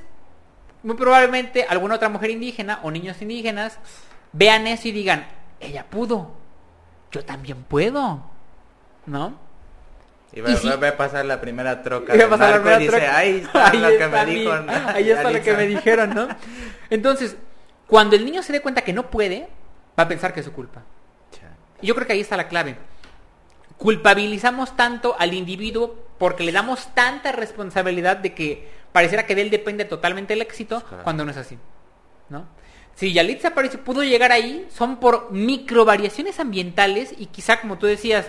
muy 0.84 0.96
probablemente 0.96 1.66
alguna 1.70 1.96
otra 1.96 2.10
mujer 2.10 2.32
indígena 2.32 2.80
o 2.84 2.92
niños 2.92 3.22
indígenas 3.22 3.78
vean 4.34 4.66
eso 4.68 4.88
y 4.88 4.92
digan, 4.92 5.28
ella 5.60 5.86
pudo, 5.90 6.32
yo 7.12 7.24
también 7.24 7.64
puedo, 7.64 8.24
¿no? 9.06 9.40
Y 10.34 10.40
va, 10.42 10.50
va- 10.54 10.76
va 10.78 10.88
a 10.90 10.98
pasar 10.98 11.26
la 11.26 11.42
primera 11.42 11.82
troca. 11.84 12.16
Y 12.16 12.20
va 12.20 12.26
a 12.26 12.30
pasar 12.30 12.50
la 12.52 12.56
primera 12.58 12.78
dice, 12.78 12.92
troca. 12.92 13.18
ahí 13.18 13.36
está 13.38 13.68
Ahí 13.72 13.78
lo 13.80 13.88
que 13.90 13.94
está 14.04 14.10
me 14.10 14.26
mi- 14.26 14.40
dijo. 14.40 14.52
Ahí 14.88 15.10
está 15.10 15.24
lo 15.24 15.30
que 15.30 15.34
Yalitza". 15.46 15.58
me 15.58 15.68
dijeron, 15.68 16.14
¿no? 16.16 16.28
Entonces, 16.90 17.36
cuando 17.88 18.16
el 18.16 18.24
niño 18.26 18.42
se 18.44 18.54
dé 18.54 18.62
cuenta 18.62 18.82
que 18.82 18.94
no 18.94 19.10
puede, 19.10 19.50
va 20.00 20.04
a 20.04 20.08
pensar 20.08 20.34
que 20.34 20.40
es 20.40 20.46
su 20.46 20.54
culpa. 20.54 20.84
Y 21.82 21.88
Yo 21.88 21.96
creo 21.96 22.08
que 22.08 22.14
ahí 22.14 22.22
está 22.22 22.38
la 22.38 22.48
clave. 22.48 22.78
Culpabilizamos 23.78 24.76
tanto 24.78 25.16
al 25.18 25.34
individuo 25.34 25.96
porque 26.20 26.44
le 26.44 26.52
damos 26.52 26.94
tanta 26.94 27.32
responsabilidad 27.32 28.18
de 28.18 28.34
que 28.36 28.70
pareciera 28.92 29.26
que 29.26 29.34
de 29.34 29.42
él 29.42 29.50
depende 29.50 29.86
totalmente 29.86 30.34
el 30.34 30.42
éxito 30.42 30.82
Claro. 30.84 31.04
cuando 31.04 31.26
no 31.26 31.32
es 31.32 31.38
así. 31.38 31.58
¿No? 32.30 32.46
Si 32.94 33.12
Yalitza 33.12 33.50
Aparicio 33.50 33.84
pudo 33.84 34.04
llegar 34.04 34.32
ahí, 34.32 34.68
son 34.72 34.98
por 35.00 35.32
micro 35.32 35.84
variaciones 35.86 36.40
ambientales 36.40 37.14
y 37.18 37.26
quizá, 37.28 37.60
como 37.60 37.80
tú 37.80 37.88
decías, 37.88 38.28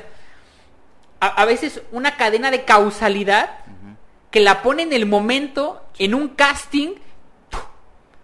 a, 1.23 1.29
a 1.43 1.45
veces 1.45 1.81
una 1.93 2.17
cadena 2.17 2.51
de 2.51 2.65
causalidad 2.65 3.51
que 4.33 4.41
la 4.41 4.61
pone 4.63 4.83
en 4.83 4.93
el 4.93 5.07
momento, 5.07 5.83
en 5.99 6.15
un 6.15 6.29
casting, 6.31 6.95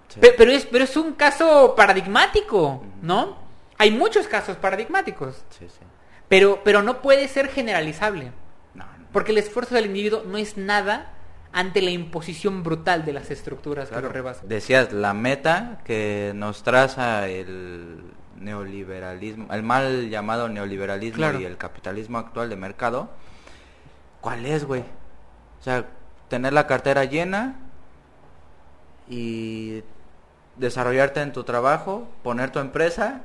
Sí. 0.08 0.20
Pe- 0.20 0.34
Pero 0.38 0.50
es, 0.52 0.64
pero 0.64 0.84
es 0.84 0.96
un 0.96 1.12
caso 1.12 1.74
paradigmático, 1.76 2.82
¿no? 3.02 3.36
Hay 3.76 3.90
muchos 3.90 4.26
casos 4.26 4.56
paradigmáticos, 4.56 5.44
Sí, 5.50 5.66
sí. 5.68 5.80
pero, 6.28 6.62
pero 6.64 6.82
no 6.82 7.02
puede 7.02 7.28
ser 7.28 7.48
generalizable, 7.48 8.32
No, 8.74 8.84
no. 8.86 9.06
porque 9.12 9.32
el 9.32 9.38
esfuerzo 9.38 9.74
del 9.74 9.84
individuo 9.84 10.22
no 10.26 10.38
es 10.38 10.56
nada 10.56 11.12
ante 11.52 11.82
la 11.82 11.90
imposición 11.90 12.62
brutal 12.62 13.04
de 13.04 13.12
las 13.12 13.30
estructuras 13.30 13.90
que 13.90 14.00
lo 14.00 14.08
rebasan. 14.08 14.48
Decías, 14.48 14.92
la 14.94 15.12
meta 15.12 15.80
que 15.84 16.32
nos 16.34 16.62
traza 16.62 17.28
el 17.28 18.00
neoliberalismo, 18.40 19.52
el 19.52 19.62
mal 19.62 20.10
llamado 20.10 20.48
neoliberalismo 20.48 21.16
Claro. 21.16 21.40
y 21.40 21.44
el 21.44 21.56
capitalismo 21.56 22.18
actual 22.18 22.48
de 22.50 22.56
mercado, 22.56 23.10
¿cuál 24.20 24.46
es, 24.46 24.64
güey? 24.64 24.82
O 25.60 25.62
sea, 25.62 25.86
tener 26.28 26.52
la 26.52 26.66
cartera 26.66 27.04
llena 27.04 27.56
y 29.08 29.82
desarrollarte 30.56 31.20
en 31.22 31.32
tu 31.32 31.44
trabajo, 31.44 32.08
poner 32.22 32.50
tu 32.50 32.58
empresa 32.58 33.22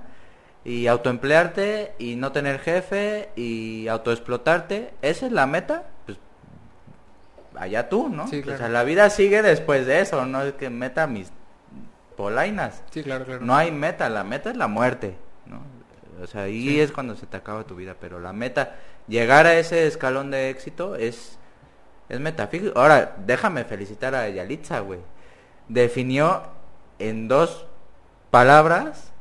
y 0.63 0.87
autoemplearte 0.87 1.93
y 1.99 2.15
no 2.15 2.31
tener 2.31 2.59
jefe 2.59 3.29
y 3.35 3.87
autoexplotarte, 3.87 4.93
¿esa 5.01 5.25
es 5.25 5.31
la 5.31 5.45
meta? 5.45 5.83
Pues 6.05 6.17
allá 7.55 7.89
tú, 7.89 8.07
¿no? 8.09 8.27
Sí, 8.27 8.41
claro. 8.41 8.55
O 8.55 8.59
sea, 8.59 8.69
la 8.69 8.83
vida 8.83 9.09
sigue 9.09 9.41
después 9.41 9.85
de 9.85 9.99
eso, 9.99 10.25
no 10.25 10.41
es 10.43 10.53
que 10.53 10.69
meta 10.69 11.05
mis 11.07 11.31
polainas. 12.15 12.83
Sí, 12.91 13.03
claro, 13.03 13.25
claro. 13.25 13.41
No 13.45 13.55
hay 13.55 13.71
meta, 13.71 14.09
la 14.09 14.23
meta 14.23 14.49
es 14.51 14.57
la 14.57 14.67
muerte, 14.67 15.15
¿no? 15.45 15.61
O 16.23 16.27
sea, 16.27 16.43
ahí 16.43 16.79
es 16.79 16.91
cuando 16.91 17.15
se 17.15 17.25
te 17.25 17.37
acaba 17.37 17.63
tu 17.65 17.75
vida, 17.75 17.95
pero 17.99 18.19
la 18.19 18.33
meta, 18.33 18.75
llegar 19.07 19.45
a 19.47 19.55
ese 19.55 19.87
escalón 19.87 20.31
de 20.31 20.49
éxito 20.49 20.95
es, 20.95 21.37
es 22.09 22.19
metafísico. 22.19 22.79
Ahora, 22.79 23.15
déjame 23.25 23.63
felicitar 23.65 24.13
a 24.15 24.29
Yalitza, 24.29 24.79
güey. 24.79 24.99
Definió 25.67 26.43
en 26.99 27.27
dos 27.27 27.65
palabras 28.31 29.11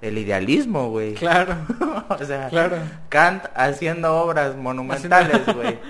el 0.00 0.18
idealismo, 0.18 0.88
güey. 0.90 1.14
Claro. 1.14 1.54
o 2.08 2.24
sea, 2.24 2.48
Claro. 2.48 2.76
Kant 3.08 3.44
haciendo 3.54 4.16
obras 4.16 4.56
monumentales, 4.56 5.44
güey. 5.54 5.78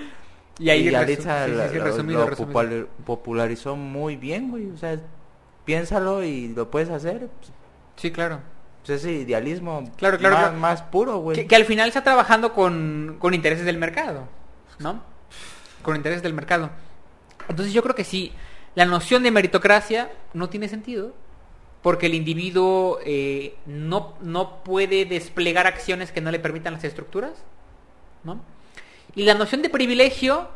Y 0.59 0.69
ahí 0.69 0.91
Yalitza 0.91 1.45
sí, 1.47 1.53
sí, 1.71 2.03
lo- 2.03 2.87
popularizó 3.03 3.75
muy 3.75 4.15
bien, 4.15 4.51
güey. 4.51 4.69
O 4.69 4.77
sea, 4.77 4.95
piénsalo 5.71 6.21
y 6.21 6.49
lo 6.49 6.69
puedes 6.69 6.89
hacer. 6.89 7.29
Pues, 7.39 7.51
Sí, 7.95 8.11
claro. 8.11 8.41
pues 8.85 8.99
ese 8.99 9.11
idealismo 9.13 9.89
Claro, 9.95 10.17
claro, 10.17 10.35
más, 10.35 10.43
claro. 10.45 10.59
más 10.59 10.81
puro, 10.81 11.17
güey. 11.19 11.37
Que, 11.37 11.47
que 11.47 11.55
al 11.55 11.63
final 11.65 11.87
está 11.87 12.03
trabajando 12.03 12.51
con, 12.53 13.15
con 13.19 13.33
intereses 13.33 13.65
del 13.65 13.77
mercado, 13.77 14.27
¿no? 14.79 15.01
Con 15.81 15.95
intereses 15.95 16.23
del 16.23 16.33
mercado. 16.33 16.71
Entonces 17.47 17.73
yo 17.73 17.81
creo 17.83 17.95
que 17.95 18.03
sí, 18.03 18.33
la 18.75 18.85
noción 18.85 19.23
de 19.23 19.31
meritocracia 19.31 20.11
no 20.33 20.49
tiene 20.49 20.67
sentido 20.67 21.13
porque 21.81 22.07
el 22.07 22.15
individuo 22.15 22.99
eh, 23.05 23.55
no, 23.65 24.15
no 24.21 24.63
puede 24.63 25.05
desplegar 25.05 25.67
acciones 25.67 26.11
que 26.11 26.21
no 26.21 26.31
le 26.31 26.39
permitan 26.39 26.73
las 26.73 26.83
estructuras, 26.83 27.31
¿no? 28.25 28.41
Y 29.15 29.23
la 29.23 29.35
noción 29.35 29.61
de 29.61 29.69
privilegio 29.69 30.49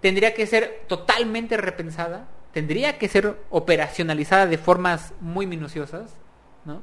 tendría 0.00 0.32
que 0.32 0.46
ser 0.46 0.84
totalmente 0.86 1.56
repensada, 1.56 2.28
tendría 2.52 2.98
que 2.98 3.08
ser 3.08 3.36
operacionalizada 3.50 4.46
de 4.46 4.58
formas 4.58 5.12
muy 5.20 5.46
minuciosas, 5.46 6.10
¿no? 6.64 6.82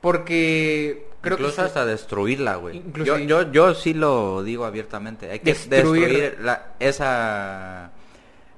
Porque 0.00 1.08
creo 1.22 1.36
Incluso 1.38 1.56
que 1.56 1.62
hasta 1.62 1.86
destruirla, 1.86 2.56
güey. 2.56 2.82
Yo, 3.04 3.18
yo, 3.18 3.50
yo 3.50 3.74
sí 3.74 3.94
lo 3.94 4.42
digo 4.42 4.64
abiertamente. 4.66 5.30
Hay 5.30 5.38
que 5.40 5.54
Destruir. 5.54 6.08
destruir 6.08 6.38
la- 6.40 6.74
esa 6.78 7.90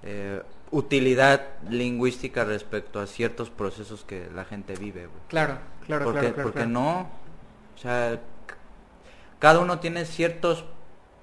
eh, 0.02 0.42
utilidad 0.72 1.42
lingüística 1.70 2.44
respecto 2.44 2.98
a 2.98 3.06
ciertos 3.06 3.50
procesos 3.50 4.04
que 4.04 4.28
la 4.34 4.44
gente 4.44 4.74
vive, 4.74 5.06
güey. 5.06 5.20
Claro, 5.28 5.58
claro, 5.86 6.04
porque 6.06 6.20
claro, 6.20 6.34
claro, 6.34 6.48
porque 6.48 6.58
claro. 6.64 6.70
no, 6.72 7.00
o 7.76 7.78
sea, 7.78 8.20
cada 9.38 9.60
uno 9.60 9.78
tiene 9.78 10.04
ciertos 10.04 10.64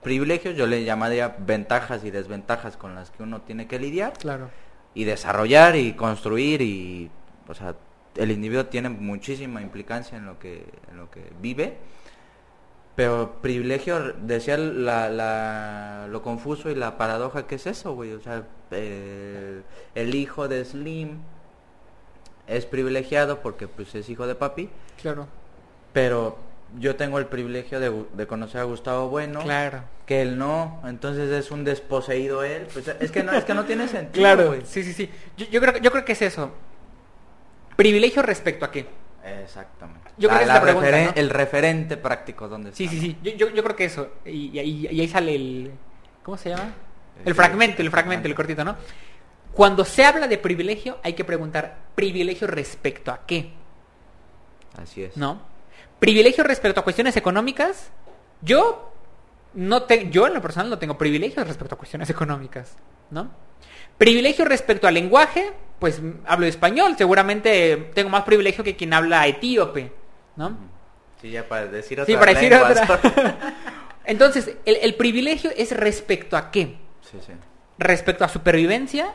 privilegios, 0.02 0.56
yo 0.56 0.68
le 0.68 0.84
llamaría 0.86 1.36
ventajas 1.40 2.04
y 2.06 2.12
desventajas 2.12 2.78
con 2.78 2.96
las 2.96 3.10
que 3.12 3.24
uno 3.24 3.42
tiene 3.42 3.68
que 3.68 3.80
lidiar 3.80 4.14
Claro. 4.20 4.50
Y 4.96 5.04
desarrollar 5.06 5.76
y 5.76 5.94
construir 5.94 6.62
y, 6.62 7.10
o 7.48 7.54
sea, 7.54 7.76
el 8.16 8.32
individuo 8.32 8.66
tiene 8.68 8.90
muchísima 8.90 9.62
implicancia 9.62 10.18
en 10.18 10.26
lo 10.26 10.38
que 10.40 10.66
en 10.92 10.98
lo 10.98 11.10
que 11.10 11.32
vive. 11.42 11.78
Pero 12.96 13.40
privilegio, 13.42 14.14
decía 14.22 14.56
la, 14.58 15.10
la- 15.10 16.08
lo 16.12 16.22
confuso 16.22 16.70
y 16.70 16.76
la 16.76 16.96
paradoja 16.98 17.48
que 17.48 17.56
es 17.56 17.66
eso, 17.66 17.96
güey. 17.96 18.14
O 18.14 18.22
sea, 18.22 18.46
el, 18.70 19.64
el 19.96 20.14
hijo 20.14 20.48
de 20.48 20.64
Slim 20.64 21.18
es 22.46 22.68
privilegiado 22.68 23.42
porque 23.42 23.68
pues 23.68 23.96
es 23.96 24.10
hijo 24.10 24.28
de 24.28 24.36
papi, 24.36 24.70
Claro. 25.02 25.28
pero 25.92 26.38
yo 26.80 26.96
tengo 26.96 27.20
el 27.20 27.26
privilegio 27.28 27.80
de, 27.80 28.06
de 28.14 28.28
conocer 28.28 28.62
a 28.62 28.64
Gustavo 28.64 29.10
Bueno, 29.10 29.42
Claro. 29.42 29.84
que 30.06 30.22
él 30.22 30.38
no, 30.38 30.82
entonces 30.86 31.30
es 31.32 31.52
un 31.52 31.64
desposeído 31.64 32.44
él. 32.44 32.68
Pues 32.74 32.88
es 32.88 33.12
que 33.12 33.24
no, 33.24 33.32
es 33.34 33.44
que 33.46 33.54
no 33.54 33.66
tiene 33.66 33.88
sentido, 33.88 34.24
Claro. 34.36 34.56
Sí, 34.66 34.84
sí, 34.84 34.94
sí. 34.94 35.10
Yo, 35.38 35.46
yo 35.48 35.62
creo, 35.62 35.78
yo 35.78 35.92
creo 35.92 36.06
que 36.06 36.14
es 36.14 36.22
eso. 36.22 36.52
Privilegio 37.76 38.22
respecto 38.22 38.66
a 38.66 38.72
qué. 38.72 38.86
Exactamente. 39.44 40.12
Yo 40.18 40.30
creo 40.30 40.42
que 40.42 40.46
La- 40.46 40.48
es 40.48 40.48
la 40.48 40.54
la 40.56 40.62
pregunta, 40.62 40.90
referen- 40.90 41.06
¿no? 41.08 41.14
El 41.16 41.30
referente 41.30 41.98
práctico, 41.98 42.48
¿dónde 42.48 42.70
está? 42.70 42.78
Sí, 42.78 42.88
sí, 42.88 43.00
sí. 43.00 43.18
Yo, 43.24 43.32
yo, 43.34 43.50
yo 43.50 43.64
creo 43.64 43.76
que 43.76 43.86
eso. 43.86 44.10
Y, 44.26 44.50
y 44.50 44.60
ahí, 44.60 44.88
y 44.92 45.00
ahí 45.02 45.08
sale 45.08 45.36
el... 45.36 45.72
¿Cómo 46.24 46.38
se 46.38 46.50
llama? 46.50 46.74
El 47.22 47.30
El- 47.30 47.36
fragmento, 47.36 47.82
el 47.82 47.90
fragmento, 47.90 48.28
el 48.28 48.36
cortito, 48.36 48.64
¿no? 48.64 48.76
Cuando 49.54 49.86
se 49.86 50.04
habla 50.04 50.28
de 50.28 50.38
privilegio, 50.38 50.98
hay 51.04 51.14
que 51.14 51.24
preguntar, 51.24 51.78
¿privilegio 51.96 52.48
respecto 52.48 53.12
a 53.12 53.26
qué? 53.26 53.54
Así 54.82 55.04
es. 55.04 55.16
¿No? 55.16 55.42
Privilegio 56.04 56.44
respecto 56.44 56.82
a 56.82 56.84
cuestiones 56.84 57.16
económicas. 57.16 57.90
Yo 58.42 58.92
no 59.54 59.84
te, 59.84 60.10
yo 60.10 60.28
en 60.28 60.34
lo 60.34 60.42
personal 60.42 60.70
no 60.70 60.78
tengo 60.78 60.98
privilegios 60.98 61.48
respecto 61.48 61.76
a 61.76 61.78
cuestiones 61.78 62.10
económicas, 62.10 62.76
¿no? 63.10 63.32
Privilegio 63.98 64.44
respecto 64.44 64.86
al 64.86 64.96
lenguaje, 64.96 65.54
pues 65.80 66.02
mm, 66.02 66.12
hablo 66.26 66.46
español, 66.46 66.96
seguramente 66.98 67.92
tengo 67.94 68.10
más 68.10 68.24
privilegio 68.24 68.66
que 68.66 68.76
quien 68.76 68.94
habla 68.94 69.26
etíope, 69.28 69.94
¿no? 70.36 70.58
Sí, 71.22 71.32
ya 71.32 71.48
para 71.48 71.68
decir 71.68 72.02
otra 72.02 72.14
Sí, 72.14 72.20
para 72.20 72.34
decir 72.34 72.54
otra. 72.54 73.00
Entonces, 74.04 74.58
el, 74.66 74.80
el 74.82 74.96
privilegio 74.96 75.52
es 75.56 75.72
respecto 75.72 76.36
a 76.36 76.52
qué? 76.52 76.80
sí, 77.10 77.18
sí. 77.26 77.32
Respecto 77.78 78.26
a 78.26 78.28
supervivencia, 78.28 79.14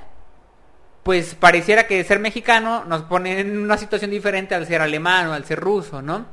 pues 1.02 1.34
pareciera 1.34 1.86
que 1.86 2.02
ser 2.04 2.18
mexicano 2.18 2.86
nos 2.86 3.02
pone 3.02 3.40
en 3.40 3.58
una 3.58 3.76
situación 3.76 4.10
diferente 4.10 4.54
al 4.54 4.66
ser 4.66 4.80
alemán 4.80 5.26
o 5.26 5.32
al 5.34 5.44
ser 5.44 5.60
ruso, 5.60 6.00
¿no? 6.00 6.28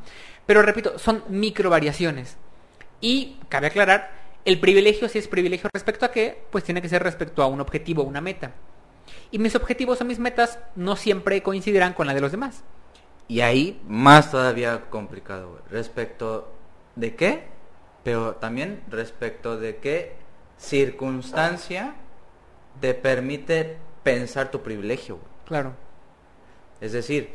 Pero 0.46 0.62
repito, 0.62 1.00
son 1.00 1.24
micro 1.30 1.70
variaciones. 1.70 2.38
Y 3.02 3.38
cabe 3.50 3.68
aclarar, 3.68 4.12
el 4.46 4.60
privilegio, 4.60 5.10
si 5.10 5.18
es 5.18 5.28
privilegio 5.28 5.70
respecto 5.74 6.06
a 6.06 6.12
qué, 6.12 6.44
pues 6.52 6.64
tiene 6.64 6.82
que 6.82 6.90
ser 6.90 7.04
respecto 7.04 7.42
a 7.42 7.48
un 7.48 7.62
objetivo, 7.62 8.04
una 8.04 8.22
meta. 8.22 8.54
Y 9.32 9.40
mis 9.40 9.56
objetivos 9.56 10.02
o 10.02 10.06
mis 10.06 10.20
metas 10.20 10.60
no 10.76 10.96
siempre 10.96 11.42
coincidirán 11.42 11.94
con 11.94 12.08
la 12.08 12.14
de 12.14 12.22
los 12.22 12.32
demás. 12.32 12.64
Y 13.28 13.42
ahí 13.42 13.82
más 13.88 14.30
todavía 14.30 14.86
complicado, 14.90 15.50
güey. 15.50 15.62
Respecto 15.70 16.54
de 16.96 17.16
qué, 17.16 17.48
pero 18.04 18.36
también 18.36 18.84
respecto 18.90 19.58
de 19.58 19.78
qué 19.78 20.16
circunstancia 20.58 21.96
te 22.80 22.94
permite 22.94 23.78
pensar 24.04 24.52
tu 24.52 24.62
privilegio, 24.62 25.16
güey. 25.16 25.28
Claro. 25.46 25.74
Es 26.82 26.92
decir, 26.92 27.34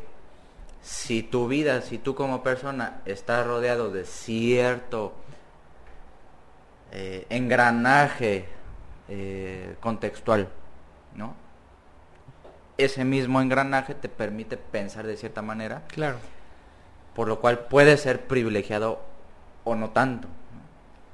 si 0.81 1.21
tu 1.23 1.47
vida, 1.47 1.81
si 1.81 1.97
tú 1.97 2.15
como 2.15 2.41
persona 2.43 3.01
estás 3.05 3.45
rodeado 3.45 3.91
de 3.91 4.05
cierto 4.05 5.13
eh, 6.91 7.25
engranaje 7.29 8.45
eh, 9.07 9.75
contextual, 9.79 10.49
¿no? 11.15 11.35
Ese 12.77 13.05
mismo 13.05 13.41
engranaje 13.41 13.93
te 13.93 14.09
permite 14.09 14.57
pensar 14.57 15.05
de 15.05 15.15
cierta 15.17 15.41
manera, 15.41 15.83
Claro. 15.87 16.17
por 17.15 17.27
lo 17.27 17.39
cual 17.39 17.59
puedes 17.67 18.01
ser 18.01 18.21
privilegiado 18.27 19.01
o 19.63 19.75
no 19.75 19.91
tanto. 19.91 20.27
¿no? 20.27 20.33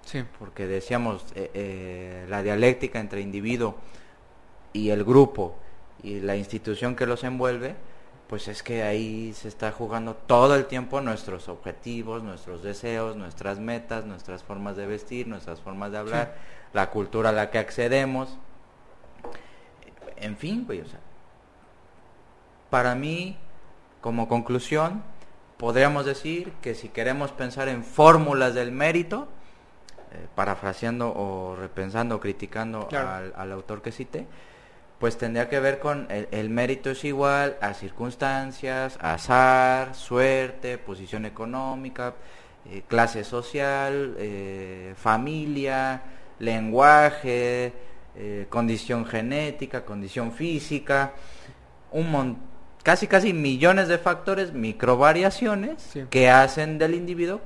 Sí. 0.05 0.23
porque 0.39 0.67
decíamos 0.67 1.25
eh, 1.35 2.25
la 2.29 2.41
dialéctica 2.41 2.99
entre 2.99 3.19
individuo 3.19 3.75
y 4.71 4.91
el 4.91 5.03
grupo 5.03 5.57
y 6.01 6.21
la 6.21 6.37
institución 6.37 6.95
que 6.95 7.05
los 7.05 7.25
envuelve, 7.25 7.75
pues 8.27 8.47
es 8.49 8.61
que 8.61 8.83
ahí 8.83 9.31
se 9.33 9.47
está 9.47 9.71
jugando 9.71 10.13
todo 10.15 10.55
el 10.55 10.65
tiempo 10.65 10.99
nuestros 11.01 11.47
objetivos, 11.47 12.23
nuestros 12.23 12.61
deseos, 12.61 13.15
nuestras 13.15 13.59
metas, 13.59 14.05
nuestras 14.05 14.43
formas 14.43 14.75
de 14.75 14.85
vestir, 14.85 15.27
nuestras 15.27 15.61
formas 15.61 15.91
de 15.93 15.97
hablar, 15.99 16.35
la 16.73 16.89
cultura 16.89 17.29
a 17.29 17.31
la 17.33 17.49
que 17.51 17.57
accedemos. 17.59 18.37
En 20.17 20.35
fin, 20.35 20.65
güey, 20.65 20.81
o 20.81 20.85
sea, 20.85 20.99
para 22.69 22.95
mí, 22.95 23.37
como 24.01 24.27
conclusión, 24.27 25.03
podríamos 25.57 26.05
decir 26.05 26.51
que 26.61 26.75
si 26.75 26.89
queremos 26.89 27.31
pensar 27.31 27.69
en 27.69 27.83
fórmulas 27.83 28.53
del 28.53 28.71
mérito, 28.71 29.27
eh, 30.11 30.27
parafraseando 30.35 31.13
o 31.15 31.55
repensando 31.55 32.15
o 32.15 32.19
criticando 32.19 32.87
Claro. 32.87 33.09
al, 33.09 33.33
al 33.37 33.51
autor 33.53 33.81
que 33.81 33.91
cité, 33.91 34.25
pues 34.99 35.17
tendría 35.17 35.47
que 35.49 35.59
ver 35.59 35.79
con 35.79 36.07
el, 36.09 36.27
el 36.31 36.49
mérito 36.49 36.89
es 36.89 37.03
igual 37.03 37.57
a 37.61 37.73
circunstancias, 37.73 38.97
azar, 39.01 39.93
suerte, 39.95 40.77
posición 40.77 41.25
económica, 41.25 42.15
eh, 42.65 42.81
clase 42.87 43.23
social, 43.23 44.15
eh, 44.17 44.93
familia, 44.97 46.01
lenguaje, 46.39 47.73
eh, 48.15 48.45
condición 48.49 49.05
genética, 49.05 49.85
condición 49.85 50.31
física, 50.31 51.13
un 51.91 52.11
mon- 52.11 52.37
casi 52.83 53.07
casi 53.07 53.33
millones 53.33 53.87
de 53.87 53.97
factores, 53.97 54.53
microvariaciones 54.53 55.81
Sí. 55.81 56.05
que 56.09 56.29
hacen 56.29 56.77
del 56.77 56.95
individuo 56.95 57.41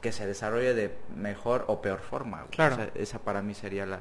que 0.00 0.12
se 0.12 0.26
desarrolle 0.26 0.74
de 0.74 0.94
mejor 1.16 1.64
o 1.68 1.80
peor 1.80 2.00
forma. 2.00 2.44
Claro. 2.50 2.74
O 2.74 2.78
sea, 2.78 2.90
esa 2.96 3.18
para 3.20 3.40
mí 3.40 3.54
sería 3.54 3.86
la, 3.86 4.00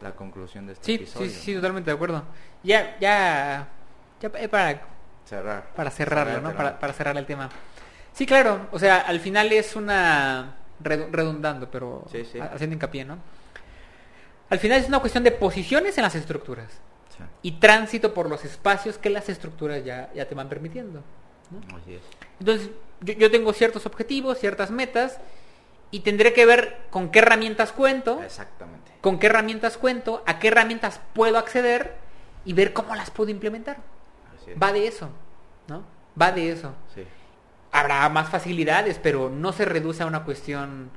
la 0.00 0.12
conclusión 0.12 0.66
de 0.66 0.74
este 0.74 0.84
Sí, 0.84 0.94
episodio. 0.94 1.30
sí, 1.30 1.36
sí, 1.36 1.54
totalmente 1.54 1.90
de 1.90 1.94
acuerdo. 1.96 2.22
Ya, 2.62 2.96
ya, 3.00 3.68
ya 4.20 4.30
para, 4.50 4.80
Cerrar. 5.26 5.72
para 5.74 5.90
cerrarlo, 5.90 6.32
Cerrar 6.34 6.42
¿no? 6.42 6.50
el 6.50 6.56
Para, 6.56 6.68
tema. 6.70 6.80
para 6.80 6.92
cerrar 6.92 7.16
el 7.16 7.26
tema. 7.26 7.48
Sí, 8.12 8.26
claro, 8.26 8.68
o 8.72 8.78
sea, 8.78 8.98
al 8.98 9.20
final 9.20 9.52
es 9.52 9.76
una, 9.76 10.56
redu- 10.82 11.08
redundando, 11.10 11.70
pero 11.70 12.04
Sí, 12.10 12.24
sí. 12.24 12.38
ha- 12.40 12.46
haciendo 12.54 12.74
hincapié, 12.74 13.04
¿no? 13.04 13.18
Al 14.50 14.58
final 14.58 14.80
es 14.80 14.88
una 14.88 15.00
cuestión 15.00 15.24
de 15.24 15.30
posiciones 15.32 15.96
en 15.98 16.02
las 16.04 16.14
estructuras 16.14 16.68
Sí, 17.16 17.22
y 17.42 17.52
tránsito 17.52 18.14
por 18.14 18.28
los 18.30 18.44
espacios 18.44 18.96
que 18.98 19.10
las 19.10 19.28
estructuras 19.28 19.84
ya, 19.84 20.10
ya 20.14 20.26
te 20.26 20.34
van 20.34 20.48
permitiendo. 20.48 21.02
¿no? 21.50 21.76
así 21.78 21.94
es. 21.94 22.02
Entonces, 22.40 22.70
yo, 23.00 23.14
yo 23.14 23.30
tengo 23.30 23.52
ciertos 23.52 23.86
objetivos, 23.86 24.38
ciertas 24.38 24.70
metas, 24.70 25.18
y 25.90 26.00
tendré 26.00 26.32
que 26.32 26.46
ver 26.46 26.78
con 26.90 27.10
qué 27.10 27.20
herramientas 27.20 27.72
cuento, 27.72 28.22
Exactamente. 28.22 28.92
con 29.00 29.18
qué 29.18 29.26
herramientas 29.26 29.78
cuento, 29.78 30.22
a 30.26 30.38
qué 30.38 30.48
herramientas 30.48 31.00
puedo 31.14 31.38
acceder 31.38 31.94
y 32.44 32.52
ver 32.52 32.72
cómo 32.72 32.94
las 32.94 33.10
puedo 33.10 33.30
implementar. 33.30 33.78
Así 34.36 34.50
es. 34.52 34.62
Va 34.62 34.72
de 34.72 34.86
eso, 34.86 35.08
¿no? 35.66 35.84
Va 36.20 36.32
de 36.32 36.50
eso. 36.50 36.74
Sí. 36.94 37.04
Habrá 37.72 38.08
más 38.08 38.28
facilidades, 38.28 38.98
pero 39.02 39.30
no 39.30 39.52
se 39.52 39.64
reduce 39.64 40.02
a 40.02 40.06
una 40.06 40.24
cuestión 40.24 40.90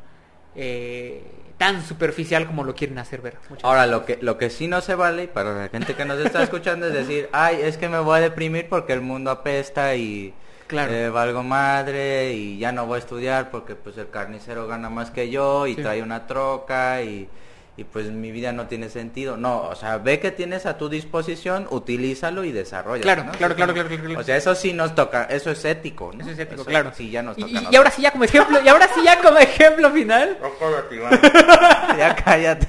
eh, 0.55 1.23
tan 1.57 1.83
superficial 1.83 2.47
como 2.47 2.63
lo 2.63 2.73
quieren 2.73 2.97
hacer 2.97 3.21
ver. 3.21 3.37
Ahora, 3.61 3.85
lo 3.85 4.05
que, 4.05 4.17
lo 4.21 4.37
que 4.37 4.49
sí 4.49 4.67
no 4.67 4.81
se 4.81 4.95
vale, 4.95 5.27
para 5.27 5.53
la 5.53 5.69
gente 5.69 5.95
que 5.95 6.05
nos 6.05 6.19
está 6.19 6.41
escuchando, 6.43 6.87
es 6.87 6.93
decir, 6.93 7.29
ay, 7.33 7.59
es 7.61 7.77
que 7.77 7.87
me 7.87 7.99
voy 7.99 8.17
a 8.17 8.21
deprimir 8.21 8.67
porque 8.67 8.93
el 8.93 9.01
mundo 9.01 9.29
apesta 9.31 9.95
y 9.95 10.33
Claro. 10.71 10.91
eh, 10.93 11.09
valgo 11.09 11.43
madre 11.43 12.33
y 12.33 12.57
ya 12.57 12.71
no 12.71 12.85
voy 12.87 12.95
a 12.95 12.99
estudiar 12.99 13.51
porque 13.51 13.75
pues 13.75 13.97
el 13.97 14.09
carnicero 14.09 14.65
gana 14.67 14.89
más 14.89 15.11
que 15.11 15.29
yo 15.29 15.67
y 15.67 15.75
Sí. 15.75 15.81
trae 15.83 16.01
una 16.01 16.25
troca 16.27 17.01
y, 17.03 17.29
y 17.77 17.83
pues 17.83 18.07
mi 18.11 18.31
vida 18.31 18.51
no 18.51 18.67
tiene 18.67 18.89
sentido. 18.89 19.37
No, 19.37 19.61
o 19.63 19.75
sea, 19.75 19.97
ve 19.97 20.19
que 20.19 20.31
tienes 20.31 20.65
a 20.65 20.77
tu 20.77 20.89
disposición, 20.89 21.67
utilízalo 21.69 22.43
y 22.43 22.51
desarrolla. 22.51 23.01
Claro, 23.01 23.23
claro, 23.37 23.55
claro, 23.55 23.73
claro, 23.73 23.87
claro, 23.89 24.03
claro. 24.03 24.19
O 24.19 24.23
sea, 24.23 24.35
eso 24.35 24.53
sí 24.55 24.73
nos 24.73 24.93
toca, 24.95 25.23
eso 25.25 25.51
es 25.51 25.63
ético, 25.65 26.11
¿no? 26.13 26.21
Eso 26.21 26.31
es 26.31 26.39
ético, 26.39 26.65
claro. 26.65 26.91
Sí, 26.95 27.09
ya 27.11 27.21
nos 27.23 27.37
Y- 27.37 27.41
toca. 27.41 27.51
y, 27.51 27.73
y 27.73 27.75
ahora 27.75 27.91
sí 27.91 28.01
ya 28.01 28.11
como 28.11 28.23
ejemplo, 28.25 28.59
y 28.63 28.67
ahora 28.67 28.87
sí 28.93 29.01
ya 29.03 29.19
como 29.21 29.37
ejemplo 29.37 29.89
final, 29.91 30.37
ya 31.97 32.15
cállate. 32.15 32.67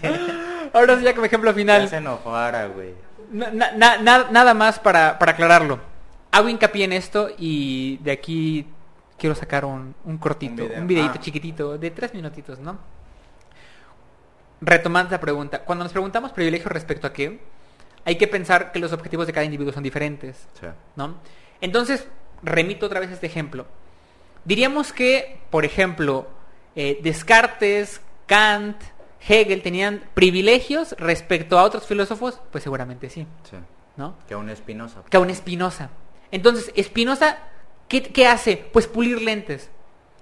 ahora 0.72 0.96
sí 0.96 1.03
ya 1.05 1.14
como 1.14 1.26
ejemplo 1.26 1.50
Ya 1.50 1.55
final, 1.57 1.88
se 1.88 1.96
enojara, 1.96 2.66
güey. 2.66 2.94
Na- 3.30 3.50
na- 3.50 3.72
na- 3.72 3.96
na- 3.98 4.26
nada 4.30 4.55
más 4.55 4.78
para, 4.78 5.18
para 5.18 5.32
aclararlo. 5.32 5.80
Hago 6.32 6.48
hincapié 6.48 6.84
en 6.84 6.92
esto 6.92 7.28
y 7.38 7.98
de 7.98 8.10
aquí 8.10 8.66
quiero 9.18 9.34
sacar 9.34 9.64
un, 9.64 9.94
un 10.04 10.18
cortito, 10.18 10.64
Un 10.76 10.86
videito 10.86 11.14
Ah. 11.16 11.20
chiquitito 11.20 11.78
de 11.78 11.90
tres 11.90 12.12
minutitos, 12.14 12.58
¿no? 12.58 12.78
Retomando 14.60 15.10
la 15.10 15.20
pregunta, 15.20 15.60
cuando 15.64 15.84
nos 15.84 15.92
preguntamos 15.92 16.32
privilegio 16.32 16.68
respecto 16.68 17.06
a 17.06 17.12
qué, 17.12 17.40
hay 18.04 18.16
que 18.16 18.28
pensar 18.28 18.70
que 18.72 18.78
los 18.78 18.92
objetivos 18.92 19.26
de 19.26 19.32
cada 19.32 19.44
individuo 19.44 19.72
son 19.72 19.82
diferentes, 19.82 20.46
Sí. 20.60 20.66
¿no? 20.96 21.16
Entonces, 21.60 22.06
remito 22.42 22.86
otra 22.86 23.00
vez 23.00 23.10
a 23.10 23.14
este 23.14 23.26
ejemplo. 23.26 23.66
Diríamos 24.44 24.92
que, 24.92 25.40
por 25.50 25.64
ejemplo, 25.64 26.28
eh, 26.76 26.98
Descartes, 27.02 28.00
Kant, 28.26 28.76
Hegel 29.28 29.62
tenían 29.62 30.02
privilegios 30.14 30.96
respecto 30.98 31.58
a 31.58 31.62
otros 31.64 31.86
filósofos, 31.86 32.40
pues 32.50 32.64
seguramente 32.64 33.08
sí, 33.10 33.26
Sí. 33.48 33.56
¿no? 33.96 34.16
Que 34.26 34.34
un 34.36 34.48
Espinosa. 34.48 35.02
que 35.08 35.16
a 35.16 35.20
un 35.20 35.30
Espinosa. 35.30 35.90
Entonces, 36.32 36.72
Espinosa, 36.74 37.38
¿qué, 37.88 38.02
qué 38.02 38.26
hace? 38.26 38.56
Pues 38.56 38.88
pulir 38.88 39.22
lentes. 39.22 39.70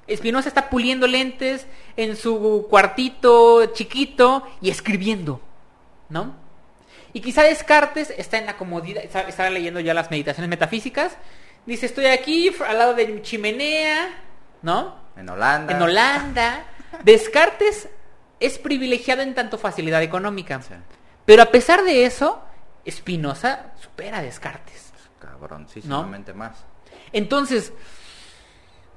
Espinosa 0.07 0.49
está 0.49 0.69
puliendo 0.69 1.07
lentes 1.07 1.67
en 1.97 2.17
su 2.17 2.67
cuartito 2.69 3.67
chiquito 3.67 4.47
y 4.61 4.69
escribiendo, 4.71 5.41
¿no? 6.09 6.35
Y 7.13 7.21
quizá 7.21 7.43
Descartes 7.43 8.13
está 8.17 8.39
en 8.39 8.47
la 8.47 8.57
comodidad, 8.57 9.03
está, 9.03 9.23
está 9.23 9.49
leyendo 9.51 9.81
ya 9.81 9.95
las 9.95 10.11
meditaciones 10.11 10.49
metafísicas. 10.49 11.17
Dice, 11.65 11.87
estoy 11.87 12.07
aquí 12.07 12.53
al 12.67 12.79
lado 12.79 12.95
de 12.95 13.07
mi 13.07 13.23
chimenea, 13.23 14.09
¿no? 14.63 14.97
En 15.17 15.29
Holanda. 15.29 15.75
En 15.75 15.83
Holanda. 15.83 16.65
Descartes 17.05 17.89
es 18.41 18.59
privilegiado 18.59 19.23
en 19.23 19.35
tanto 19.35 19.59
facilidad 19.59 20.03
económica. 20.03 20.61
Sí. 20.63 20.75
Pero 21.25 21.43
a 21.43 21.47
pesar 21.47 21.85
de 21.85 22.05
eso, 22.05 22.43
Spinoza 22.89 23.73
supera 23.81 24.19
a 24.19 24.23
Descartes. 24.23 24.90
Cabroncísimamente 25.21 26.35
más. 26.35 26.65
Entonces, 27.13 27.73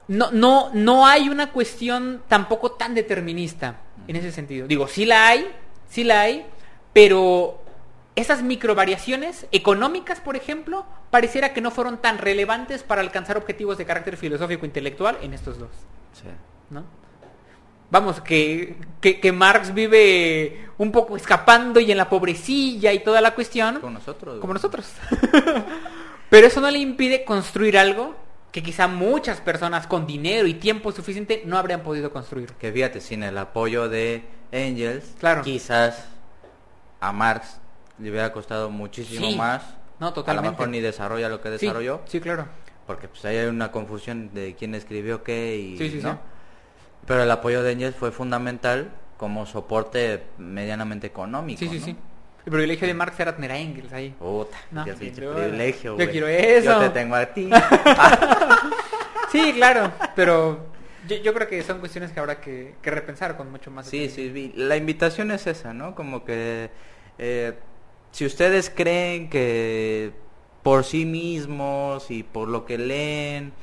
no, 0.07 0.31
no, 0.31 0.71
no 0.73 1.05
hay 1.05 1.29
una 1.29 1.51
cuestión 1.51 2.23
tampoco 2.27 2.71
tan 2.71 2.95
determinista 2.95 3.77
en 4.07 4.15
ese 4.15 4.31
sentido. 4.31 4.67
Digo, 4.67 4.87
sí 4.87 5.05
la 5.05 5.27
hay, 5.27 5.47
sí 5.87 6.03
la 6.03 6.21
hay, 6.21 6.45
pero 6.93 7.61
esas 8.15 8.41
microvariaciones 8.43 9.47
económicas, 9.51 10.19
por 10.19 10.35
ejemplo, 10.35 10.85
pareciera 11.09 11.53
que 11.53 11.61
no 11.61 11.71
fueron 11.71 11.97
tan 11.97 12.17
relevantes 12.17 12.83
para 12.83 13.01
alcanzar 13.01 13.37
objetivos 13.37 13.77
de 13.77 13.85
carácter 13.85 14.17
filosófico 14.17 14.65
intelectual 14.65 15.17
en 15.21 15.33
estos 15.33 15.59
dos. 15.59 15.69
Sí. 16.13 16.27
¿no? 16.69 16.83
Vamos, 17.89 18.21
que, 18.21 18.75
que, 18.99 19.19
que 19.19 19.31
Marx 19.31 19.73
vive 19.73 20.67
un 20.79 20.91
poco 20.91 21.15
escapando 21.15 21.79
y 21.79 21.91
en 21.91 21.97
la 21.97 22.09
pobrecilla 22.09 22.91
y 22.91 23.03
toda 23.03 23.21
la 23.21 23.35
cuestión, 23.35 23.79
Con 23.79 23.93
nosotros. 23.93 24.39
como 24.39 24.53
nosotros. 24.53 24.91
Pero 26.33 26.47
eso 26.47 26.61
no 26.61 26.71
le 26.71 26.79
impide 26.79 27.25
construir 27.25 27.77
algo 27.77 28.15
que 28.51 28.63
quizá 28.63 28.87
muchas 28.87 29.39
personas 29.39 29.85
con 29.85 30.07
dinero 30.07 30.47
y 30.47 30.55
tiempo 30.55 30.91
suficiente 30.91 31.43
no 31.45 31.59
habrían 31.59 31.81
podido 31.83 32.11
construir. 32.11 32.51
Que 32.53 32.71
fíjate, 32.71 33.01
sin 33.01 33.21
el 33.21 33.37
apoyo 33.37 33.87
de 33.87 34.23
Claro. 35.19 35.43
quizás 35.43 36.05
a 36.99 37.11
Marx 37.11 37.59
le 37.99 38.09
hubiera 38.09 38.33
costado 38.33 38.71
muchísimo 38.71 39.27
Sí. 39.29 39.35
más. 39.35 39.61
No, 39.99 40.07
A 40.07 40.09
lo 40.09 40.13
totalmente. 40.15 40.49
mejor 40.53 40.69
ni 40.69 40.79
desarrolla 40.79 41.29
lo 41.29 41.39
que 41.39 41.51
desarrolló. 41.51 42.01
Sí, 42.05 42.19
claro. 42.19 42.47
Porque 42.87 43.07
pues 43.07 43.23
ahí 43.25 43.37
hay 43.37 43.45
una 43.45 43.71
confusión 43.71 44.33
de 44.33 44.55
quién 44.55 44.73
escribió 44.73 45.21
qué 45.23 45.55
y 45.57 45.77
Sí, 45.77 45.91
sí, 45.91 45.99
¿no? 46.01 46.13
sí. 46.13 46.17
Pero 47.05 47.21
el 47.21 47.29
apoyo 47.29 47.61
de 47.61 47.73
Engels 47.73 47.95
fue 47.95 48.11
fundamental 48.11 48.89
como 49.17 49.45
soporte 49.45 50.23
medianamente 50.39 51.05
económico. 51.05 51.59
Sí, 51.59 51.69
sí, 51.69 51.77
¿no? 51.77 51.85
sí. 51.85 51.95
El 52.45 52.51
privilegio 52.51 52.87
de 52.87 52.93
Marx 52.93 53.19
era 53.19 53.33
tener 53.35 53.51
a 53.51 53.57
Engels 53.57 53.93
ahí. 53.93 54.09
Puta, 54.19 54.57
No, 54.71 54.83
duda. 54.85 54.95
privilegio, 54.95 55.97
Yo 55.97 56.09
quiero 56.11 56.27
eso. 56.27 56.71
Yo 56.71 56.79
te 56.79 56.89
tengo 56.89 57.15
a 57.15 57.25
ti. 57.27 57.49
Sí, 59.31 59.51
claro, 59.53 59.91
pero 60.15 60.59
yo, 61.07 61.15
yo 61.17 61.33
creo 61.33 61.47
que 61.47 61.63
son 61.63 61.79
cuestiones 61.79 62.11
que 62.11 62.19
habrá 62.19 62.39
que, 62.39 62.75
que 62.83 62.91
repensar 62.91 63.35
con 63.35 63.49
mucho 63.49 63.71
más. 63.71 63.87
Sí, 63.87 64.07
sí, 64.07 64.53
la 64.55 64.77
invitación 64.77 65.31
es 65.31 65.47
esa, 65.47 65.73
¿no? 65.73 65.95
Como 65.95 66.23
que 66.23 66.69
eh, 67.17 67.53
si 68.11 68.27
ustedes 68.27 68.69
creen 68.69 69.31
que 69.31 70.11
por 70.61 70.83
sí 70.83 71.05
mismos 71.05 72.11
y 72.11 72.21
por 72.21 72.47
lo 72.47 72.63
que 72.65 72.77
leen 72.77 73.53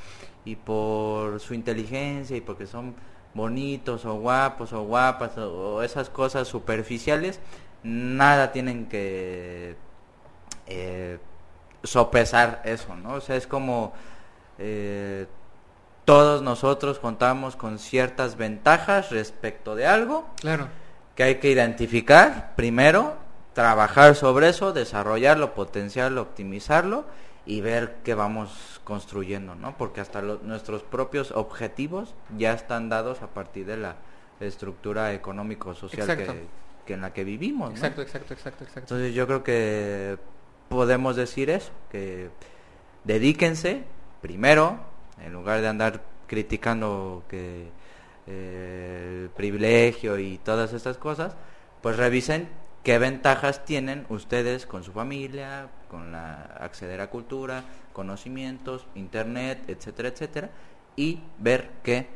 y 0.43 0.57
por 0.57 1.39
su 1.39 1.53
inteligencia 1.53 2.35
y 2.35 2.41
porque 2.41 2.67
son 2.67 2.93
bonitos 3.33 4.03
o 4.03 4.15
guapos 4.15 4.73
o 4.73 4.83
guapas 4.83 5.37
o, 5.37 5.75
o 5.75 5.83
esas 5.83 6.09
cosas 6.09 6.49
superficiales, 6.49 7.39
nada 7.83 8.51
tienen 8.51 8.87
que 8.87 9.75
eh, 10.67 11.17
sopesar 11.83 12.61
eso, 12.65 12.95
¿no? 12.95 13.13
O 13.13 13.21
sea, 13.21 13.35
es 13.35 13.47
como 13.47 13.93
eh, 14.59 15.27
todos 16.05 16.41
nosotros 16.41 16.99
contamos 16.99 17.55
con 17.55 17.79
ciertas 17.79 18.37
ventajas 18.37 19.09
respecto 19.11 19.75
de 19.75 19.87
algo 19.87 20.25
Claro. 20.39 20.67
que 21.15 21.23
hay 21.23 21.35
que 21.35 21.49
identificar 21.51 22.53
primero, 22.55 23.15
trabajar 23.53 24.15
sobre 24.15 24.49
eso, 24.49 24.73
desarrollarlo, 24.73 25.53
potenciarlo, 25.53 26.21
optimizarlo 26.21 27.05
y 27.45 27.61
ver 27.61 27.95
qué 28.03 28.13
vamos 28.13 28.79
construyendo, 28.83 29.55
¿no? 29.55 29.75
Porque 29.77 29.99
hasta 30.01 30.21
lo- 30.21 30.39
nuestros 30.43 30.83
propios 30.83 31.31
objetivos 31.31 32.13
ya 32.37 32.53
están 32.53 32.89
dados 32.89 33.21
a 33.23 33.27
partir 33.27 33.65
de 33.65 33.77
la 33.77 33.95
estructura 34.39 35.13
económico-social 35.13 36.05
que, 36.17 36.47
que 36.85 36.93
en 36.93 37.01
la 37.01 37.13
que 37.13 37.23
vivimos, 37.23 37.69
¿no? 37.69 37.75
Exacto, 37.75 38.01
exacto, 38.01 38.33
exacto, 38.33 38.63
exacto. 38.63 38.95
Entonces 38.95 39.13
yo 39.13 39.27
creo 39.27 39.43
que 39.43 40.17
podemos 40.69 41.15
decir 41.15 41.49
eso, 41.49 41.71
que 41.91 42.29
dedíquense 43.03 43.83
primero, 44.21 44.79
en 45.23 45.33
lugar 45.33 45.61
de 45.61 45.67
andar 45.67 46.01
criticando 46.27 47.23
que 47.27 47.67
eh, 48.27 49.21
el 49.23 49.29
privilegio 49.29 50.17
y 50.17 50.37
todas 50.37 50.73
estas 50.73 50.97
cosas, 50.97 51.35
pues 51.81 51.97
revisen 51.97 52.47
qué 52.83 52.97
ventajas 52.97 53.65
tienen 53.65 54.05
ustedes 54.09 54.65
con 54.65 54.83
su 54.83 54.91
familia, 54.91 55.69
con 55.89 56.11
la 56.11 56.43
acceder 56.59 57.01
a 57.01 57.09
cultura, 57.09 57.63
conocimientos, 57.93 58.85
internet, 58.95 59.63
etcétera, 59.67 60.09
etcétera, 60.09 60.49
y 60.95 61.19
ver 61.39 61.71
qué 61.83 62.07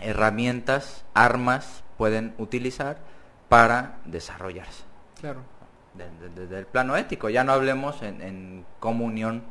herramientas, 0.00 1.04
armas 1.14 1.84
pueden 1.96 2.34
utilizar 2.38 2.98
para 3.54 3.98
desarrollarse 4.04 4.82
Claro. 5.20 5.40
de- 5.94 6.10
de- 6.28 6.40
desde 6.42 6.58
el 6.58 6.66
plano 6.66 6.96
ético. 6.96 7.28
Ya 7.28 7.44
no 7.44 7.52
hablemos 7.52 8.02
en, 8.02 8.20
en 8.20 8.66
comunión 8.80 9.44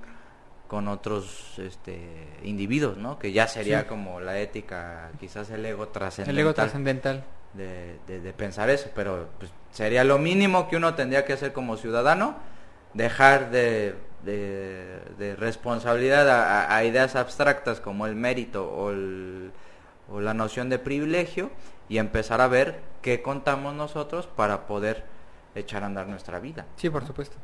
con 0.67 0.87
otros 0.87 1.57
este, 1.59 2.27
individuos, 2.43 2.97
¿no? 2.97 3.17
Que 3.17 3.31
ya 3.31 3.47
sería 3.47 3.81
Sí. 3.81 3.85
como 3.87 4.19
la 4.19 4.39
ética, 4.39 5.11
quizás 5.19 5.49
el 5.51 5.65
ego 5.65 5.87
trascendental. 5.87 6.35
El 6.35 6.39
ego 6.39 6.53
trascendental. 6.53 7.23
de, 7.53 7.99
de- 8.07 8.19
de 8.19 8.33
pensar 8.33 8.69
eso, 8.71 8.89
pero 8.95 9.29
pues, 9.37 9.51
sería 9.71 10.03
lo 10.03 10.17
mínimo 10.17 10.67
que 10.67 10.75
uno 10.75 10.95
tendría 10.95 11.23
que 11.23 11.33
hacer 11.33 11.53
como 11.53 11.77
ciudadano, 11.77 12.35
dejar 12.95 13.51
de, 13.51 13.93
de- 14.23 15.35
responsabilidad 15.35 16.27
a, 16.29 16.63
a- 16.63 16.75
a 16.75 16.83
ideas 16.83 17.15
abstractas 17.15 17.79
como 17.79 18.07
el 18.07 18.15
mérito 18.15 18.67
o, 18.67 18.89
el- 18.89 19.51
o 20.09 20.19
la 20.19 20.33
noción 20.33 20.69
de 20.69 20.79
privilegio 20.79 21.51
y 21.89 21.97
empezar 21.97 22.41
a 22.41 22.47
ver 22.47 22.79
qué 23.01 23.21
contamos 23.21 23.73
nosotros 23.75 24.27
para 24.27 24.65
poder 24.67 25.03
echar 25.55 25.83
a 25.83 25.87
andar 25.87 26.07
nuestra 26.07 26.39
vida. 26.39 26.65
Sí, 26.77 26.89
por 26.89 27.05
supuesto. 27.05 27.35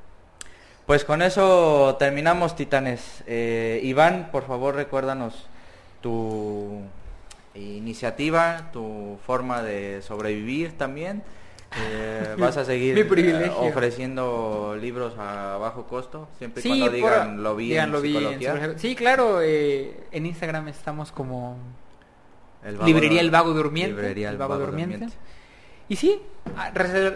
Pues 0.86 1.06
con 1.06 1.22
eso 1.22 1.96
terminamos, 2.00 2.56
Titanes. 2.56 3.24
Eh, 3.28 3.80
Iván, 3.84 4.30
por 4.32 4.48
favor, 4.48 4.74
recuérdanos 4.76 5.46
tu 6.02 6.82
iniciativa, 7.56 8.70
tu 8.72 9.18
forma 9.26 9.62
de 9.62 10.02
sobrevivir 10.02 10.78
también. 10.78 11.22
Eh, 11.78 12.36
vas 12.40 12.58
a 12.58 12.66
seguir 12.66 12.98
eh, 12.98 13.52
ofreciendo 13.60 14.76
libros 14.80 15.14
a 15.20 15.58
bajo 15.60 15.86
costo, 15.86 16.28
siempre 16.40 16.62
y 16.62 16.64
Sí, 16.64 16.70
cuando 16.70 16.86
por- 16.86 16.96
digan 16.96 17.44
lo 17.44 17.56
vi 17.56 17.70
digan 17.70 17.86
en 17.86 17.92
lo 17.92 18.02
vi 18.02 18.16
en. 18.18 18.80
Sí, 18.80 18.96
claro, 18.96 19.42
eh, 19.44 20.06
en 20.12 20.26
Instagram 20.26 20.68
estamos 20.70 21.12
como 21.12 21.58
El 22.64 22.78
Librería 22.86 23.22
El 23.22 23.32
Vago 23.32 23.54
Durmiente. 23.54 23.92
Librería 23.96 24.30
El 24.30 24.38
Vago 24.38 24.54
Vago 24.54 24.66
Durmiente. 24.66 24.98
Durmiente. 24.98 25.18
Y 25.88 25.96
sí, 25.96 26.22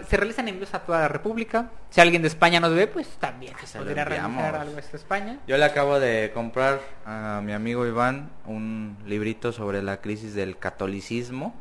se 0.10 0.18
realizan 0.18 0.48
envíos 0.48 0.74
a 0.74 0.80
toda 0.80 1.02
la 1.02 1.08
República. 1.08 1.70
Si 1.92 2.02
alguien 2.02 2.24
de 2.24 2.28
España 2.28 2.60
nos 2.60 2.74
ve, 2.74 2.88
pues 2.88 3.08
también 3.20 3.54
se 3.66 3.78
podría 3.78 4.04
realizar 4.04 4.56
algo 4.56 4.78
hasta 4.80 4.98
España. 4.98 5.38
Yo 5.46 5.58
le 5.58 5.66
acabo 5.66 6.00
de 6.00 6.32
comprar 6.34 6.80
a 7.06 7.42
mi 7.44 7.54
amigo 7.54 7.86
Iván 7.86 8.32
un 8.48 8.98
librito 9.06 9.52
sobre 9.52 9.84
la 9.84 9.98
crisis 10.02 10.34
del 10.34 10.58
catolicismo 10.58 11.54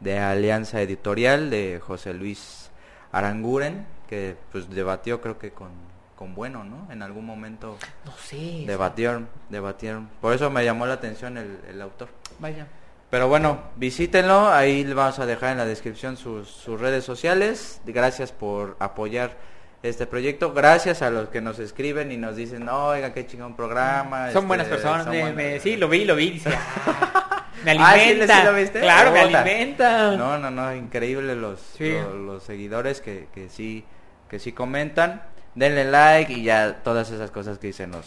de 0.00 0.18
Alianza 0.18 0.80
Editorial 0.82 1.48
de 1.50 1.80
José 1.80 2.12
Luis 2.12 2.70
Aranguren, 3.12 3.86
que 4.08 4.36
pues 4.50 4.68
debatió 4.68 5.20
creo 5.20 5.38
que 5.38 5.52
con, 5.52 5.70
con 6.16 6.34
Bueno, 6.34 6.64
¿no? 6.64 6.90
En 6.90 7.02
algún 7.02 7.24
momento 7.24 7.76
No 8.04 8.12
sé. 8.16 8.64
debatieron, 8.66 9.28
debatieron. 9.48 10.08
Por 10.20 10.34
eso 10.34 10.50
me 10.50 10.64
llamó 10.64 10.86
la 10.86 10.94
atención 10.94 11.38
el, 11.38 11.58
el 11.68 11.80
autor. 11.82 12.08
Vaya. 12.40 12.66
Pero 13.10 13.28
bueno, 13.28 13.62
visítenlo, 13.76 14.48
ahí 14.50 14.84
le 14.84 14.92
vamos 14.94 15.18
a 15.18 15.24
dejar 15.26 15.52
en 15.52 15.58
la 15.58 15.64
descripción 15.64 16.16
sus, 16.16 16.48
sus 16.48 16.78
redes 16.80 17.04
sociales. 17.04 17.80
Gracias 17.86 18.32
por 18.32 18.76
apoyar 18.80 19.36
este 19.82 20.06
proyecto. 20.06 20.52
Gracias 20.52 21.00
a 21.00 21.08
los 21.10 21.28
que 21.30 21.40
nos 21.40 21.58
escriben 21.58 22.12
y 22.12 22.18
nos 22.18 22.36
dicen, 22.36 22.68
oiga, 22.68 23.14
qué 23.14 23.26
chingón 23.26 23.56
programa. 23.56 24.26
Son 24.26 24.36
este, 24.42 24.46
buenas 24.46 24.66
personas. 24.66 25.04
son 25.04 25.12
me- 25.14 25.20
buenas". 25.22 25.36
me- 25.36 25.60
sí, 25.60 25.76
lo 25.76 25.88
vi, 25.88 26.04
lo 26.04 26.16
vi. 26.16 26.32
Dice, 26.32 26.50
"Ah, 26.54 27.46
me 27.64 27.70
Ah, 27.78 27.94
¿sí, 27.94 28.00
alimenta. 28.10 28.40
sí 28.40 28.46
lo 28.46 28.54
viste? 28.54 28.80
Claro, 28.80 29.12
me 29.12 29.24
Puta. 29.26 29.40
alimenta. 29.40 30.16
No, 30.16 30.36
no, 30.38 30.50
no, 30.50 30.74
increíble 30.74 31.34
los, 31.34 31.60
Sí. 31.78 31.90
los, 31.92 32.14
los 32.14 32.42
seguidores 32.42 33.00
que, 33.00 33.28
que 33.32 33.48
sí 33.48 33.84
que 34.28 34.38
sí 34.38 34.52
comentan. 34.52 35.22
Denle 35.54 35.86
like 35.86 36.30
y 36.30 36.42
ya 36.42 36.80
todas 36.84 37.10
esas 37.10 37.30
cosas 37.30 37.58
que 37.58 37.68
dicen 37.68 37.90
los 37.92 38.04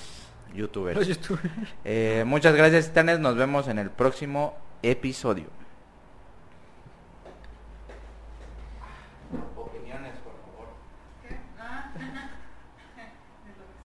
youtubers. 0.54 0.95
Los 0.95 1.08
youtubers. 1.08 1.49
Eh, 1.86 2.24
muchas 2.28 2.54
gracias, 2.54 2.89
Titanes. 2.89 3.20
Nos 3.20 3.36
vemos 3.36 3.68
en 3.68 3.80
el 3.80 3.89
próximo 3.89 4.56
episodio. 4.84 5.61